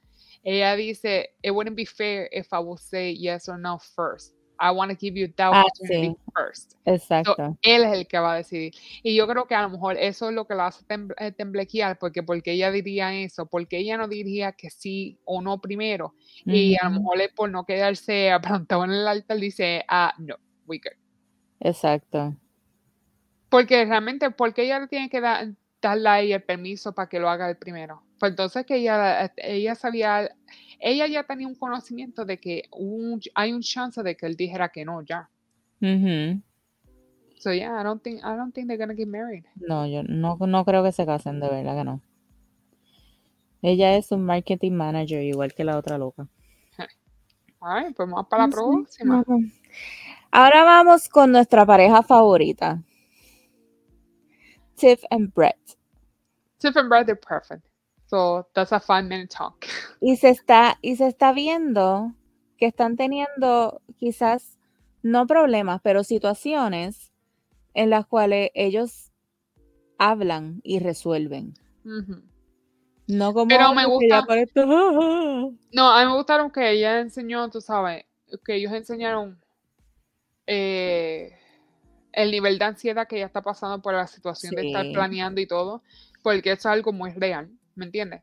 ella 0.43 0.75
dice, 0.77 1.35
it 1.43 1.51
wouldn't 1.51 1.77
be 1.77 1.85
fair 1.85 2.29
if 2.33 2.53
I 2.53 2.59
would 2.59 2.79
say 2.79 3.15
yes 3.15 3.49
or 3.49 3.59
no 3.59 3.79
first. 3.79 4.38
I 4.61 4.71
want 4.71 4.91
to 4.91 4.97
give 4.99 5.19
you 5.19 5.29
that 5.37 5.53
ah, 5.53 5.63
opportunity 5.63 6.17
first. 6.35 6.75
Exacto. 6.85 7.57
él 7.63 7.85
es 7.85 7.93
el 7.93 8.07
que 8.07 8.19
va 8.19 8.35
a 8.35 8.37
decidir. 8.37 8.73
Y 9.03 9.15
yo 9.15 9.27
creo 9.27 9.47
que 9.47 9.55
a 9.55 9.63
lo 9.63 9.71
mejor 9.71 9.97
eso 9.97 10.29
es 10.29 10.35
lo 10.35 10.47
que 10.47 10.55
la 10.55 10.67
hace 10.67 10.85
eh, 11.19 11.33
temblequear, 11.33 11.99
porque 11.99 12.23
porque 12.23 12.53
ella 12.53 12.71
diría 12.71 13.15
eso, 13.15 13.47
porque 13.47 13.79
ella 13.79 13.97
no 13.97 14.09
diría 14.09 14.53
que 14.53 14.71
sí 14.71 15.19
o 15.25 15.41
no 15.41 15.61
primero. 15.61 16.15
Y 16.45 16.77
a 16.81 16.85
lo 16.89 17.01
mejor 17.01 17.21
es 17.21 17.33
por 17.33 17.51
no 17.51 17.65
quedarse 17.65 18.31
aplantado 18.67 18.85
en 18.85 18.93
el 18.93 19.07
altar, 19.07 19.39
dice, 19.39 19.85
ah, 19.89 20.13
no, 20.19 20.37
we 20.67 20.79
good. 20.79 20.99
Exacto. 21.61 22.37
Porque 23.49 23.85
realmente, 23.85 24.31
porque 24.31 24.65
ella 24.65 24.81
le 24.81 24.89
tiene 24.89 25.09
que 25.09 25.21
dar, 25.21 25.49
darle 25.81 26.09
ahí 26.09 26.33
el 26.33 26.43
permiso 26.43 26.93
para 26.95 27.09
que 27.09 27.19
lo 27.19 27.29
haga 27.29 27.49
el 27.49 27.57
primero. 27.57 28.03
Pues 28.19 28.31
entonces 28.31 28.67
que 28.67 28.77
ella, 28.77 29.33
ella 29.37 29.75
sabía, 29.75 30.31
ella 30.79 31.07
ya 31.07 31.25
tenía 31.25 31.47
un 31.47 31.55
conocimiento 31.55 32.25
de 32.25 32.39
que 32.39 32.69
hay 33.35 33.53
un 33.53 33.61
chance 33.61 34.03
de 34.03 34.17
que 34.17 34.27
él 34.27 34.37
dijera 34.37 34.69
que 34.69 34.85
no 34.85 35.03
ya. 35.03 35.29
So 37.41 37.53
yeah, 37.53 37.81
I 37.81 37.85
don't 37.85 38.03
think 38.03 38.19
I 38.19 38.37
don't 38.37 38.53
think 38.53 38.67
they're 38.67 38.79
gonna 38.79 38.97
get 38.97 39.07
married. 39.07 39.45
No, 39.57 39.87
yo 39.87 40.03
no, 40.03 40.37
no 40.41 40.65
creo 40.65 40.83
que 40.83 40.93
se 40.93 41.07
casen, 41.07 41.39
de 41.41 41.49
verdad 41.49 41.77
que 41.77 41.85
no. 41.85 42.01
Ella 43.63 43.97
es 43.97 44.11
un 44.13 44.25
marketing 44.25 44.73
manager 44.73 45.23
igual 45.23 45.53
que 45.53 45.65
la 45.65 45.77
otra 45.77 45.99
loca. 45.99 46.27
Ay, 47.61 47.93
pues 47.93 48.09
vamos 48.09 48.27
para 48.29 48.47
la 48.47 48.53
próxima. 48.53 49.25
Ahora 50.31 50.65
vamos 50.65 51.09
con 51.09 51.33
nuestra 51.33 51.67
pareja 51.67 52.03
favorita. 52.03 52.83
Tiff 54.77 55.03
and 55.11 55.33
Brett. 55.35 55.59
Tiff 56.59 56.77
and 56.77 56.89
Brett, 56.89 57.07
they're 57.07 57.17
perfect. 57.17 57.68
So 58.09 58.49
that's 58.55 58.73
a 58.73 58.81
five 58.81 59.05
minute 59.05 59.29
talk. 59.29 59.67
Y 60.01 60.17
se 60.17 60.31
está, 60.31 60.79
y 60.81 60.97
se 60.97 61.07
está 61.07 61.33
viendo 61.33 62.15
que 62.57 62.67
están 62.67 62.97
teniendo 62.97 63.83
quizás 63.97 64.59
no 65.03 65.27
problemas, 65.27 65.81
pero 65.83 66.05
situaciones 66.05 67.13
en 67.75 67.91
las 67.91 68.07
cuales 68.07 68.51
ellos 68.55 69.13
hablan 69.99 70.61
y 70.63 70.79
resuelven. 70.79 71.55
No 73.07 73.33
como 73.33 73.49
pero 73.49 73.75
me 73.75 73.87
gusta. 73.87 74.25
No, 75.73 75.91
a 75.91 76.05
mí 76.05 76.11
me 76.11 76.17
gustaron 76.17 76.51
que 76.51 76.71
ella 76.71 77.01
enseñó, 77.01 77.49
tú 77.51 77.61
sabes, 77.61 78.05
que 78.45 78.57
ellos 78.57 78.73
enseñaron 78.73 79.41
eh, 80.47 81.33
el 82.13 82.31
nivel 82.31 82.59
de 82.59 82.65
ansiedad 82.65 83.07
que 83.07 83.17
ella 83.17 83.27
está 83.27 83.43
pasando 83.43 83.81
por 83.81 83.95
la 83.95 84.07
situación 84.07 84.55
de 84.55 84.69
estar 84.69 84.87
planeando 84.93 85.41
y 85.41 85.47
todo, 85.47 85.83
porque 86.23 86.53
es 86.53 86.67
algo 86.67 86.93
muy 86.93 87.13
real. 87.13 87.51
¿Me 87.79 87.87
entiendes? 87.87 88.23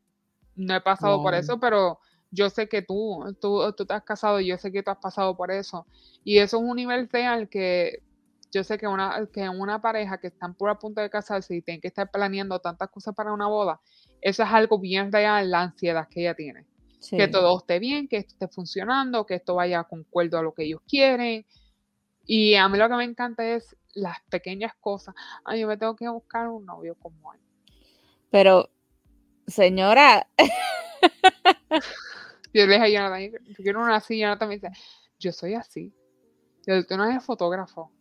No 0.56 0.76
he 0.76 0.82
pasado 0.82 1.22
por 1.22 1.34
eso, 1.34 1.60
pero 1.60 2.00
yo 2.32 2.50
sé 2.50 2.68
que 2.68 2.82
tú, 2.82 3.24
tú, 3.42 3.74
tú 3.74 3.86
te 3.86 3.94
has 3.94 4.04
casado 4.04 4.40
y 4.40 4.48
yo 4.48 4.58
sé 4.58 4.72
que 4.72 4.84
tú 4.84 4.92
has 4.92 4.98
pasado 4.98 5.36
por 5.36 5.52
eso. 5.52 5.86
Y 6.24 6.38
eso 6.38 6.58
es 6.58 6.64
un 6.64 6.76
nivel 6.76 7.10
real 7.10 7.50
que 7.50 8.04
yo 8.52 8.64
sé 8.64 8.78
que 8.78 8.88
una, 8.88 9.28
que 9.34 9.50
una 9.50 9.82
pareja 9.82 10.18
que 10.18 10.28
están 10.28 10.54
por 10.56 10.70
a 10.70 10.80
punto 10.80 11.02
de 11.02 11.10
casarse 11.10 11.56
y 11.56 11.62
tienen 11.62 11.82
que 11.82 11.90
estar 11.90 12.10
planeando 12.10 12.60
tantas 12.60 12.90
cosas 12.90 13.14
para 13.14 13.34
una 13.34 13.48
boda, 13.48 13.82
eso 14.22 14.44
es 14.44 14.50
algo 14.50 14.80
bien 14.80 15.12
real, 15.12 15.52
la 15.52 15.62
ansiedad 15.62 16.08
que 16.10 16.22
ella 16.22 16.36
tiene. 16.36 16.66
Que 17.10 17.28
todo 17.28 17.60
esté 17.60 17.78
bien, 17.78 18.08
que 18.08 18.18
esto 18.18 18.34
esté 18.34 18.48
funcionando, 18.48 19.26
que 19.26 19.36
esto 19.36 19.56
vaya 19.56 19.84
con 19.84 20.02
acuerdo 20.02 20.40
a 20.40 20.42
lo 20.42 20.54
que 20.54 20.64
ellos 20.64 20.82
quieren. 20.88 21.46
Y 22.26 22.56
a 22.56 22.68
mí 22.68 22.80
lo 22.80 22.90
que 22.90 22.96
me 22.96 23.04
encanta 23.04 23.46
es 23.48 23.76
las 23.94 24.18
pequeñas 24.30 24.74
cosas. 24.80 25.14
Ay, 25.44 25.62
yo 25.62 25.68
me 25.68 25.78
tengo 25.78 25.96
que 25.96 26.08
buscar 26.10 26.48
un 26.48 26.66
novio 26.66 26.96
como 26.96 27.34
él. 27.34 27.40
Pero 28.32 28.70
señora. 29.48 30.28
yo 32.54 32.66
le 32.66 32.74
dije 32.74 32.84
a 32.84 32.90
Jonathan, 32.90 33.32
yo 33.48 33.56
quiero 33.58 33.82
una 33.82 33.96
así, 33.96 34.20
Jonathan 34.20 34.48
me 34.50 34.56
dice, 34.56 34.70
yo 35.20 35.32
soy 35.32 35.54
así. 35.56 35.94
El 36.66 36.86
tú 36.88 36.98
no 36.98 37.06
es 37.10 37.24
fotógrafo. 37.24 37.92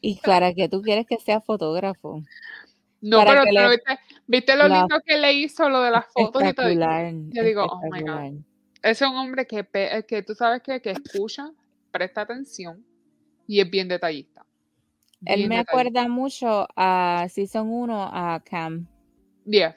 ¿Y 0.00 0.16
para 0.20 0.52
qué 0.52 0.68
tú 0.68 0.82
quieres 0.82 1.06
que 1.06 1.16
sea 1.18 1.40
fotógrafo? 1.40 2.22
No, 3.00 3.18
Para 3.18 3.30
pero 3.30 3.44
tú 3.44 3.52
le- 3.54 3.68
viste, 3.70 3.98
viste 4.26 4.56
lo 4.56 4.68
la- 4.68 4.78
lindo 4.80 5.00
que 5.04 5.16
le 5.16 5.32
hizo 5.32 5.68
lo 5.68 5.80
de 5.82 5.90
las 5.90 6.06
fotos 6.12 6.42
y 6.44 6.52
todo. 6.52 6.68
Yo 7.30 7.42
digo, 7.42 7.64
oh 7.64 7.80
my 7.90 8.02
God. 8.02 8.44
es 8.82 9.00
un 9.00 9.16
hombre 9.16 9.46
que, 9.46 9.66
eh, 9.72 10.04
que 10.06 10.22
tú 10.22 10.34
sabes 10.34 10.62
que, 10.62 10.80
que 10.82 10.90
escucha, 10.90 11.50
presta 11.90 12.22
atención 12.22 12.84
y 13.46 13.60
es 13.60 13.70
bien 13.70 13.88
detallista. 13.88 14.44
Él 15.24 15.48
me 15.48 15.56
detallista. 15.56 15.70
acuerda 15.72 16.08
mucho 16.08 16.66
a 16.76 17.26
Season 17.30 17.66
1 17.70 18.02
a 18.12 18.42
Cam. 18.44 18.86
Yeah. 19.44 19.76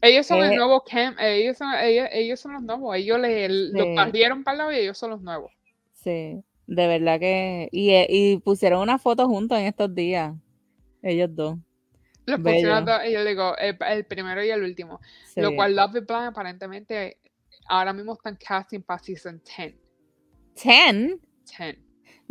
Ellos 0.00 0.26
son 0.26 0.42
el 0.42 0.52
Eh, 0.52 0.56
nuevo 0.56 0.82
camp, 0.82 1.16
ellos 1.20 1.56
son, 1.58 1.72
ellos, 1.80 2.08
ellos 2.10 2.40
son 2.40 2.54
los 2.54 2.62
nuevos, 2.62 2.96
ellos 2.96 3.20
le, 3.20 3.48
los 3.48 3.84
Sí. 3.86 3.94
barrieron 3.94 4.42
para 4.42 4.54
el 4.54 4.58
lado 4.58 4.72
y 4.72 4.76
ellos 4.76 4.98
son 4.98 5.10
los 5.10 5.22
nuevos. 5.22 5.52
Sí, 5.92 6.42
de 6.66 6.86
verdad 6.88 7.20
que. 7.20 7.68
Y, 7.70 7.90
eh, 7.90 8.06
y 8.08 8.38
pusieron 8.38 8.80
una 8.82 8.98
foto 8.98 9.28
juntos 9.28 9.58
en 9.58 9.66
estos 9.66 9.94
días. 9.94 10.34
Ellos 11.02 11.30
dos. 11.34 11.56
Los 12.26 12.40
pusieron 12.40 12.84
dos, 12.84 13.00
yo 13.10 13.24
digo, 13.24 13.56
el, 13.58 13.76
el 13.88 14.04
primero 14.04 14.44
y 14.44 14.50
el 14.50 14.62
último. 14.62 15.00
Lo 15.36 15.54
cual 15.54 15.76
Love 15.76 15.96
is 15.96 16.06
Blind 16.06 16.26
aparentemente 16.28 17.18
ahora 17.68 17.92
mismo 17.92 18.12
están 18.14 18.36
casting 18.36 18.80
para 18.80 18.98
season 19.02 19.40
10. 19.56 19.74
Ten. 20.60 21.20
10. 21.58 21.78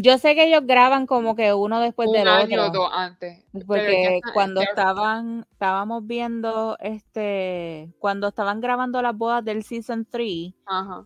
Yo 0.02 0.18
sé 0.18 0.36
que 0.36 0.48
ellos 0.48 0.62
graban 0.66 1.06
como 1.06 1.36
que 1.36 1.54
uno 1.54 1.80
después 1.80 2.08
un 2.08 2.14
del 2.16 2.28
año 2.28 2.62
o 2.64 2.68
otro. 2.68 2.82
dos 2.82 2.92
antes. 2.94 3.44
Porque 3.68 4.18
está- 4.18 4.34
cuando 4.34 4.62
estaban, 4.62 5.46
estábamos 5.52 6.06
viendo 6.08 6.78
este, 6.80 7.94
cuando 8.00 8.30
estaban 8.30 8.62
grabando 8.62 9.02
las 9.02 9.16
bodas 9.16 9.44
del 9.46 9.64
season 9.64 10.06
3, 10.10 10.54
Ajá. 10.66 11.06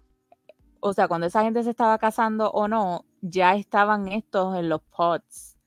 o 0.80 0.94
sea, 0.94 1.08
cuando 1.08 1.28
esa 1.28 1.44
gente 1.44 1.64
se 1.64 1.70
estaba 1.72 1.98
casando 1.98 2.50
o 2.52 2.68
no, 2.68 3.06
ya 3.22 3.56
estaban 3.56 4.08
estos 4.08 4.56
en 4.58 4.70
los 4.70 4.82
pods. 4.82 5.58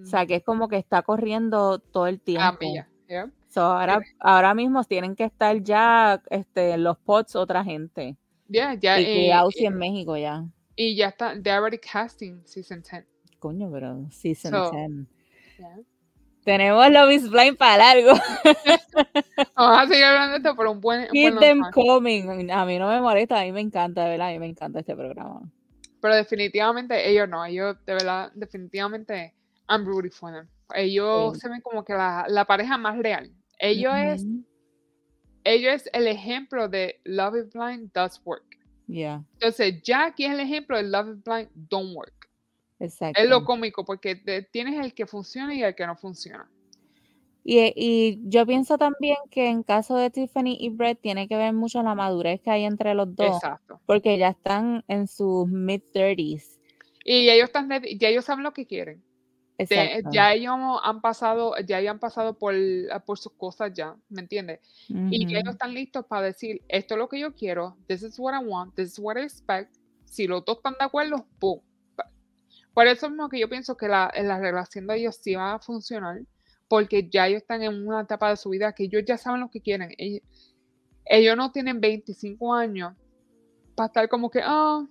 O 0.00 0.04
sea, 0.04 0.24
que 0.26 0.36
es 0.36 0.44
como 0.44 0.68
que 0.68 0.76
está 0.76 1.02
corriendo 1.02 1.78
todo 1.80 2.06
el 2.06 2.16
Ah, 2.16 2.24
tiempo. 2.24 2.56
milla, 2.60 2.88
yeah. 3.08 3.30
So, 3.48 3.62
ahora, 3.62 4.00
ahora 4.20 4.54
mismo 4.54 4.84
tienen 4.84 5.16
que 5.16 5.24
estar 5.24 5.56
ya 5.62 6.22
este, 6.30 6.70
en 6.72 6.84
los 6.84 6.96
pods 6.98 7.34
otra 7.36 7.64
gente. 7.64 8.16
Yeah, 8.48 8.74
ya, 8.74 9.00
y 9.00 9.04
eh, 9.04 9.32
eh, 9.32 9.66
en 9.66 9.74
México 9.76 10.16
ya. 10.16 10.44
Y 10.82 10.94
ya 10.96 11.08
está, 11.08 11.34
they're 11.42 11.58
already 11.58 11.76
casting 11.78 12.40
season 12.46 12.82
10. 12.82 13.04
Coño, 13.38 13.70
pero 13.70 14.06
season 14.10 14.50
So, 14.52 14.70
10. 14.70 15.06
Yeah. 15.58 15.76
Tenemos 16.42 16.90
Love 16.90 17.10
is 17.12 17.28
Blind 17.28 17.58
para 17.58 17.76
largo. 17.76 18.12
Vamos 19.56 19.78
a 19.78 19.86
seguir 19.86 20.04
hablando 20.04 20.32
de 20.32 20.36
esto 20.38 20.56
por 20.56 20.66
un 20.68 20.80
buen, 20.80 21.06
Keep 21.12 21.34
buen 21.34 21.38
them 21.38 21.60
coming. 21.72 22.50
A 22.50 22.64
mí 22.64 22.78
no 22.78 22.88
me 22.88 22.98
molesta, 23.02 23.40
a 23.40 23.44
mí 23.44 23.52
me 23.52 23.60
encanta, 23.60 24.04
de 24.04 24.10
verdad, 24.10 24.28
a 24.28 24.32
mí 24.32 24.38
me 24.38 24.46
encanta 24.46 24.80
este 24.80 24.96
programa. 24.96 25.42
Pero 26.00 26.14
definitivamente 26.14 27.10
ellos 27.10 27.28
no, 27.28 27.44
ellos 27.44 27.76
de 27.84 27.92
verdad, 27.92 28.32
definitivamente, 28.34 29.34
I'm 29.68 29.84
rooting 29.84 30.10
for 30.12 30.32
them. 30.32 30.48
Ellos 30.74 31.34
Sí. 31.34 31.40
se 31.40 31.48
ven 31.50 31.60
como 31.60 31.84
que 31.84 31.92
la, 31.92 32.24
la 32.26 32.46
pareja 32.46 32.78
más 32.78 32.96
real. 32.96 33.30
Ellos 33.58 33.92
es, 33.94 34.22
Ujú. 34.24 34.44
ellos 35.44 35.74
es 35.74 35.90
el 35.92 36.06
ejemplo 36.06 36.68
de 36.68 37.00
Love 37.04 37.36
is 37.36 37.50
Blind 37.52 37.92
does 37.92 38.18
work. 38.24 38.56
Yeah, 38.92 39.22
Entonces, 39.34 39.82
Jackie 39.82 40.24
es 40.24 40.32
el 40.32 40.40
ejemplo 40.40 40.76
de 40.76 40.82
Love 40.82 41.08
is 41.16 41.22
Blind 41.24 41.48
don't 41.54 41.94
work. 41.96 42.28
exacto. 42.80 43.20
Es 43.20 43.28
lo 43.28 43.44
cómico, 43.44 43.84
porque 43.84 44.16
te- 44.16 44.42
tienes 44.42 44.84
el 44.84 44.94
que 44.94 45.06
funciona 45.06 45.54
y 45.54 45.62
el 45.62 45.74
que 45.74 45.86
no 45.86 45.96
funciona. 45.96 46.50
Y, 47.44 47.72
y 47.76 48.20
yo 48.24 48.44
pienso 48.46 48.76
también 48.78 49.16
que 49.30 49.48
en 49.48 49.62
caso 49.62 49.96
de 49.96 50.10
Tiffany 50.10 50.56
y 50.60 50.68
Brett 50.70 51.00
tiene 51.00 51.26
que 51.28 51.36
ver 51.36 51.52
mucho 51.54 51.82
la 51.82 51.94
madurez 51.94 52.40
que 52.42 52.50
hay 52.50 52.64
entre 52.64 52.94
los 52.94 53.14
dos, 53.14 53.36
Exacto. 53.36 53.80
porque 53.86 54.18
ya 54.18 54.28
están 54.28 54.84
en 54.88 55.06
sus 55.08 55.48
mid-30s. 55.48 56.58
Y 57.04 57.30
ellos 57.30 57.44
están 57.46 57.68
ya 57.98 58.08
ellos 58.08 58.24
saben 58.24 58.44
lo 58.44 58.52
que 58.52 58.66
quieren. 58.66 59.02
Ya 60.12 60.32
ellos 60.32 60.54
han 60.82 61.00
pasado, 61.00 61.54
ya 61.66 61.78
ellos 61.80 61.92
han 61.92 61.98
pasado 61.98 62.38
por, 62.38 62.54
por 63.04 63.18
sus 63.18 63.32
cosas 63.32 63.72
ya, 63.74 63.96
¿me 64.08 64.22
entiendes? 64.22 64.60
Y 64.88 65.26
ya 65.26 65.38
ellos 65.38 65.54
están 65.54 65.74
listos 65.74 66.06
para 66.06 66.26
decir, 66.26 66.62
esto 66.68 66.94
es 66.94 66.98
lo 66.98 67.08
que 67.08 67.20
yo 67.20 67.34
quiero, 67.34 67.76
this 67.86 68.02
is 68.02 68.18
what 68.18 68.34
I 68.34 68.44
want, 68.44 68.74
this 68.74 68.92
is 68.92 68.98
what 68.98 69.16
I 69.16 69.22
expect. 69.22 69.76
Si 70.04 70.26
los 70.26 70.44
dos 70.44 70.58
están 70.58 70.74
de 70.78 70.84
acuerdo, 70.84 71.26
¡pum! 71.38 71.60
Por 72.74 72.86
eso 72.86 73.08
mismo 73.10 73.28
que 73.28 73.38
yo 73.38 73.48
pienso 73.48 73.76
que 73.76 73.88
la, 73.88 74.12
la 74.22 74.38
relación 74.38 74.86
de 74.86 74.96
ellos 74.96 75.16
sí 75.20 75.34
va 75.34 75.54
a 75.54 75.58
funcionar, 75.58 76.22
porque 76.68 77.08
ya 77.10 77.26
ellos 77.26 77.42
están 77.42 77.62
en 77.62 77.86
una 77.86 78.02
etapa 78.02 78.30
de 78.30 78.36
su 78.36 78.50
vida 78.50 78.72
que 78.72 78.84
ellos 78.84 79.02
ya 79.06 79.18
saben 79.18 79.40
lo 79.40 79.50
que 79.50 79.60
quieren. 79.60 79.92
Ellos, 79.98 80.22
ellos 81.04 81.36
no 81.36 81.50
tienen 81.50 81.80
25 81.80 82.54
años 82.54 82.94
para 83.74 83.88
estar 83.88 84.08
como 84.08 84.30
que, 84.30 84.40
ah, 84.42 84.86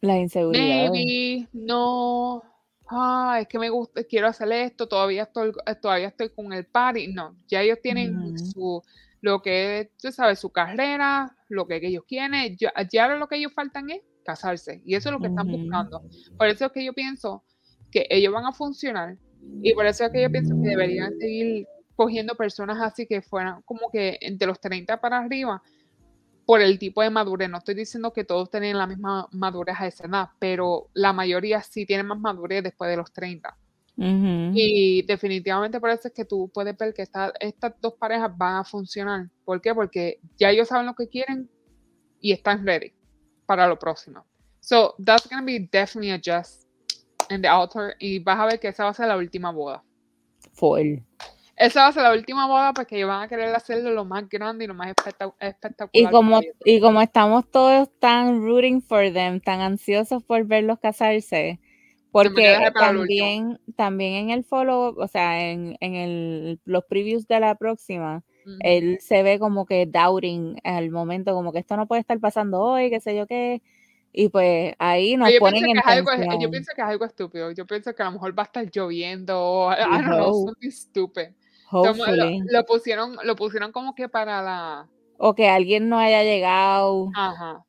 Las 0.00 0.18
inseguridades. 0.18 0.90
maybe, 0.90 1.48
no, 1.52 2.42
ah, 2.90 3.38
es 3.40 3.48
que 3.48 3.58
me 3.58 3.70
gusta, 3.70 4.04
quiero 4.04 4.26
hacer 4.26 4.50
esto, 4.52 4.88
todavía 4.88 5.24
estoy, 5.24 5.52
eh, 5.66 5.74
todavía 5.74 6.08
estoy 6.08 6.30
con 6.30 6.52
el 6.52 6.66
party. 6.66 7.08
No, 7.08 7.36
ya 7.48 7.62
ellos 7.62 7.78
tienen 7.82 8.38
su, 8.38 8.82
lo 9.20 9.40
que, 9.42 9.92
tú 10.00 10.10
sabes, 10.12 10.38
su 10.38 10.50
carrera, 10.50 11.36
lo 11.48 11.66
que 11.66 11.76
ellos 11.76 12.04
quieren, 12.06 12.56
ya, 12.56 12.72
ya 12.90 13.08
lo 13.08 13.28
que 13.28 13.36
ellos 13.36 13.52
faltan 13.52 13.90
es 13.90 14.02
casarse, 14.24 14.82
y 14.84 14.94
eso 14.94 15.08
es 15.08 15.12
lo 15.12 15.20
que 15.20 15.28
están 15.28 15.48
buscando. 15.48 16.02
Por 16.36 16.46
eso 16.48 16.66
es 16.66 16.72
que 16.72 16.84
yo 16.84 16.92
pienso 16.92 17.44
que 17.90 18.06
ellos 18.10 18.32
van 18.32 18.46
a 18.46 18.52
funcionar, 18.52 19.16
y 19.62 19.72
por 19.74 19.86
eso 19.86 20.04
es 20.04 20.10
que 20.10 20.22
yo 20.22 20.30
pienso 20.30 20.54
que 20.62 20.68
deberían 20.68 21.16
seguir 21.18 21.66
cogiendo 21.96 22.34
personas 22.34 22.78
así 22.80 23.06
que 23.06 23.20
fueran 23.20 23.62
como 23.62 23.90
que 23.90 24.18
de 24.30 24.46
los 24.46 24.60
30 24.60 25.00
para 25.00 25.18
arriba, 25.18 25.62
por 26.50 26.60
el 26.60 26.80
tipo 26.80 27.00
de 27.00 27.10
madurez. 27.10 27.48
No 27.48 27.58
estoy 27.58 27.76
diciendo 27.76 28.12
que 28.12 28.24
todos 28.24 28.50
tienen 28.50 28.76
la 28.76 28.88
misma 28.88 29.28
madurez 29.30 29.76
a 29.78 29.86
esa 29.86 30.08
edad, 30.08 30.30
pero 30.40 30.88
la 30.94 31.12
mayoría 31.12 31.62
sí 31.62 31.86
tienen 31.86 32.08
más 32.08 32.18
madurez 32.18 32.64
después 32.64 32.90
de 32.90 32.96
los 32.96 33.12
30. 33.12 33.56
Ujú. 33.96 34.50
Y 34.52 35.02
definitivamente 35.02 35.78
es 35.78 36.12
que 36.12 36.24
tú 36.24 36.50
puedes 36.52 36.76
ver 36.76 36.92
que 36.92 37.02
esta- 37.02 37.32
estas 37.38 37.74
dos 37.80 37.94
parejas 37.94 38.36
van 38.36 38.56
a 38.56 38.64
funcionar. 38.64 39.28
¿Por 39.44 39.60
qué? 39.60 39.72
Porque 39.72 40.18
ya 40.36 40.50
ellos 40.50 40.66
saben 40.66 40.86
lo 40.86 40.94
que 40.94 41.08
quieren 41.08 41.48
y 42.20 42.32
están 42.32 42.66
ready 42.66 42.92
para 43.46 43.68
lo 43.68 43.78
próximo. 43.78 44.26
So, 44.58 44.96
that's 45.04 45.28
going 45.28 45.42
to 45.42 45.46
be 45.46 45.68
definitely 45.70 46.10
a 46.10 46.18
just 46.18 46.66
in 47.30 47.42
the 47.42 47.48
altar. 47.48 47.94
Y 48.00 48.18
vas 48.18 48.40
a 48.40 48.46
ver 48.46 48.58
que 48.58 48.66
esa 48.66 48.82
va 48.82 48.90
a 48.90 48.94
ser 48.94 49.06
la 49.06 49.16
última 49.16 49.52
boda. 49.52 49.84
Full. 50.54 50.98
Esa 51.60 51.82
va 51.82 51.88
a 51.88 51.92
ser 51.92 52.02
la 52.04 52.12
última 52.14 52.46
boda 52.46 52.72
porque 52.72 52.96
ellos 52.96 53.08
van 53.08 53.22
a 53.22 53.28
querer 53.28 53.54
hacerlo 53.54 53.90
lo 53.90 54.06
más 54.06 54.26
grande 54.30 54.64
y 54.64 54.66
lo 54.66 54.72
más 54.72 54.88
espectac- 54.88 55.34
espectacular. 55.38 55.90
Y 55.92 56.06
como, 56.10 56.40
y 56.64 56.80
como 56.80 57.02
estamos 57.02 57.50
todos 57.50 57.90
tan 57.98 58.40
rooting 58.40 58.80
for 58.80 59.12
them, 59.12 59.40
tan 59.40 59.60
ansiosos 59.60 60.24
por 60.24 60.46
verlos 60.46 60.78
casarse, 60.78 61.60
porque 62.12 62.56
también, 62.72 63.60
también 63.76 64.14
en 64.14 64.30
el 64.30 64.44
follow, 64.44 64.94
o 64.98 65.06
sea, 65.06 65.50
en, 65.50 65.76
en 65.80 65.96
el, 65.96 66.60
los 66.64 66.82
previews 66.86 67.28
de 67.28 67.40
la 67.40 67.54
próxima, 67.56 68.24
Ujú. 68.46 68.56
él 68.60 68.98
se 69.02 69.22
ve 69.22 69.38
como 69.38 69.66
que 69.66 69.84
doubting 69.84 70.56
al 70.64 70.90
momento, 70.90 71.34
como 71.34 71.52
que 71.52 71.58
esto 71.58 71.76
no 71.76 71.86
puede 71.86 72.00
estar 72.00 72.18
pasando 72.20 72.58
hoy, 72.62 72.88
qué 72.88 73.00
sé 73.00 73.14
yo 73.14 73.26
qué, 73.26 73.60
y 74.14 74.28
pues 74.28 74.74
ahí 74.78 75.16
nos 75.16 75.30
Yo 75.30 75.40
ponen 75.40 75.68
en 75.68 75.78
algo, 75.84 76.10
yo 76.40 76.50
pienso 76.50 76.72
que 76.74 76.80
es 76.80 76.88
algo 76.88 77.04
estúpido. 77.04 77.50
Yo 77.52 77.66
pienso 77.66 77.94
que 77.94 78.02
a 78.02 78.06
lo 78.06 78.12
mejor 78.12 78.36
va 78.36 78.42
a 78.42 78.46
estar 78.46 78.68
lloviendo. 78.68 79.70
I 79.70 79.82
don't 79.82 80.04
know, 80.06 80.46
something 80.46 80.70
stupid. 80.70 81.28
Como 81.70 81.84
lo, 81.84 81.90
Hopefully. 82.02 82.42
lo 82.50 82.64
pusieron, 82.66 83.16
lo 83.22 83.36
pusieron 83.36 83.72
como 83.72 83.94
que 83.94 84.08
para 84.08 84.42
la. 84.42 84.88
O 85.18 85.34
que 85.34 85.48
alguien 85.48 85.88
no 85.88 85.98
haya 85.98 86.22
llegado, 86.24 87.10
Ajá. 87.14 87.64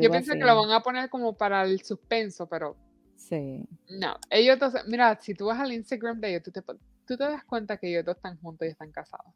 Yo 0.00 0.10
pienso 0.10 0.32
así. 0.32 0.38
que 0.40 0.44
lo 0.46 0.56
van 0.56 0.70
a 0.70 0.80
poner 0.82 1.08
como 1.08 1.36
para 1.36 1.62
el 1.64 1.80
suspenso, 1.82 2.46
pero 2.48 2.76
Sí. 3.16 3.64
no. 3.88 4.16
Ellos 4.30 4.54
entonces, 4.54 4.82
mira, 4.86 5.18
si 5.20 5.34
tú 5.34 5.46
vas 5.46 5.58
al 5.60 5.72
Instagram 5.72 6.20
de 6.20 6.30
ellos, 6.30 6.42
tú 6.42 6.50
te, 6.52 6.62
tú 6.62 7.16
te 7.16 7.24
das 7.24 7.44
cuenta 7.44 7.76
que 7.78 7.88
ellos 7.90 8.04
dos 8.04 8.16
están 8.16 8.38
juntos 8.40 8.66
y 8.66 8.70
están 8.70 8.90
casados. 8.92 9.32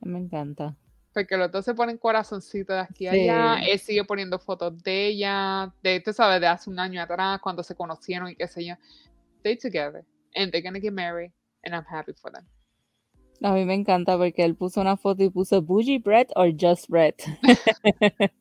Me 0.00 0.18
encanta. 0.18 0.76
Porque 1.14 1.36
los 1.36 1.50
dos 1.50 1.64
se 1.64 1.74
ponen 1.74 1.96
corazoncitos 1.98 2.74
de 2.76 2.80
aquí 2.80 3.06
a 3.06 3.12
allá. 3.12 3.56
Sí. 3.64 3.70
Él 3.70 3.78
sigue 3.78 4.04
poniendo 4.04 4.38
fotos 4.38 4.82
de 4.82 5.06
ella, 5.06 5.72
de, 5.82 6.00
tú 6.00 6.12
sabes, 6.12 6.40
de 6.40 6.46
hace 6.46 6.68
un 6.68 6.78
año 6.78 7.00
atrás, 7.00 7.40
cuando 7.40 7.62
se 7.62 7.74
conocieron 7.74 8.28
y 8.30 8.36
qué 8.36 8.46
sé 8.48 8.64
yo. 8.66 8.74
They 9.42 9.56
together. 9.56 10.04
And 10.34 10.50
they're 10.52 10.62
gonna 10.62 10.80
get 10.80 10.92
married. 10.92 11.32
And 11.64 11.74
I'm 11.74 11.84
happy 11.88 12.12
for 12.12 12.30
them. 12.30 12.44
A 13.42 13.52
mí 13.52 13.64
me 13.64 13.74
encanta 13.74 14.16
porque 14.16 14.44
él 14.44 14.54
puso 14.54 14.80
una 14.80 14.96
foto 14.96 15.22
y 15.22 15.30
puso 15.30 15.60
Bougie 15.62 15.98
Brett 15.98 16.30
or 16.36 16.52
Just 16.58 16.88
Brett. 16.88 17.22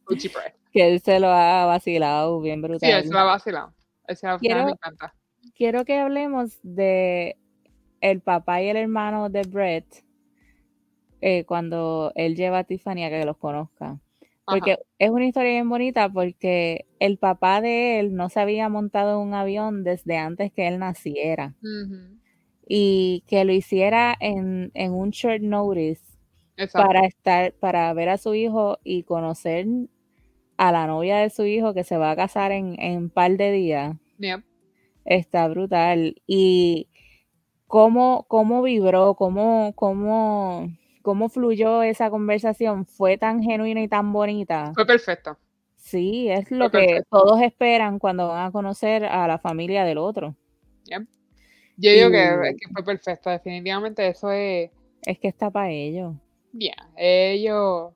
Gucci 0.07 0.27
bread. 0.33 0.53
que 0.71 0.87
él 0.87 1.01
se 1.01 1.19
lo 1.19 1.27
ha 1.27 1.65
vacilado 1.65 2.39
bien 2.41 2.61
Sí, 2.61 2.67
brutal. 2.67 2.89
él 2.91 3.03
se 3.03 3.13
la 3.13 3.23
va 3.23 3.29
a 3.31 3.33
vacilar. 3.33 3.69
Ese 4.07 4.27
al 4.27 4.39
final 4.39 4.57
me 4.57 4.63
Quiero- 4.63 4.69
encanta. 4.75 5.13
Quiero 5.55 5.85
que 5.85 5.97
hablemos 5.97 6.59
de 6.63 7.37
el 8.01 8.21
papá 8.21 8.61
y 8.61 8.67
el 8.69 8.77
hermano 8.77 9.29
de 9.29 9.41
Brett 9.43 10.03
eh, 11.21 11.43
cuando 11.45 12.11
él 12.15 12.35
lleva 12.35 12.59
a 12.59 12.63
Tiffany 12.65 13.03
a 13.05 13.09
que 13.09 13.25
los 13.25 13.37
conozca. 13.37 13.99
Porque 14.45 14.73
Ajá. 14.73 14.81
es 14.99 15.09
una 15.09 15.25
historia 15.25 15.51
bien 15.51 15.69
bonita 15.69 16.07
porque 16.09 16.85
el 16.99 17.17
papá 17.17 17.61
de 17.61 17.99
él 17.99 18.15
no 18.15 18.29
se 18.29 18.39
había 18.39 18.69
montado 18.69 19.19
en 19.21 19.27
un 19.29 19.33
avión 19.33 19.83
desde 19.83 20.17
antes 20.17 20.51
que 20.51 20.67
él 20.67 20.77
naciera 20.77 21.55
Ujú. 21.63 22.19
Y 22.67 23.23
que 23.27 23.45
lo 23.45 23.53
hiciera 23.53 24.15
en, 24.19 24.71
en 24.73 24.93
un 24.93 25.11
short 25.11 25.41
notice 25.41 26.01
Exacto. 26.57 26.87
para 26.87 27.05
estar, 27.05 27.53
para 27.53 27.93
ver 27.93 28.09
a 28.09 28.17
su 28.17 28.33
hijo 28.33 28.79
y 28.83 29.03
conocer 29.03 29.67
a 30.57 30.71
la 30.71 30.87
novia 30.87 31.17
de 31.17 31.29
su 31.29 31.45
hijo 31.45 31.73
que 31.73 31.83
se 31.83 31.97
va 31.97 32.11
a 32.11 32.15
casar 32.15 32.51
en, 32.51 32.77
un 32.79 33.09
par 33.09 33.35
de 33.37 33.51
días. 33.51 33.95
Está 35.03 35.47
brutal. 35.47 36.15
Y 36.25 36.87
cómo, 37.67 38.25
cómo 38.27 38.61
vibró, 38.61 39.15
cómo, 39.15 39.73
cómo, 39.75 40.69
cómo 41.01 41.29
fluyó 41.29 41.83
esa 41.83 42.09
conversación, 42.09 42.85
fue 42.85 43.17
tan 43.17 43.43
genuina 43.43 43.81
y 43.81 43.87
tan 43.87 44.13
bonita. 44.13 44.71
Fue 44.73 44.85
perfecto. 44.85 45.37
Sí, 45.75 46.29
es 46.29 46.49
lo 46.49 46.71
que 46.71 47.03
todos 47.11 47.41
esperan 47.41 47.99
cuando 47.99 48.29
van 48.29 48.47
a 48.47 48.51
conocer 48.51 49.05
a 49.05 49.27
la 49.27 49.37
familia 49.37 49.83
del 49.83 49.99
otro. 49.99 50.35
Yo 51.77 51.91
digo 51.91 52.09
que, 52.09 52.55
fue 52.71 52.83
perfecto, 52.83 53.29
definitivamente 53.29 54.07
eso 54.07 54.31
es... 54.31 54.71
Es 55.01 55.19
que 55.19 55.27
está 55.27 55.49
para 55.51 55.69
ellos. 55.69 56.15
Bien, 56.51 56.75
ellos, 56.95 57.93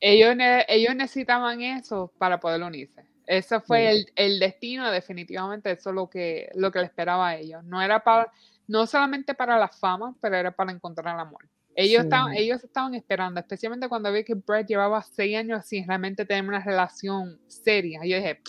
ellos, 0.00 0.36
ellos 0.68 0.94
necesitaban 0.94 1.62
eso 1.62 2.12
para 2.18 2.38
poder 2.38 2.62
unirse. 2.62 3.06
Ese 3.26 3.58
fue 3.60 4.04
el, 4.14 4.38
destino, 4.38 4.90
definitivamente, 4.90 5.72
eso 5.72 5.90
es 5.90 5.96
lo 5.96 6.08
que, 6.08 6.50
lo 6.54 6.70
que 6.70 6.78
le 6.78 6.84
esperaba 6.84 7.28
a 7.28 7.36
ellos. 7.36 7.64
No 7.64 7.82
era 7.82 8.04
para, 8.04 8.30
no 8.68 8.86
solamente 8.86 9.34
para 9.34 9.58
la 9.58 9.68
fama, 9.68 10.14
pero 10.20 10.36
era 10.36 10.52
para 10.52 10.72
encontrar 10.72 11.14
el 11.14 11.20
amor. 11.20 11.48
Ellos, 11.74 12.04
estaban, 12.04 12.34
ellos 12.34 12.62
estaban 12.64 12.94
esperando, 12.94 13.40
especialmente 13.40 13.88
cuando 13.88 14.10
vi 14.10 14.24
que 14.24 14.34
Brett 14.34 14.66
llevaba 14.66 15.02
seis 15.02 15.36
años 15.36 15.66
sin 15.66 15.86
realmente 15.86 16.24
tener 16.24 16.48
una 16.48 16.64
relación 16.64 17.38
seria. 17.48 18.00
Yo 18.04 18.16
dije, 18.16 18.40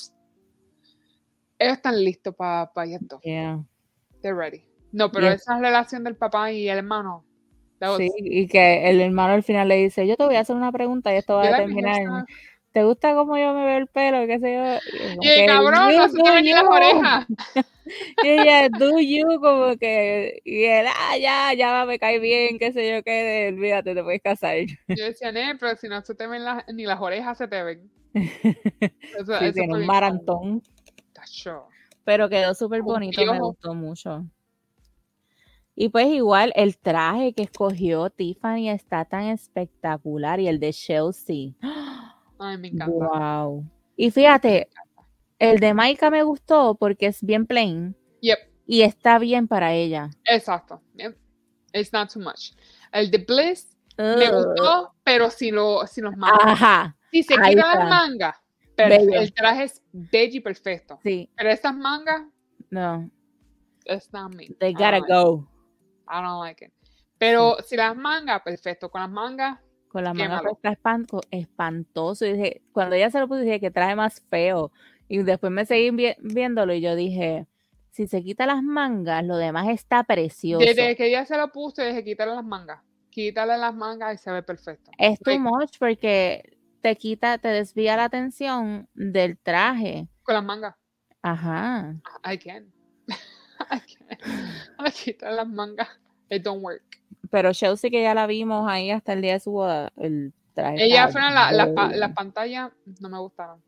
ellos 1.60 1.74
están 1.76 2.04
listos 2.04 2.36
para 2.36 2.70
esto. 2.86 3.20
Yeah. 3.22 3.66
They're 4.22 4.38
ready. 4.38 4.64
No, 4.92 5.12
pero 5.12 5.28
esa 5.28 5.60
relación 5.60 6.04
del 6.04 6.16
papá 6.16 6.52
y 6.52 6.70
el 6.70 6.78
hermano. 6.78 7.24
Sí, 7.98 8.10
y 8.18 8.48
que 8.48 8.90
el 8.90 9.02
hermano 9.02 9.34
al 9.34 9.44
final 9.44 9.68
le 9.68 9.76
dice, 9.76 10.08
yo 10.08 10.16
te 10.16 10.26
voy 10.26 10.36
a 10.36 10.40
hacer 10.40 10.56
una 10.56 10.72
pregunta 10.72 11.14
y 11.14 11.18
esto 11.18 11.36
va 11.36 11.48
a 11.48 11.58
terminar. 11.58 12.26
¿Te 12.72 12.84
gusta 12.84 13.14
cómo 13.16 13.38
yo 13.38 13.54
me 13.54 13.66
veo 13.66 13.78
el 13.78 13.88
pelo? 13.88 14.28
¿Qué 14.28 14.40
sé 14.40 14.54
yo? 14.54 15.20
Y, 15.22 15.28
el 15.28 15.48
cabrón, 15.48 15.96
no 15.96 16.08
se 16.10 16.18
te 16.22 16.44
las 16.44 16.64
orejas. 16.64 17.26
y 18.24 18.28
ella, 18.28 18.70
do 18.70 19.00
you, 19.00 19.40
como 19.40 19.76
que, 19.78 20.42
y 20.44 20.64
él, 20.66 20.86
ah, 20.88 21.18
ya, 21.18 21.54
ya 21.54 21.86
me 21.86 21.98
cae 21.98 22.20
bien, 22.20 22.60
qué 22.60 22.74
sé 22.74 22.88
yo, 22.88 23.04
qué, 23.04 23.52
olvídate, 23.52 23.96
te 23.96 24.04
puedes 24.04 24.22
casar. 24.22 24.58
Yo 24.90 25.06
decía, 25.06 25.32
ne, 25.32 25.56
pero 25.60 25.76
si 25.76 25.88
no 25.88 26.02
se 26.02 26.14
te 26.14 26.28
ven 26.28 26.44
las, 26.44 26.66
ni 26.72 26.86
las 26.86 27.00
orejas 27.00 27.38
se 27.38 27.48
te 27.48 27.64
ven. 27.64 27.90
Eso, 28.14 29.40
sí, 29.40 29.54
tiene 29.54 29.74
un 29.74 29.86
maratón. 29.86 30.62
Pero 32.08 32.30
quedó 32.30 32.54
súper 32.54 32.84
bonito, 32.84 33.22
me 33.26 33.38
gustó 33.38 33.74
mucho. 33.74 34.26
Y 35.76 35.90
pues 35.90 36.08
igual 36.08 36.54
el 36.56 36.78
traje 36.78 37.34
que 37.34 37.44
escogió 37.44 38.10
Tiffany 38.10 38.70
está 38.70 39.04
tan 39.04 39.24
espectacular 39.24 40.40
y 40.40 40.48
el 40.48 40.58
de 40.58 40.72
Chelsea. 40.72 41.52
Ay, 42.40 42.58
me 42.60 42.70
encanta. 42.70 42.94
Wow. 42.94 43.70
Y 43.98 44.10
fíjate, 44.12 44.70
el 45.38 45.60
de 45.60 45.74
Maika 45.74 46.10
me 46.10 46.24
gustó 46.24 46.76
porque 46.76 47.08
es 47.08 47.22
bien 47.22 47.46
plain. 47.46 47.94
Yep. 48.22 48.40
Y 48.66 48.84
está 48.84 49.20
bien 49.20 49.46
para 49.50 49.74
ella. 49.74 50.10
Exacto. 50.24 50.82
It's 51.74 51.92
not 51.92 52.10
too 52.10 52.22
much. 52.22 52.54
El 52.94 53.12
de 53.12 53.18
Bliss 53.18 53.76
me 53.98 54.32
gustó, 54.32 54.94
pero 55.04 55.30
sin, 55.30 55.56
lo, 55.56 55.86
sin 55.86 56.06
los 56.06 56.16
mangas. 56.16 56.40
Ajá. 56.42 56.96
Si 57.12 57.22
se 57.22 57.36
quita 57.36 57.76
las 57.76 57.90
mangas, 57.90 58.38
el 58.78 59.34
traje 59.34 59.64
es 59.64 59.84
bello 59.92 60.38
y 60.38 60.40
perfecto. 60.40 61.00
Sí. 61.04 61.30
Pero 61.36 61.50
estas 61.50 61.76
mangas, 61.76 62.24
no. 62.70 63.10
It's 63.86 64.12
not 64.12 64.36
me. 64.36 64.50
They 64.60 64.74
gotta 64.74 65.00
go. 65.00 65.48
I 66.08 66.22
don't 66.22 66.42
like 66.42 66.66
it. 66.66 66.74
Pero 67.18 67.58
si 67.66 67.76
las 67.76 67.96
mangas, 67.96 68.42
perfecto. 68.42 68.90
Con 68.90 69.02
las 69.02 69.10
mangas, 69.10 69.60
con 69.88 70.04
la 70.04 70.14
manga 70.14 70.42
está 70.52 70.78
espantoso. 71.32 72.26
Y 72.26 72.34
dije, 72.34 72.62
cuando 72.72 72.96
ella 72.96 73.10
se 73.10 73.20
lo 73.20 73.28
puse, 73.28 73.42
dije 73.42 73.60
que 73.60 73.72
trae 73.72 73.96
más 73.96 74.22
feo. 74.30 74.72
Y 75.08 75.20
después 75.24 75.52
me 75.52 75.66
seguí 75.66 75.92
viéndolo 76.20 76.74
y 76.74 76.82
yo 76.82 76.96
dije, 76.96 77.48
si 77.92 78.08
se 78.08 78.22
quita 78.24 78.46
las 78.46 78.62
mangas, 78.62 79.24
lo 79.24 79.38
demás 79.38 79.70
está 79.70 80.04
precioso. 80.04 80.64
Desde 80.64 80.96
que 80.96 81.08
ella 81.08 81.26
se 81.26 81.38
lo 81.38 81.52
puso, 81.52 81.82
dije, 81.82 82.04
quítale 82.04 82.36
las 82.36 82.44
mangas. 82.44 82.82
Quítale 83.10 83.58
las 83.58 83.74
mangas 83.74 84.16
y 84.16 84.18
se 84.18 84.32
ve 84.32 84.44
perfecto. 84.44 84.92
Es 84.98 85.18
too 85.20 85.40
much 85.40 85.78
porque 85.80 86.57
te 86.88 86.96
quita, 86.96 87.38
te 87.38 87.50
desvía 87.50 87.98
la 87.98 88.06
atención 88.06 88.88
del 88.94 89.38
traje. 89.38 90.08
Con 90.24 90.36
las 90.36 90.44
mangas. 90.44 90.76
Ajá. 91.22 91.98
I 92.24 92.38
can. 92.38 92.72
I 93.60 93.82
can. 93.82 94.92
quitar 95.04 95.34
las 95.34 95.50
mangas. 95.50 95.90
It 96.30 96.44
don't 96.44 96.64
work. 96.64 96.84
Pero 97.30 97.52
Chelsea 97.52 97.90
que 97.90 98.02
ya 98.02 98.14
la 98.14 98.26
vimos 98.26 98.70
ahí 98.70 98.90
hasta 98.90 99.12
el 99.12 99.22
día 99.22 99.34
de 99.34 99.42
su 99.42 99.52
boda, 99.52 99.92
el 99.98 100.34
traje. 100.54 100.86
Ella 100.86 101.10
fueron 101.10 101.34
las 101.34 101.52
la, 101.52 102.14
pantallas 102.14 102.72
no 103.02 103.10
me 103.10 103.20
gustaron. 103.20 103.62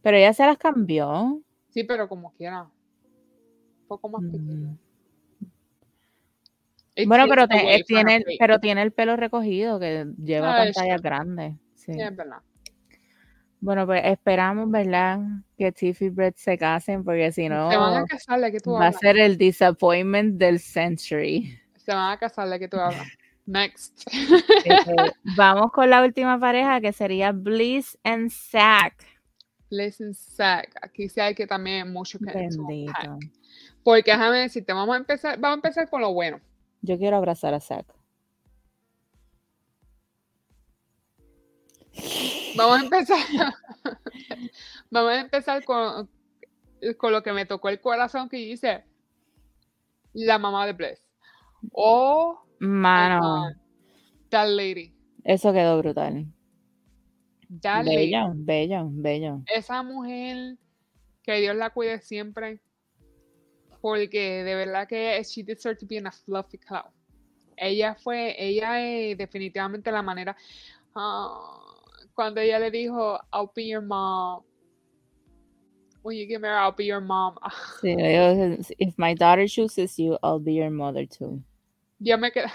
Pero 0.00 0.16
ella 0.16 0.32
se 0.32 0.46
las 0.46 0.56
cambió. 0.56 1.42
Sí, 1.68 1.84
pero 1.84 2.08
como 2.08 2.32
quiera. 2.32 2.62
Un 2.62 3.88
poco 3.88 4.08
más 4.08 4.22
mm. 4.22 4.74
Bueno, 7.06 7.26
pero, 7.28 7.46
tiene, 7.84 8.24
pero 8.38 8.58
tiene 8.58 8.80
el 8.80 8.90
pelo 8.90 9.16
recogido, 9.16 9.78
que 9.78 10.06
lleva 10.16 10.56
pantallas 10.56 11.02
grandes. 11.02 11.56
Sí. 11.86 12.00
es 12.00 12.16
verdad. 12.16 12.38
Bueno, 13.60 13.86
pues 13.86 14.02
esperamos, 14.04 14.70
¿verdad? 14.70 15.18
Que 15.56 15.72
Tiffy 15.72 16.06
y 16.06 16.10
Brett 16.10 16.36
se 16.36 16.58
casen, 16.58 17.02
porque 17.02 17.32
si 17.32 17.48
no, 17.48 17.68
va 17.68 18.86
a 18.86 18.92
ser 18.92 19.18
el 19.18 19.38
disappointment 19.38 20.36
del 20.36 20.60
century. 20.60 21.58
Se 21.76 21.92
van 21.92 22.12
a 22.12 22.18
casar 22.18 22.48
de 22.48 22.58
que 22.58 22.68
tú 22.68 22.76
hablas. 22.76 23.08
Next. 23.46 24.02
Este, 24.64 24.94
vamos 25.36 25.70
con 25.72 25.88
la 25.88 26.02
última 26.02 26.38
pareja 26.38 26.80
que 26.80 26.92
sería 26.92 27.32
Bliss 27.32 27.96
and 28.04 28.30
Zack. 28.30 29.04
Bliss 29.70 30.00
and 30.00 30.14
Zack. 30.14 30.76
Aquí 30.82 31.08
sí 31.08 31.20
hay 31.20 31.34
que 31.34 31.46
también 31.46 31.92
mucho 31.92 32.18
que 32.18 32.32
Bendito. 32.32 33.18
Porque 33.82 34.10
déjame 34.10 34.38
decirte, 34.38 34.72
vamos 34.72 34.94
a 34.94 34.98
empezar, 34.98 35.38
vamos 35.38 35.54
a 35.54 35.58
empezar 35.58 35.88
con 35.88 36.00
lo 36.00 36.12
bueno. 36.12 36.40
Yo 36.82 36.98
quiero 36.98 37.16
abrazar 37.16 37.54
a 37.54 37.60
Zack. 37.60 37.86
Vamos 42.56 42.80
a 42.80 42.84
empezar. 42.84 43.18
vamos 44.90 45.12
a 45.12 45.20
empezar 45.20 45.64
con, 45.64 46.08
con 46.96 47.12
lo 47.12 47.22
que 47.22 47.32
me 47.32 47.46
tocó 47.46 47.68
el 47.68 47.80
corazón 47.80 48.28
que 48.28 48.36
dice 48.38 48.84
la 50.12 50.38
mamá 50.38 50.66
de 50.66 50.72
Bliss. 50.72 51.06
Oh, 51.72 52.40
mano. 52.58 53.50
That 54.30 54.48
lady. 54.48 54.94
Eso 55.24 55.52
quedó 55.52 55.78
brutal. 55.78 56.26
That 57.60 57.84
bello, 57.84 58.32
bello, 58.34 58.88
bello. 58.90 59.42
Esa 59.54 59.82
mujer, 59.82 60.56
que 61.22 61.40
Dios 61.40 61.56
la 61.56 61.70
cuide 61.70 62.00
siempre, 62.00 62.60
porque 63.80 64.42
de 64.42 64.54
verdad 64.54 64.88
que 64.88 65.22
she 65.22 65.42
deserves 65.42 65.80
to 65.80 65.86
be 65.86 65.96
in 65.96 66.06
a 66.06 66.12
fluffy 66.12 66.58
cloud. 66.58 66.90
Ella 67.56 67.94
fue, 67.94 68.34
ella 68.38 68.80
es 68.80 69.16
definitivamente 69.16 69.90
la 69.90 70.02
manera. 70.02 70.36
Ah, 70.94 71.65
cuando 72.16 72.40
ella 72.40 72.58
le 72.58 72.70
dijo, 72.70 73.20
I'll 73.32 73.52
be 73.54 73.68
your 73.68 73.82
mom, 73.82 74.42
when 76.02 76.16
you 76.16 76.26
get 76.26 76.40
married, 76.40 76.58
I'll 76.58 76.74
be 76.74 76.86
your 76.86 77.00
mom. 77.00 77.36
Sí, 77.82 78.74
if 78.78 78.94
my 78.96 79.14
daughter 79.14 79.46
chooses 79.46 79.98
you, 79.98 80.18
I'll 80.22 80.40
be 80.40 80.54
your 80.54 80.70
mother 80.70 81.06
too. 81.06 81.42
Ya 82.00 82.16
me 82.16 82.32
queda. 82.32 82.50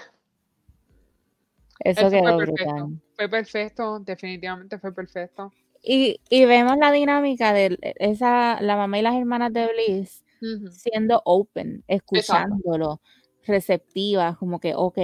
Eso, 1.80 2.10
quedó 2.10 2.36
fue 2.36 2.46
perfecto. 2.46 2.90
Fue 3.16 3.30
perfecto, 3.30 4.00
definitivamente 4.00 4.80
fue 4.80 4.94
perfecto. 4.94 5.52
Y, 5.84 6.20
y, 6.30 6.46
vemos 6.46 6.78
la 6.78 6.92
dinámica 6.92 7.54
de 7.54 7.78
esa, 7.98 8.62
la 8.62 8.76
mamá 8.76 9.00
y 9.00 9.02
las 9.02 9.16
hermanas 9.16 9.52
de 9.52 9.68
Bliss 9.68 10.24
siendo 10.72 11.22
open, 11.26 11.84
escuchándolo, 11.88 13.02
receptivas, 13.46 14.38
como 14.38 14.60
que, 14.60 14.74
ok, 14.76 14.98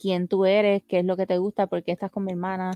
quién 0.00 0.28
tú 0.28 0.46
eres, 0.46 0.82
qué 0.88 1.00
es 1.00 1.04
lo 1.04 1.16
que 1.16 1.26
te 1.26 1.38
gusta, 1.38 1.66
por 1.66 1.82
qué 1.82 1.92
estás 1.92 2.10
con 2.10 2.24
mi 2.24 2.32
hermana, 2.32 2.72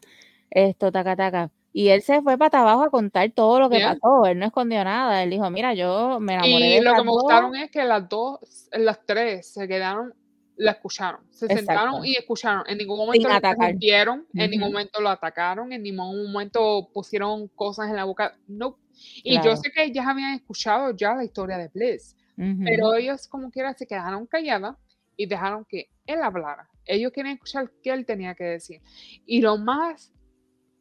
esto, 0.51 0.93
taca, 0.93 1.17
taca. 1.17 1.51
Y 1.77 1.89
él 1.89 2.03
se 2.03 2.23
fue 2.23 2.39
para 2.39 2.61
abajo 2.61 2.85
a 2.85 2.91
contar 2.91 3.29
todo 3.33 3.59
lo 3.59 3.69
que 3.69 3.81
pasó. 3.81 4.27
Él 4.27 4.39
no 4.39 4.47
escondió 4.47 4.85
nada. 4.85 5.25
Él 5.25 5.31
dijo, 5.31 5.51
mira, 5.51 5.75
yo 5.75 6.21
me 6.21 6.35
enamoré 6.35 6.77
y 6.77 6.81
lo 6.81 6.95
que 6.95 7.03
me 7.03 7.11
gustaron 7.11 7.57
es 7.57 7.69
que 7.69 7.83
las 7.83 8.09
dos, 8.09 8.69
las 8.71 9.05
tres, 9.05 9.53
se 9.53 9.67
quedaron, 9.67 10.15
la 10.57 10.71
escucharon. 10.71 11.21
Se 11.31 11.49
sentaron 11.49 12.07
y 12.07 12.15
escucharon. 12.15 12.63
En 12.69 12.79
ningún 12.79 12.99
momento 12.99 13.29
lo 13.29 13.35
interrumpieron, 13.35 14.25
en 14.35 14.51
ningún 14.53 14.71
momento 14.71 15.01
lo 15.01 15.09
atacaron, 15.09 15.73
en 15.73 15.83
ningún 15.83 16.33
momento 16.33 16.91
pusieron 16.95 17.49
cosas 17.49 17.89
en 17.89 17.97
la 17.97 18.05
boca. 18.05 18.37
No. 18.47 18.79
Y 19.25 19.43
yo 19.43 19.57
sé 19.57 19.73
que 19.73 19.83
ellas 19.83 20.07
habían 20.07 20.35
escuchado 20.35 20.95
ya 20.95 21.15
la 21.15 21.25
historia 21.25 21.59
de 21.59 21.69
Bliss, 21.75 22.17
pero 22.37 22.95
ellos 22.95 23.27
como 23.27 23.51
quiera 23.51 23.75
se 23.75 23.85
quedaron 23.85 24.27
calladas 24.27 24.77
y 25.17 25.27
dejaron 25.27 25.65
que 25.65 25.89
él 26.07 26.23
hablara. 26.23 26.69
Ellos 26.87 27.11
querían 27.11 27.35
escuchar 27.35 27.73
qué 27.83 27.91
él 27.91 28.07
tenía 28.07 28.37
que 28.37 28.45
decir. 28.45 28.81
Y 29.27 29.41
lo 29.41 29.59
más 29.59 30.13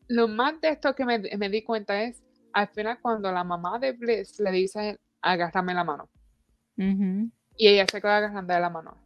lo 0.07 0.27
más 0.27 0.59
de 0.61 0.69
esto 0.69 0.93
que 0.95 1.05
me, 1.05 1.49
di 1.49 1.63
cuenta 1.63 2.03
es, 2.03 2.21
al 2.51 2.67
final 2.67 2.99
cuando 3.01 3.31
la 3.31 3.43
mamá 3.43 3.79
de 3.79 3.93
Bliss 3.93 4.39
le 4.39 4.51
dice, 4.51 4.99
agárrame 5.21 5.73
la 5.73 5.83
mano. 5.83 6.09
Y 6.77 7.67
ella 7.67 7.85
se 7.89 8.01
queda 8.01 8.17
agarrando 8.17 8.53
de 8.53 8.59
la 8.59 8.69
mano. 8.69 8.97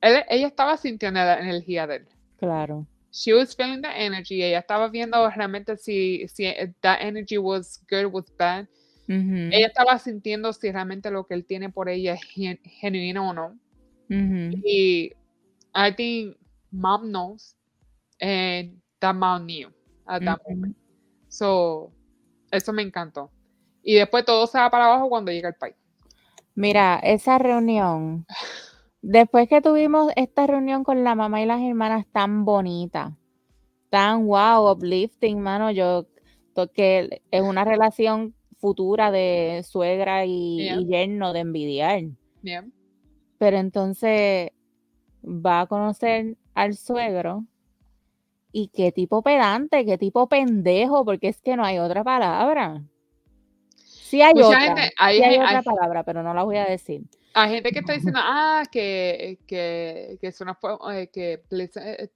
ella 0.00 0.46
estaba 0.46 0.76
sintiendo 0.76 1.20
la 1.20 1.40
energía 1.40 1.86
de 1.86 1.96
él. 1.96 2.08
Claro. 2.36 2.86
she 3.10 3.32
was 3.32 3.54
feeling 3.54 3.82
the 3.82 3.88
energy. 3.88 4.42
Ella 4.42 4.60
estaba 4.60 4.88
viendo 4.88 5.28
realmente 5.30 5.76
si, 5.76 6.26
si 6.28 6.44
that 6.82 7.00
energy 7.00 7.38
was 7.38 7.82
good, 7.88 8.12
was 8.12 8.30
bad. 8.36 8.66
Ella 9.08 9.68
estaba 9.68 9.98
sintiendo 9.98 10.52
si 10.52 10.70
realmente 10.70 11.10
lo 11.10 11.26
que 11.26 11.32
él 11.32 11.46
tiene 11.46 11.70
por 11.70 11.88
ella 11.88 12.12
es 12.14 12.20
genuino 12.80 13.30
o 13.30 13.32
no. 13.32 13.58
Y 14.10 15.12
I 15.74 15.94
think 15.96 16.36
mom 16.70 17.10
knows 17.10 17.56
and 18.20 18.80
that 19.00 19.14
mom 19.14 19.46
knew 19.46 19.70
at 20.08 20.22
that 20.24 20.38
moment. 20.48 20.76
So, 21.28 21.92
eso 22.50 22.72
me 22.72 22.82
encantó. 22.82 23.30
Y 23.82 23.94
después 23.94 24.24
todo 24.24 24.46
se 24.46 24.58
va 24.58 24.70
para 24.70 24.86
abajo 24.86 25.08
cuando 25.08 25.30
llega 25.30 25.48
el 25.48 25.54
país. 25.54 25.76
Mira, 26.54 26.98
esa 26.98 27.38
reunión, 27.38 28.26
después 29.00 29.48
que 29.48 29.62
tuvimos 29.62 30.12
esta 30.16 30.46
reunión 30.46 30.82
con 30.82 31.04
la 31.04 31.14
mamá 31.14 31.40
y 31.40 31.46
las 31.46 31.60
hermanas 31.60 32.06
tan 32.10 32.44
bonita, 32.44 33.16
tan 33.90 34.26
wow, 34.26 34.72
uplifting, 34.72 35.40
mano, 35.40 35.70
yo, 35.70 36.06
que 36.74 37.22
es 37.30 37.42
una 37.42 37.64
relación 37.64 38.34
futura 38.58 39.12
de 39.12 39.62
suegra 39.64 40.24
y, 40.26 40.84
yerno 40.86 41.32
de 41.32 41.40
envidiar. 41.40 42.02
Pero 43.38 43.56
entonces 43.56 44.50
va 45.24 45.60
a 45.60 45.66
conocer 45.66 46.36
al 46.54 46.74
suegro 46.74 47.44
y 48.52 48.68
qué 48.68 48.92
tipo 48.92 49.22
pedante, 49.22 49.84
qué 49.84 49.98
tipo 49.98 50.28
pendejo, 50.28 51.04
porque 51.04 51.28
es 51.28 51.40
que 51.40 51.56
no 51.56 51.64
hay 51.64 51.78
otra 51.78 52.02
palabra. 52.04 52.82
Sí 53.76 54.22
hay 54.22 54.40
otra, 54.40 54.90
hay, 54.96 55.38
otra 55.38 55.62
palabra, 55.62 56.02
pero 56.02 56.22
no 56.22 56.32
la 56.32 56.42
voy 56.42 56.56
a 56.56 56.64
decir. 56.64 57.02
Hay 57.34 57.50
gente 57.50 57.70
que 57.70 57.80
está 57.80 57.92
diciendo, 57.92 58.18
ah, 58.22 58.62
que, 58.72 59.38
que, 59.46 60.18
que 60.20 60.26
es, 60.26 60.40
una, 60.40 60.58
eh, 60.92 61.08
que 61.12 61.42
eh, 61.50 62.10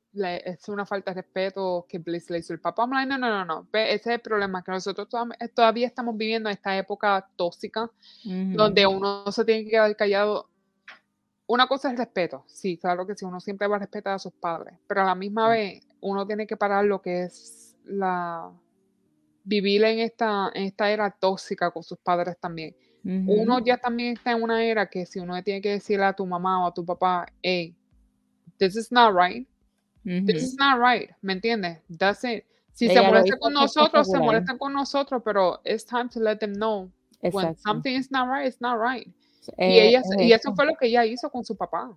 es 0.44 0.68
una 0.68 0.86
falta 0.86 1.10
de 1.12 1.20
respeto 1.20 1.84
que 1.86 1.98
Bliss 1.98 2.30
le 2.30 2.38
hizo 2.38 2.54
el 2.54 2.60
papá. 2.60 2.86
No, 2.86 3.04
no, 3.04 3.18
no, 3.18 3.44
no. 3.44 3.68
Ese 3.74 3.94
es 3.94 4.06
el 4.06 4.20
problema, 4.20 4.64
que 4.64 4.72
nosotros 4.72 5.06
todavía 5.54 5.86
estamos 5.86 6.16
viviendo 6.16 6.48
esta 6.48 6.76
época 6.76 7.28
tóxica, 7.36 7.90
donde 8.24 8.86
uno 8.86 9.30
se 9.30 9.44
tiene 9.44 9.64
que 9.64 9.70
quedar 9.70 9.94
callado. 9.94 10.48
Una 11.46 11.66
cosa 11.66 11.92
es 11.92 11.98
respeto, 11.98 12.44
sí, 12.46 12.78
claro 12.78 13.06
que 13.06 13.14
sí, 13.14 13.26
uno 13.26 13.38
siempre 13.38 13.66
va 13.66 13.76
a 13.76 13.80
respetar 13.80 14.14
a 14.14 14.18
sus 14.18 14.32
padres, 14.32 14.74
pero 14.86 15.02
a 15.02 15.04
la 15.04 15.14
misma 15.14 15.50
vez 15.50 15.82
uno 16.02 16.26
tiene 16.26 16.46
que 16.46 16.56
parar 16.56 16.84
lo 16.84 17.00
que 17.00 17.22
es 17.22 17.76
la 17.84 18.52
vivir 19.44 19.82
en 19.84 20.00
esta, 20.00 20.50
en 20.54 20.64
esta 20.64 20.90
era 20.90 21.10
tóxica 21.10 21.70
con 21.70 21.82
sus 21.82 21.98
padres 21.98 22.36
también. 22.38 22.76
Uno 23.04 23.58
ya 23.58 23.78
también 23.78 24.12
está 24.12 24.30
en 24.30 24.42
una 24.44 24.62
era 24.62 24.88
que 24.88 25.06
si 25.06 25.18
uno 25.18 25.42
tiene 25.42 25.60
que 25.60 25.70
decirle 25.70 26.04
a 26.04 26.12
tu 26.12 26.24
mamá 26.24 26.64
o 26.64 26.68
a 26.68 26.74
tu 26.74 26.84
papá, 26.84 27.26
hey, 27.42 27.74
this 28.58 28.76
is 28.76 28.92
not 28.92 29.12
right, 29.12 29.48
this 30.04 30.40
is 30.40 30.56
not 30.56 30.78
right, 30.78 31.10
¿me 31.20 31.32
entiendes? 31.32 31.80
That's 31.98 32.22
it. 32.22 32.44
Si 32.72 32.88
se 32.88 33.02
molesta 33.02 33.36
con 33.38 33.52
nosotros, 33.52 34.08
se 34.08 34.18
molestan 34.18 34.56
con 34.56 34.72
nosotros, 34.72 35.20
pero 35.24 35.60
it's 35.64 35.84
time 35.84 36.08
to 36.10 36.20
let 36.20 36.36
them 36.36 36.54
know 36.54 36.92
when 37.32 37.56
something 37.56 37.96
is 37.96 38.10
not 38.10 38.28
right, 38.28 38.46
it's 38.46 38.60
not 38.60 38.78
right. 38.78 39.08
y, 39.58 39.64
eh, 39.64 39.88
ella, 39.88 40.02
y 40.18 40.32
eso 40.32 40.54
fue 40.54 40.66
lo 40.66 40.74
que 40.76 40.86
ella 40.86 41.04
hizo 41.04 41.28
con 41.28 41.44
su 41.44 41.56
papá. 41.56 41.90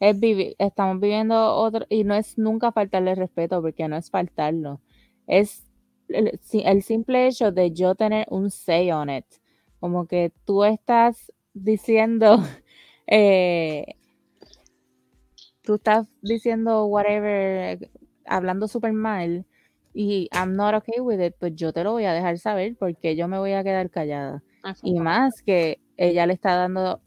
Es 0.00 0.16
estamos 0.58 1.00
viviendo 1.00 1.54
otro, 1.54 1.86
y 1.88 2.04
no 2.04 2.14
es 2.14 2.38
nunca 2.38 2.72
faltarle 2.72 3.14
respeto, 3.14 3.62
porque 3.62 3.88
no 3.88 3.96
es 3.96 4.10
faltarlo. 4.10 4.80
Es 5.26 5.64
el, 6.08 6.38
el, 6.52 6.82
simple 6.82 7.26
hecho 7.26 7.52
de 7.52 7.72
yo 7.72 7.94
tener 7.94 8.26
un 8.30 8.50
say 8.50 8.90
on 8.92 9.10
it. 9.10 9.26
Como 9.80 10.06
que 10.06 10.32
tú 10.44 10.64
estás 10.64 11.32
diciendo, 11.54 12.42
eh, 13.06 13.96
tú 15.62 15.74
estás 15.76 16.06
diciendo 16.22 16.86
whatever, 16.86 17.90
hablando 18.26 18.68
súper 18.68 18.92
mal, 18.92 19.46
y 19.94 20.28
I'm 20.32 20.56
not 20.56 20.74
okay 20.74 21.00
with 21.00 21.20
it, 21.20 21.34
pues 21.40 21.54
yo 21.56 21.72
te 21.72 21.82
lo 21.82 21.92
voy 21.92 22.04
a 22.04 22.12
dejar 22.12 22.38
saber 22.38 22.76
porque 22.78 23.16
yo 23.16 23.28
me 23.28 23.38
voy 23.38 23.52
a 23.52 23.64
quedar 23.64 23.90
callada. 23.90 24.42
Y 24.82 25.00
más 25.00 25.42
que 25.42 25.80
ella 25.96 26.26
le 26.26 26.34
está 26.34 26.54
dando 26.54 27.00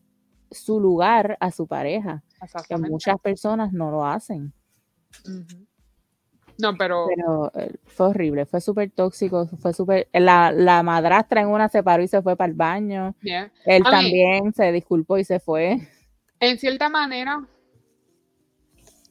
su 0.49 0.79
lugar 0.79 1.37
a 1.39 1.51
su 1.51 1.67
pareja, 1.67 2.23
que 2.67 2.77
muchas 2.77 3.19
personas 3.19 3.73
no 3.73 3.91
lo 3.91 4.05
hacen. 4.05 4.53
No, 6.59 6.75
pero... 6.77 7.07
Pero 7.15 7.51
eh, 7.55 7.73
fue 7.85 8.07
horrible, 8.07 8.45
fue 8.45 8.59
súper 8.59 8.91
tóxico, 8.91 9.47
fue 9.47 9.73
súper... 9.73 10.09
La, 10.13 10.51
la, 10.51 10.83
madrastra 10.83 11.41
en 11.41 11.47
una 11.47 11.69
se 11.69 11.83
paró 11.83 12.03
y 12.03 12.07
se 12.07 12.21
fue 12.21 12.35
para 12.35 12.49
el 12.49 12.55
baño. 12.55 13.15
Él 13.65 13.83
también 13.83 14.53
se 14.53 14.71
disculpó 14.71 15.17
y 15.17 15.23
se 15.23 15.39
fue. 15.39 15.87
En 16.39 16.57
cierta 16.57 16.89
manera, 16.89 17.45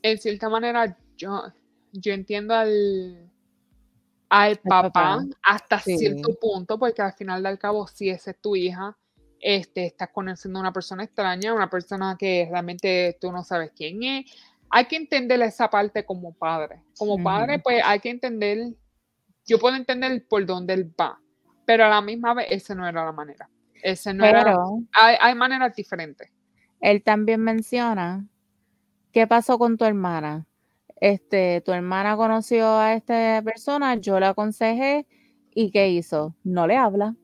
en 0.02 0.18
cierta 0.18 0.48
manera, 0.48 0.96
yo, 1.16 1.42
yo 1.92 2.12
entiendo 2.12 2.54
al, 2.54 3.30
al 4.28 4.56
papá, 4.58 5.24
hasta 5.42 5.80
cierto 5.80 6.34
punto, 6.40 6.78
porque 6.78 7.02
al 7.02 7.12
final 7.14 7.42
del 7.42 7.58
cabo, 7.58 7.86
si 7.86 8.10
esa 8.10 8.32
es 8.32 8.40
tu 8.40 8.56
hija, 8.56 8.96
este, 9.40 9.86
estás 9.86 10.10
conociendo 10.12 10.58
a 10.58 10.62
una 10.62 10.72
persona 10.72 11.04
extraña, 11.04 11.54
una 11.54 11.70
persona 11.70 12.16
que 12.18 12.48
realmente 12.50 13.16
tú 13.20 13.32
no 13.32 13.44
sabes 13.44 13.72
quién 13.76 14.02
es, 14.02 14.32
hay 14.70 14.84
que 14.86 14.96
entender 14.96 15.40
esa 15.42 15.70
parte 15.70 16.04
como 16.04 16.32
padre. 16.34 16.82
Como 16.96 17.22
padre, 17.22 17.58
pues 17.58 17.80
hay 17.84 18.00
que 18.00 18.10
entender, 18.10 18.74
yo 19.46 19.58
puedo 19.58 19.76
entender 19.76 20.26
por 20.28 20.44
dónde 20.44 20.74
él 20.74 20.92
va, 21.00 21.20
pero 21.64 21.84
a 21.84 21.88
la 21.88 22.00
misma 22.00 22.34
vez 22.34 22.46
esa 22.50 22.74
no 22.74 22.86
era 22.86 23.04
la 23.04 23.12
manera. 23.12 23.48
Ese 23.82 24.12
no 24.12 24.24
era, 24.24 24.56
hay, 24.92 25.16
hay 25.20 25.34
maneras 25.34 25.74
diferentes. 25.74 26.30
Él 26.80 27.02
también 27.02 27.40
menciona, 27.40 28.26
¿qué 29.12 29.26
pasó 29.26 29.58
con 29.58 29.76
tu 29.76 29.84
hermana? 29.84 30.46
Este, 31.00 31.60
tu 31.60 31.72
hermana 31.72 32.16
conoció 32.16 32.76
a 32.76 32.94
esta 32.94 33.40
persona, 33.42 33.94
yo 33.94 34.18
la 34.18 34.30
aconsejé 34.30 35.06
y 35.54 35.70
¿qué 35.70 35.88
hizo? 35.90 36.34
No 36.44 36.66
le 36.66 36.76
habla. 36.76 37.14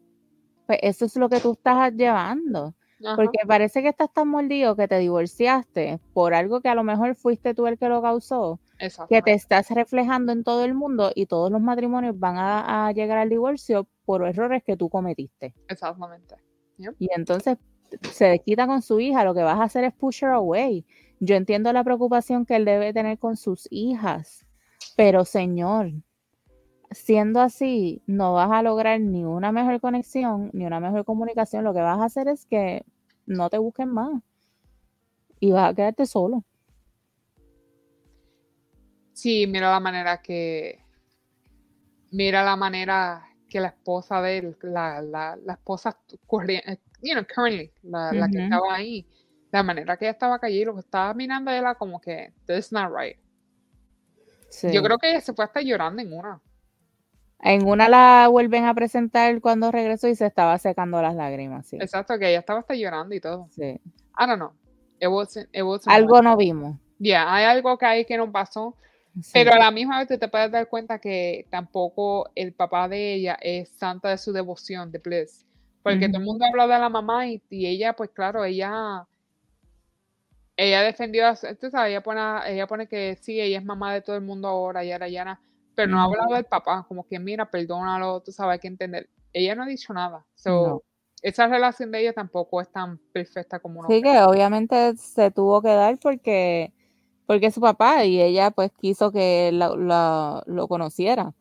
Pues 0.66 0.78
eso 0.82 1.04
es 1.04 1.16
lo 1.16 1.28
que 1.28 1.40
tú 1.40 1.52
estás 1.52 1.92
llevando. 1.92 2.74
Porque 3.16 3.40
parece 3.46 3.82
que 3.82 3.88
estás 3.88 4.12
tan 4.12 4.28
mordido 4.28 4.76
que 4.76 4.88
te 4.88 4.98
divorciaste 4.98 6.00
por 6.14 6.32
algo 6.32 6.60
que 6.60 6.68
a 6.68 6.74
lo 6.74 6.84
mejor 6.84 7.14
fuiste 7.14 7.52
tú 7.52 7.66
el 7.66 7.76
que 7.76 7.88
lo 7.88 8.00
causó, 8.00 8.60
que 9.08 9.20
te 9.20 9.32
estás 9.32 9.68
reflejando 9.70 10.32
en 10.32 10.42
todo 10.42 10.64
el 10.64 10.74
mundo 10.74 11.12
y 11.14 11.26
todos 11.26 11.50
los 11.50 11.60
matrimonios 11.60 12.18
van 12.18 12.36
a, 12.38 12.90
llegar 12.92 13.18
al 13.18 13.28
divorcio 13.28 13.86
por 14.06 14.26
errores 14.26 14.62
que 14.64 14.76
tú 14.76 14.88
cometiste. 14.88 15.54
Exactamente. 15.68 16.36
Y 16.98 17.08
entonces 17.14 17.58
se 18.10 18.38
quita 18.40 18.66
con 18.66 18.80
su 18.80 19.00
hija, 19.00 19.24
lo 19.24 19.34
que 19.34 19.42
vas 19.42 19.60
a 19.60 19.64
hacer 19.64 19.84
es 19.84 19.92
push 19.92 20.24
her 20.24 20.30
away. 20.30 20.86
Yo 21.20 21.36
entiendo 21.36 21.72
la 21.72 21.84
preocupación 21.84 22.46
que 22.46 22.56
él 22.56 22.64
debe 22.64 22.92
tener 22.92 23.18
con 23.18 23.36
sus 23.36 23.68
hijas, 23.70 24.46
pero 24.96 25.24
señor, 25.24 25.92
siendo 26.94 27.40
así, 27.40 28.02
no 28.06 28.34
vas 28.34 28.50
a 28.50 28.62
lograr 28.62 29.00
ni 29.00 29.24
una 29.24 29.52
mejor 29.52 29.80
conexión, 29.80 30.50
ni 30.52 30.66
una 30.66 30.80
mejor 30.80 31.04
comunicación. 31.04 31.64
Lo 31.64 31.74
que 31.74 31.80
vas 31.80 32.00
a 32.00 32.04
hacer 32.04 32.28
es 32.28 32.46
que 32.46 32.84
no 33.26 33.50
te 33.50 33.58
busquen 33.58 33.90
más 33.90 34.22
y 35.40 35.52
vas 35.52 35.70
a 35.70 35.74
quedarte 35.74 36.06
solo. 36.06 36.44
Sí, 39.12 39.46
mira 39.46 39.70
la 39.70 39.80
manera 39.80 40.20
que. 40.22 40.80
Mira 42.10 42.44
la 42.44 42.56
manera 42.56 43.26
que 43.48 43.60
la 43.60 43.68
esposa 43.68 44.20
de 44.22 44.38
él, 44.38 44.56
la, 44.62 45.02
la, 45.02 45.36
la 45.36 45.52
esposa 45.54 45.98
corriente, 46.26 46.80
you 47.02 47.12
know, 47.12 47.24
currently, 47.24 47.72
la, 47.82 48.28
que 48.30 48.42
estaba 48.42 48.74
ahí, 48.74 49.06
la 49.50 49.62
manera 49.62 49.96
que 49.96 50.06
ella 50.06 50.12
estaba 50.12 50.38
callada, 50.38 50.66
lo 50.66 50.74
que 50.74 50.80
estaba 50.80 51.14
mirando 51.14 51.50
era 51.50 51.74
como 51.74 52.00
que, 52.00 52.32
this 52.46 52.66
is 52.66 52.72
not 52.72 52.92
right. 52.92 53.16
Yo 54.72 54.82
creo 54.82 54.98
que 54.98 55.10
ella 55.10 55.20
se 55.20 55.32
fue 55.32 55.44
hasta 55.44 55.60
llorando 55.60 56.02
en 56.02 56.12
una. 56.12 56.40
En 57.46 57.66
una 57.66 57.90
la 57.90 58.26
vuelven 58.28 58.64
a 58.64 58.72
presentar 58.72 59.38
cuando 59.42 59.70
regresó 59.70 60.08
y 60.08 60.14
se 60.14 60.24
estaba 60.24 60.56
secando 60.56 61.02
las 61.02 61.14
lágrimas. 61.14 61.66
Sí. 61.66 61.76
Exacto, 61.78 62.18
que 62.18 62.30
ella 62.30 62.38
estaba 62.38 62.60
hasta 62.60 62.74
llorando 62.74 63.14
y 63.14 63.20
todo. 63.20 63.48
Sí. 63.50 63.62
I 63.62 64.26
don't 64.26 64.36
know. 64.36 64.52
algo 65.84 66.22
no 66.22 66.36
vimos. 66.38 66.78
Ya, 66.98 67.32
hay 67.32 67.44
algo 67.44 67.76
que 67.76 67.84
hay 67.84 68.04
que 68.06 68.16
no 68.16 68.32
pasó. 68.32 68.74
Pero 69.34 69.52
a 69.52 69.58
la 69.58 69.70
misma 69.70 70.02
vez 70.02 70.18
te 70.18 70.26
puedes 70.26 70.50
dar 70.50 70.68
cuenta 70.68 70.98
que 70.98 71.46
tampoco 71.50 72.30
el 72.34 72.54
papá 72.54 72.88
de 72.88 73.12
ella 73.12 73.36
es 73.40 73.68
santa 73.68 74.08
de 74.08 74.16
su 74.16 74.32
devoción, 74.32 74.90
de 74.90 74.98
Bliss. 74.98 75.44
Porque 75.82 76.08
todo 76.08 76.18
el 76.20 76.24
mundo 76.24 76.46
habla 76.46 76.66
de 76.66 76.80
la 76.80 76.88
mamá 76.88 77.28
y, 77.28 77.42
ella, 77.50 77.92
pues 77.92 78.08
claro, 78.08 78.42
ella 78.42 79.06
ella 80.56 80.82
defendió, 80.82 81.26
tú 81.60 81.68
sabes, 81.68 81.90
ella 81.90 82.02
pone, 82.02 82.20
ella 82.46 82.66
pone 82.66 82.86
que 82.86 83.18
sí, 83.20 83.38
ella 83.38 83.58
es 83.58 83.64
mamá 83.64 83.92
de 83.92 84.00
todo 84.00 84.16
el 84.16 84.22
mundo 84.22 84.48
ahora, 84.48 84.82
y 84.82 84.92
ahora, 84.92 85.08
ya 85.08 85.38
pero 85.74 85.90
no 85.90 86.00
ha 86.00 86.04
hablado 86.04 86.34
del 86.34 86.44
papá, 86.44 86.84
como 86.86 87.06
que 87.06 87.18
mira, 87.18 87.50
perdónalo, 87.50 88.20
tú 88.20 88.32
sabes, 88.32 88.54
hay 88.54 88.58
que 88.60 88.68
entender. 88.68 89.08
Ella 89.32 89.54
no 89.54 89.64
ha 89.64 89.66
dicho 89.66 89.92
nada. 89.92 90.24
Esa 91.22 91.48
relación 91.48 91.90
de 91.90 92.00
ella 92.00 92.12
tampoco 92.12 92.60
es 92.60 92.70
tan 92.70 92.98
perfecta 93.12 93.58
como 93.58 93.80
uno. 93.80 93.88
Sí, 93.88 94.02
que 94.02 94.20
obviamente 94.22 94.96
se 94.96 95.30
tuvo 95.30 95.62
que 95.62 95.68
dar 95.70 95.98
porque, 95.98 96.72
porque 97.26 97.46
es 97.46 97.54
su 97.54 97.60
papá 97.60 98.04
y 98.04 98.20
ella 98.20 98.50
pues 98.50 98.70
quiso 98.80 99.10
que 99.10 99.50
lo 99.52 100.68
conociera. 100.68 101.34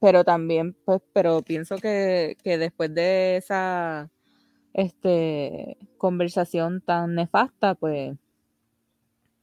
Pero 0.00 0.24
también, 0.24 0.74
pues, 0.84 1.00
pero 1.12 1.42
pienso 1.42 1.76
que, 1.76 2.36
que 2.42 2.58
después 2.58 2.94
de 2.94 3.36
esa 3.36 4.10
este, 4.74 5.78
conversación 5.96 6.82
tan 6.82 7.14
nefasta, 7.14 7.74
pues 7.74 8.16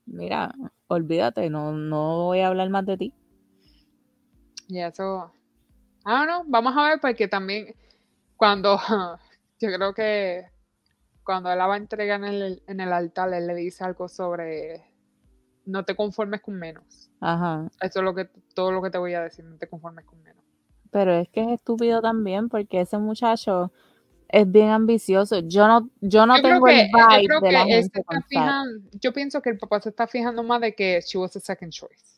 mira, 0.06 0.54
olvídate, 0.88 1.50
no, 1.50 1.72
no 1.72 2.26
voy 2.26 2.42
a 2.42 2.48
hablar 2.48 2.70
más 2.70 2.86
de 2.86 2.98
ti. 2.98 3.14
Y 4.74 4.82
eso, 4.82 5.32
ah, 6.04 6.26
no, 6.26 6.44
vamos 6.48 6.76
a 6.76 6.90
ver, 6.90 7.00
porque 7.00 7.28
también 7.28 7.76
cuando, 8.36 8.78
yo 9.60 9.70
creo 9.72 9.94
que 9.94 10.46
cuando 11.24 11.52
él 11.52 11.60
la 11.60 11.68
va 11.68 11.76
a 11.76 11.78
entregar 11.78 12.24
en 12.24 12.34
el, 12.34 12.64
en 12.68 12.80
el 12.80 12.92
altar, 12.92 13.32
él 13.34 13.46
le 13.46 13.54
dice 13.54 13.84
algo 13.84 14.08
sobre 14.08 14.84
no 15.66 15.86
te 15.86 15.96
conformes 15.96 16.42
con 16.42 16.56
menos. 16.56 17.12
Ajá. 17.20 17.68
Eso 17.82 18.00
es 18.00 18.04
lo 18.04 18.16
que, 18.16 18.26
todo 18.56 18.72
lo 18.72 18.82
que 18.82 18.90
te 18.90 18.98
voy 18.98 19.14
a 19.14 19.22
decir, 19.22 19.46
no 19.46 19.58
te 19.58 19.70
conformes 19.70 20.06
con 20.06 20.22
menos. 20.24 20.44
Pero 20.90 21.14
es 21.14 21.30
que 21.30 21.42
es 21.44 21.50
estúpido 21.60 22.02
también, 22.02 22.50
porque 22.50 22.82
ese 22.82 22.98
muchacho 22.98 23.72
es 24.28 24.52
bien 24.52 24.70
ambicioso. 24.70 25.38
Yo 25.40 25.68
no, 25.68 25.88
yo 26.02 26.26
no 26.26 26.38
Yo 26.38 26.42
tengo 26.42 26.64
que, 26.64 26.82
el 26.82 26.90
yo 26.92 26.98
vibe 27.08 27.28
creo 27.28 27.42
de 27.42 27.50
que 27.50 27.52
la 27.52 27.62
él 27.62 27.68
se 27.70 27.74
gente 27.74 28.00
está 28.00 28.04
con 28.04 28.24
Fat. 28.24 28.28
fijando, 28.28 28.90
yo 29.00 29.14
pienso 29.14 29.42
que 29.42 29.52
el 29.52 29.58
papá 29.60 29.80
se 29.82 29.90
está 29.90 30.08
fijando 30.08 30.42
más 30.42 30.62
de 30.62 30.74
que 30.74 31.00
she 31.02 31.20
was 31.20 31.36
a 31.36 31.40
second 31.40 31.72
choice. 31.72 32.13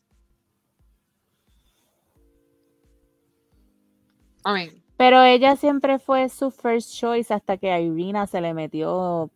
Pero 4.96 5.22
ella 5.22 5.56
siempre 5.56 5.98
fue 5.98 6.28
su 6.28 6.50
first 6.50 6.94
choice 6.94 7.32
hasta 7.34 7.56
que 7.56 7.70
a 7.70 7.80
Irina 7.80 8.26
se 8.26 8.40
le 8.40 8.54
metió 8.54 9.30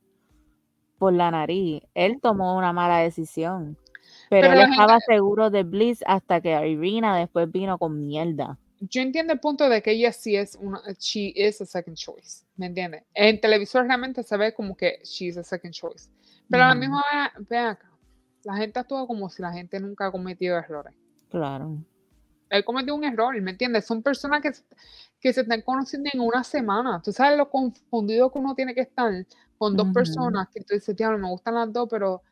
por 0.98 1.12
la 1.12 1.30
nariz. 1.30 1.82
Él 1.94 2.18
tomó 2.20 2.56
una 2.56 2.72
mala 2.72 2.98
decisión. 2.98 3.76
Pero, 4.28 4.48
Pero 4.48 4.62
él 4.62 4.70
estaba 4.70 5.00
seguro 5.00 5.50
de 5.50 5.64
Bliss 5.64 6.02
hasta 6.06 6.40
que 6.40 6.68
Irina 6.68 7.16
después 7.16 7.50
vino 7.50 7.78
con 7.78 8.06
mierda. 8.06 8.58
yo 8.80 9.02
entiendo 9.02 9.32
el 9.32 9.40
punto 9.40 9.68
de 9.68 9.82
que 9.82 9.90
ella 9.92 10.12
sí 10.12 10.36
es 10.36 10.56
una, 10.60 10.80
she 10.98 11.32
is 11.36 11.60
a 11.60 11.66
second 11.66 11.96
choice, 11.96 12.44
¿me 12.56 12.66
entiendes? 12.66 13.02
En 13.12 13.40
televisor 13.40 13.86
realmente 13.86 14.22
se 14.22 14.36
ve 14.38 14.54
como 14.54 14.74
que 14.76 15.00
she 15.04 15.26
is 15.26 15.36
a 15.36 15.42
second 15.42 15.74
choice. 15.74 16.08
Pero 16.48 16.64
a 16.64 16.68
la 16.68 16.74
misma 16.74 17.02
vez, 17.12 17.48
ve 17.48 17.58
acá, 17.58 17.90
la 18.44 18.56
gente 18.56 18.78
actúa 18.78 19.06
como 19.06 19.28
si 19.28 19.42
la 19.42 19.52
gente 19.52 19.78
nunca 19.80 20.06
ha 20.06 20.10
cometido 20.12 20.56
errores. 20.56 20.94
Claro. 21.28 21.76
Él 22.50 22.64
cometió 22.64 22.94
un 22.94 23.04
error, 23.04 23.40
¿me 23.40 23.52
entiendes? 23.52 23.86
Son 23.86 24.02
personas 24.02 24.42
que, 24.42 24.52
se- 24.52 24.64
que 25.20 25.32
se 25.32 25.40
están 25.42 25.62
conociendo 25.62 26.10
en 26.12 26.20
una 26.20 26.44
semana. 26.44 27.00
Tú 27.02 27.12
sabes 27.12 27.38
lo 27.38 27.48
confundido 27.48 28.30
que 28.30 28.38
uno 28.38 28.54
tiene 28.54 28.74
que 28.74 28.82
estar 28.82 29.12
con 29.56 29.76
dos 29.76 29.86
personas 29.94 30.48
que 30.52 30.60
tú 30.62 30.74
dices, 30.74 30.96
diablo, 30.96 31.18
me 31.18 31.28
gustan 31.28 31.54
las 31.54 31.72
dos, 31.72 31.88
pero 31.90 32.22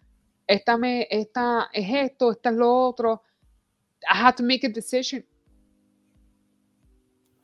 esta, 0.47 0.77
me, 0.77 1.07
esta 1.11 1.69
es 1.73 2.11
esto, 2.11 2.33
esta 2.33 2.51
es 2.51 2.57
lo 2.57 2.75
otro. 2.75 3.23
I 4.03 4.17
have 4.25 4.37
to 4.37 4.43
make 4.43 4.67
a 4.67 4.71
decision. 4.71 5.25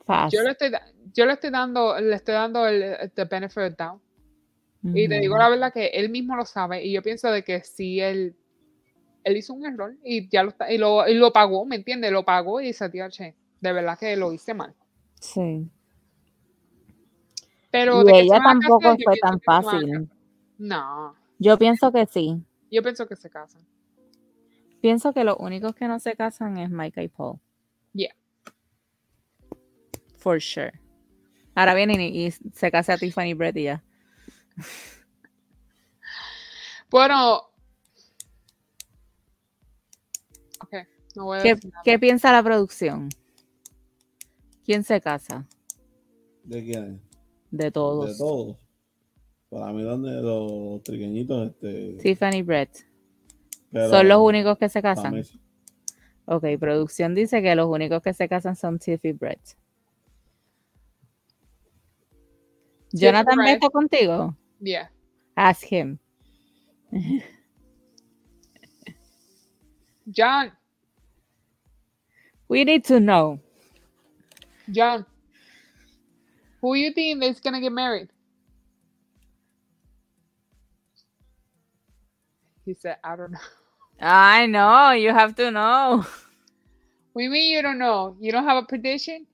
Fast. 0.05 0.33
Yo 0.33 0.43
le 0.43 0.51
estoy, 0.51 0.71
yo 1.13 1.25
le 1.25 1.33
estoy 1.33 1.49
dando, 1.49 1.99
le 1.99 2.15
estoy 2.15 2.33
dando 2.35 2.67
el, 2.67 2.83
el 2.83 3.11
the 3.11 3.25
benefit 3.25 3.57
of 3.57 3.69
the 3.75 3.83
doubt. 3.83 4.01
Y 4.93 5.07
te 5.07 5.19
digo 5.19 5.35
la 5.37 5.49
verdad 5.49 5.73
que 5.73 5.87
él 5.87 6.09
mismo 6.09 6.35
lo 6.35 6.45
sabe. 6.45 6.83
Y 6.85 6.93
yo 6.93 7.01
pienso 7.01 7.31
de 7.31 7.43
que 7.43 7.61
sí, 7.63 7.99
él, 7.99 8.35
él 9.25 9.35
hizo 9.37 9.53
un 9.53 9.65
error 9.65 9.95
y 10.03 10.29
ya 10.29 10.43
lo, 10.43 10.49
está- 10.49 10.71
y 10.71 10.77
lo, 10.77 11.05
y 11.07 11.15
lo 11.15 11.33
pagó, 11.33 11.65
¿me 11.65 11.75
entiendes? 11.75 12.11
Lo 12.13 12.23
pagó 12.23 12.61
y 12.61 12.67
dice, 12.67 12.89
tío, 12.89 13.09
che, 13.09 13.35
de 13.59 13.73
verdad 13.73 13.99
que 13.99 14.15
lo 14.15 14.31
hice 14.31 14.53
mal. 14.53 14.73
Sí. 15.19 15.69
Pero 17.71 18.03
Y 18.03 18.05
de 18.05 18.19
ella 18.21 18.39
tampoco 18.41 18.95
fue 19.03 19.17
tan 19.17 19.41
fácil. 19.41 20.09
No, 20.57 21.13
Yo 21.39 21.57
pienso 21.57 21.91
que 21.91 22.05
sí. 22.05 22.41
yo 22.71 22.81
pienso 22.81 23.05
que 23.07 23.17
se 23.17 23.29
casan. 23.29 23.61
Pienso 24.81 25.11
que 25.13 25.23
los 25.25 25.35
únicos 25.39 25.75
que 25.75 25.87
no 25.87 25.99
se 25.99 26.15
casan 26.15 26.57
es 26.57 26.69
Micah 26.69 27.01
y 27.03 27.07
Paul. 27.09 27.39
Yeah. 27.93 28.15
For 30.19 30.39
sure. 30.39 30.79
Ahora 31.55 31.73
vienen 31.73 31.99
y, 31.99 32.27
y 32.27 32.31
se 32.31 32.71
casa 32.71 32.93
a 32.93 32.97
Tiffany 32.97 33.33
Brett 33.33 33.57
y 33.57 33.63
ya. 33.63 33.83
Bueno. 36.89 37.41
Ok, 40.61 40.73
no 41.15 41.25
voy 41.25 41.39
a 41.39 41.57
¿Qué, 41.83 41.99
piensa 41.99 42.31
la 42.31 42.43
producción? 42.43 43.09
¿Quién 44.63 44.83
se 44.83 45.01
casa? 45.01 45.47
¿De 46.43 46.63
quién? 46.63 47.01
De 47.51 47.71
todos. 47.71 48.11
De 48.11 48.17
todos. 48.17 48.57
Para 49.49 49.71
mí, 49.71 49.83
donde 49.83 50.21
los 50.21 50.83
triqueñitos, 50.83 51.51
este. 51.51 51.97
Tiffany 52.01 52.41
Brett. 52.43 52.85
pero 53.71 53.89
¿Son 53.89 54.07
los 54.07 54.19
únicos 54.19 54.57
que 54.57 54.69
se 54.69 54.81
casan? 54.81 55.23
Ok, 56.25 56.45
producción 56.59 57.13
dice 57.13 57.41
que 57.41 57.55
los 57.55 57.67
únicos 57.67 58.01
que 58.01 58.13
se 58.13 58.27
casan 58.27 58.55
son 58.55 58.79
Tiffy 58.79 59.13
Brett. 59.13 59.39
Jonathan 62.91 63.37
Brett. 63.37 63.55
está 63.55 63.69
contigo? 63.69 64.35
Yeah. 64.59 64.91
Ask 65.35 65.71
him. 65.71 65.99
John, 70.09 70.51
We 72.47 72.63
need 72.63 72.85
to 72.85 72.99
know. 72.99 73.39
John, 74.69 75.05
who 76.61 76.75
you 76.75 76.91
think 76.93 77.23
is 77.23 77.39
gonna 77.39 77.61
get 77.61 77.71
married? 77.71 78.09
He 82.65 82.73
said, 82.73 82.97
I 83.03 83.15
don't 83.15 83.31
know. 83.31 83.39
I 83.99 84.45
know, 84.47 84.91
you 84.91 85.11
have 85.13 85.35
to 85.35 85.51
know. 85.51 86.05
We 87.13 87.29
mean 87.29 87.51
you 87.53 87.61
don't 87.61 87.79
know? 87.79 88.15
You 88.19 88.31
don't 88.31 88.45
have 88.45 88.63
a 88.63 88.67
prediction? 88.67 89.25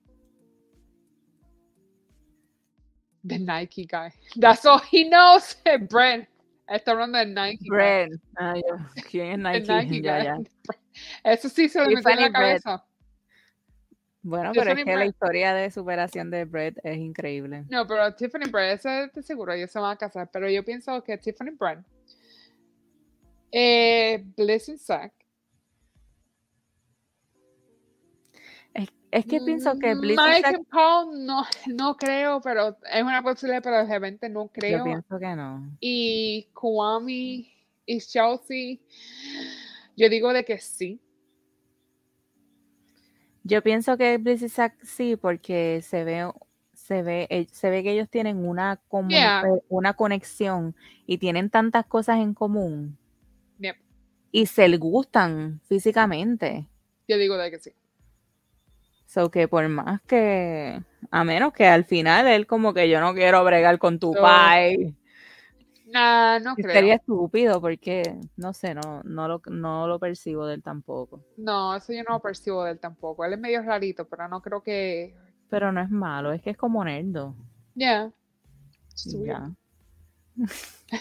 The 3.24 3.38
Nike 3.38 3.86
guy. 3.86 4.12
That's 4.36 4.64
all 4.66 4.78
he 4.78 5.04
knows. 5.04 5.56
Brent. 5.88 6.26
Está 6.74 6.92
hablando 6.92 7.18
del 7.18 7.34
Nike. 7.34 7.66
Brett. 7.68 8.12
Ah, 8.36 8.54
yo, 8.56 8.76
¿Quién 9.10 9.46
es 9.46 9.66
Nike? 9.66 9.72
Nike 9.72 10.02
Ya, 10.02 10.16
guy. 10.18 10.24
ya. 10.24 10.38
Eso 11.32 11.48
sí 11.48 11.68
se 11.68 11.78
lo 11.80 11.86
metió 11.86 11.98
en 11.98 12.04
Tiffany 12.04 12.20
la 12.32 12.38
Brett. 12.38 12.62
cabeza. 12.62 12.84
Bueno, 14.24 14.52
Yo 14.52 14.60
pero 14.62 14.72
es 14.78 14.84
que 14.84 14.90
la 14.90 14.96
Brett. 14.98 15.08
historia 15.10 15.54
de 15.54 15.70
superación 15.70 16.30
de 16.30 16.44
Brett 16.44 16.78
es 16.84 16.96
increíble. 16.96 17.64
No, 17.68 17.86
pero 17.86 18.14
Tiffany 18.14 18.48
Brand, 18.50 18.72
ese 18.72 19.10
te 19.12 19.22
seguro, 19.22 19.52
ellos 19.52 19.70
se 19.70 19.78
van 19.80 19.92
a 19.92 19.96
casar. 19.96 20.30
Pero 20.32 20.48
yo 20.48 20.64
pienso 20.64 21.02
que 21.02 21.18
Tiffany 21.18 21.50
Brand, 21.58 21.84
eh, 23.50 24.22
Bliss 24.36 24.70
Zack, 24.78 25.12
Es 29.12 29.26
que 29.26 29.40
pienso 29.42 29.78
que 29.78 29.94
Bliss 29.94 30.16
y 30.18 30.20
Mm, 30.20 30.24
Mike 30.26 30.40
Zack- 30.42 30.54
and 30.56 30.66
Paul, 30.68 31.26
no, 31.26 31.44
no 31.76 31.96
creo, 31.96 32.40
pero 32.40 32.76
es 32.90 33.02
una 33.02 33.22
posibilidad, 33.22 33.62
pero 33.62 33.86
realmente 33.86 34.28
no 34.30 34.44
yo 34.44 34.50
creo. 34.52 34.84
pienso 34.84 35.18
que 35.18 35.36
no. 35.36 35.70
Y 35.80 36.48
Kwame 36.54 37.46
y 37.84 38.00
Chelsea, 38.00 38.78
yo 39.96 40.08
digo 40.08 40.32
de 40.32 40.44
que 40.44 40.58
sí. 40.58 40.98
Yo 43.44 43.62
pienso 43.62 43.96
que 43.98 44.16
Bliss 44.18 44.42
y 44.42 44.48
Zack 44.48 44.82
sí, 44.82 45.16
porque 45.16 45.82
se 45.82 46.04
ve, 46.04 46.30
se 46.72 47.02
ve, 47.02 47.26
eh, 47.28 47.46
se 47.52 47.70
ve 47.70 47.82
que 47.82 47.92
ellos 47.92 48.08
tienen 48.08 48.38
una, 48.46 48.80
Yeah. 49.08 49.42
eh, 49.46 49.62
una 49.68 49.94
conexión 49.94 50.74
y 51.06 51.18
tienen 51.18 51.50
tantas 51.50 51.84
cosas 51.86 52.18
en 52.20 52.34
común 52.34 52.96
Yep, 53.58 53.76
y 54.30 54.46
se 54.46 54.68
le 54.68 54.76
gustan 54.78 55.60
físicamente. 55.68 56.66
yo 57.08 57.18
digo 57.18 57.36
de 57.36 57.50
que 57.50 57.58
sí. 57.58 57.72
So 59.12 59.30
que 59.30 59.46
por 59.46 59.68
más 59.68 60.00
que, 60.02 60.80
a 61.10 61.24
menos 61.24 61.52
que 61.52 61.66
al 61.66 61.84
final 61.84 62.26
él 62.26 62.46
como 62.46 62.72
que 62.72 62.88
yo 62.88 62.98
no 62.98 63.12
quiero 63.12 63.44
bregar 63.44 63.78
con 63.78 63.98
tu 63.98 64.14
No. 64.14 64.22
pai. 64.22 64.96
Nah, 65.84 66.38
no 66.38 66.54
creo. 66.56 66.72
Sería 66.72 66.94
estúpido 66.94 67.60
porque, 67.60 68.18
no 68.36 68.54
sé, 68.54 68.72
no, 68.72 69.02
no, 69.04 69.28
lo, 69.28 69.42
no 69.50 69.86
lo 69.86 69.98
percibo 69.98 70.46
de 70.46 70.54
él 70.54 70.62
tampoco. 70.62 71.22
No, 71.36 71.76
eso 71.76 71.92
yo 71.92 72.02
no 72.04 72.14
lo 72.14 72.20
percibo 72.20 72.64
de 72.64 72.70
él 72.72 72.80
tampoco. 72.80 73.26
Él 73.26 73.34
es 73.34 73.38
medio 73.38 73.60
rarito, 73.60 74.08
pero 74.08 74.26
no 74.28 74.40
creo 74.40 74.62
que. 74.62 75.14
Pero 75.50 75.70
no 75.72 75.82
es 75.82 75.90
malo, 75.90 76.32
es 76.32 76.40
que 76.40 76.48
es 76.48 76.56
como 76.56 76.82
nerdo. 76.82 77.36
Yeah. 77.74 78.06
y 78.06 78.92
It's 78.92 79.14
weird. 79.14 79.26
ya. 79.26 79.50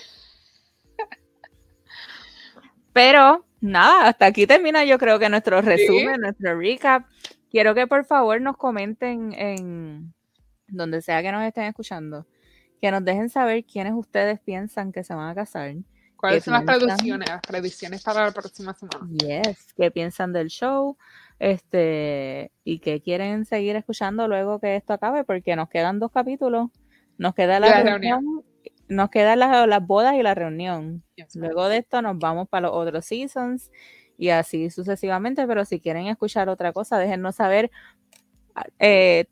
Pero 2.91 3.45
nada, 3.61 4.09
hasta 4.09 4.25
aquí 4.25 4.45
termina 4.45 4.83
yo 4.83 4.97
creo 4.97 5.17
que 5.17 5.29
nuestro 5.29 5.61
resumen, 5.61 6.19
nuestro 6.19 6.59
recap. 6.59 7.05
Quiero 7.51 7.75
que 7.75 7.85
por 7.85 8.05
favor 8.05 8.39
nos 8.39 8.55
comenten 8.55 9.33
en 9.33 10.13
donde 10.69 11.01
sea 11.01 11.21
que 11.21 11.33
nos 11.33 11.43
estén 11.43 11.65
escuchando, 11.65 12.25
que 12.81 12.89
nos 12.91 13.03
dejen 13.03 13.29
saber 13.29 13.65
quiénes 13.65 13.93
ustedes 13.93 14.39
piensan 14.39 14.93
que 14.93 15.03
se 15.03 15.13
van 15.13 15.29
a 15.29 15.35
casar. 15.35 15.75
¿Cuáles 16.15 16.45
son 16.45 16.53
las 16.53 16.63
predicciones? 16.63 17.27
Las 17.29 17.41
predicciones 17.41 18.03
para 18.03 18.25
la 18.25 18.31
próxima 18.31 18.73
semana. 18.73 19.05
Yes, 19.17 19.73
qué 19.75 19.91
piensan 19.91 20.31
del 20.31 20.47
show, 20.47 20.97
este, 21.39 22.51
y 22.63 22.79
que 22.79 23.01
quieren 23.01 23.43
seguir 23.43 23.75
escuchando 23.75 24.29
luego 24.29 24.59
que 24.59 24.77
esto 24.77 24.93
acabe, 24.93 25.25
porque 25.25 25.55
nos 25.57 25.67
quedan 25.67 25.99
dos 25.99 26.11
capítulos. 26.11 26.69
Nos 27.17 27.35
queda 27.35 27.59
la, 27.59 27.67
la 27.67 27.83
reunión, 27.83 28.23
reunión. 28.23 28.45
nos 28.87 29.09
quedan 29.09 29.39
las, 29.39 29.67
las 29.67 29.85
bodas 29.85 30.15
y 30.15 30.23
la 30.23 30.35
reunión. 30.35 31.03
Yes. 31.15 31.35
Luego 31.35 31.67
de 31.67 31.77
esto 31.77 32.01
nos 32.01 32.17
vamos 32.17 32.47
para 32.47 32.67
los 32.67 32.77
otros 32.77 33.03
seasons 33.03 33.71
y 34.21 34.29
así 34.29 34.69
sucesivamente, 34.69 35.47
pero 35.47 35.65
si 35.65 35.79
quieren 35.79 36.05
escuchar 36.05 36.47
otra 36.47 36.71
cosa, 36.73 36.99
déjennos 36.99 37.35
saber. 37.37 37.71
Ah, 38.53 38.65
eh, 38.77 39.25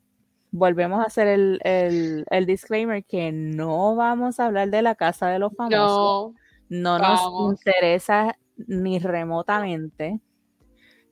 volvemos 0.49 0.99
a 0.99 1.03
hacer 1.03 1.27
el, 1.27 1.59
el- 1.63 2.25
el 2.31 2.45
disclaimer 2.47 3.03
que 3.05 3.31
no 3.31 3.95
vamos 3.95 4.39
a 4.39 4.47
hablar 4.47 4.71
de 4.71 4.81
la 4.81 4.95
casa 4.95 5.29
de 5.29 5.37
los 5.37 5.53
famosos. 5.55 6.33
No, 6.69 6.97
No 6.97 6.97
nos 6.97 7.21
vamos. 7.21 7.51
interesa 7.61 8.35
ni 8.55 8.97
remotamente. 8.97 10.19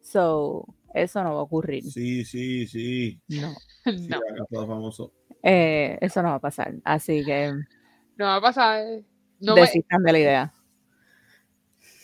So, 0.02 0.66
eso 0.96 1.24
no 1.24 1.36
va 1.36 1.40
a 1.42 1.44
ocurrir. 1.44 1.84
Sí, 1.84 2.26
sí, 2.26 2.66
sí. 2.66 3.22
No, 3.28 3.54
Sí, 3.86 4.08
No, 4.50 4.66
famoso. 4.66 5.14
eh, 5.44 6.00
eso 6.02 6.24
no 6.24 6.30
va 6.30 6.36
a 6.36 6.40
pasar. 6.40 6.74
Así 6.84 7.24
que 7.24 7.54
no 8.16 8.26
va 8.26 8.38
a 8.38 8.42
pasar. 8.42 8.82
eh, 8.88 9.06
No 9.40 9.54
me- 9.54 9.62
de 10.04 10.12
la 10.12 10.20
idea. 10.20 10.54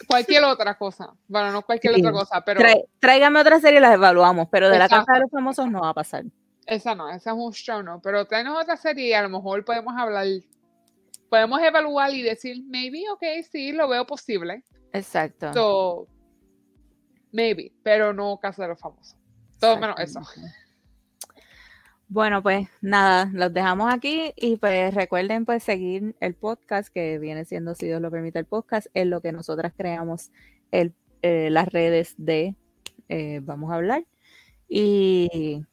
Cualquier 0.07 0.43
otra 0.43 0.77
cosa. 0.77 1.13
Bueno, 1.27 1.51
no 1.51 1.61
cualquier 1.63 1.95
Sí. 1.95 2.01
otra 2.01 2.11
cosa, 2.11 2.41
pero 2.45 2.61
tráigame 2.99 3.39
otra 3.39 3.59
serie 3.59 3.79
y 3.79 3.81
las 3.81 3.93
evaluamos, 3.93 4.47
pero 4.51 4.69
de 4.69 4.79
la. 4.79 4.87
Casa 4.89 5.13
de 5.13 5.19
los 5.21 5.31
Famosos 5.31 5.69
no 5.69 5.81
va 5.81 5.89
a 5.89 5.93
pasar. 5.93 6.23
esa 6.65 6.95
no, 6.95 7.09
esa 7.09 7.31
es 7.31 7.37
un 7.37 7.51
show, 7.51 7.83
no. 7.83 8.01
Pero 8.01 8.25
tráenos 8.25 8.61
otra 8.61 8.77
serie 8.77 9.09
y 9.09 9.13
a 9.13 9.21
lo 9.21 9.29
mejor 9.29 9.65
podemos 9.65 9.93
hablar, 9.97 10.25
podemos 11.29 11.61
evaluar 11.61 12.13
y 12.13 12.21
decir, 12.21 12.63
maybe, 12.65 13.03
ok, 13.11 13.23
sí, 13.51 13.71
lo 13.73 13.87
veo 13.89 14.05
posible. 14.05 14.63
Exacto. 14.93 15.53
So, 15.53 16.07
maybe, 17.31 17.73
pero 17.83 18.13
no 18.13 18.37
Casa 18.39 18.63
de 18.63 18.69
los 18.69 18.79
Famosos. 18.79 19.17
Todo 19.59 19.77
menos 19.77 19.99
eso. 19.99 20.21
Bueno, 22.13 22.43
pues 22.43 22.67
nada, 22.79 23.31
los 23.33 23.51
dejamos 23.51 23.91
aquí 23.91 24.33
y 24.35 24.57
pues 24.57 24.93
recuerden 24.93 25.45
pues 25.45 25.63
seguir 25.63 26.15
el 26.19 26.35
podcast 26.35 26.93
que 26.93 27.17
viene 27.17 27.43
siendo, 27.43 27.73
si 27.73 27.87
Dios 27.87 27.99
lo 28.01 28.11
permite, 28.11 28.37
el 28.37 28.45
podcast 28.45 28.85
en 28.93 29.09
lo 29.09 29.19
que 29.19 29.31
nosotras 29.31 29.73
creamos 29.75 30.31
el, 30.69 30.93
eh, 31.23 31.49
las 31.49 31.67
redes 31.69 32.13
de 32.17 32.55
eh, 33.09 33.39
Vamos 33.41 33.71
a 33.71 33.75
hablar. 33.77 34.05
Y 34.69 35.63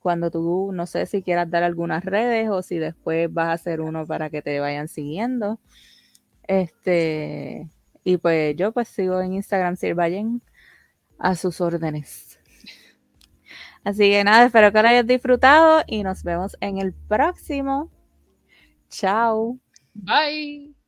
cuando 0.00 0.30
tú, 0.30 0.70
no 0.74 0.84
sé 0.84 1.06
si 1.06 1.22
quieras 1.22 1.50
dar 1.50 1.62
algunas 1.62 2.04
redes 2.04 2.50
o 2.50 2.60
si 2.60 2.76
después 2.78 3.32
vas 3.32 3.48
a 3.48 3.52
hacer 3.54 3.80
uno 3.80 4.06
para 4.06 4.28
que 4.28 4.42
te 4.42 4.60
vayan 4.60 4.86
siguiendo. 4.86 5.60
Este, 6.46 7.70
y 8.04 8.18
pues 8.18 8.54
yo 8.54 8.72
pues 8.72 8.88
sigo 8.88 9.18
en 9.22 9.32
Instagram 9.32 9.76
Sirvayen 9.76 10.42
a 11.18 11.36
sus 11.36 11.62
órdenes. 11.62 12.29
Así 13.84 14.10
que 14.10 14.24
nada, 14.24 14.46
espero 14.46 14.72
que 14.72 14.82
lo 14.82 14.88
hayas 14.88 15.06
disfrutado 15.06 15.82
y 15.86 16.02
nos 16.02 16.22
vemos 16.22 16.56
en 16.60 16.78
el 16.78 16.92
próximo. 16.92 17.90
Chao. 18.88 19.58
Bye. 19.94 20.79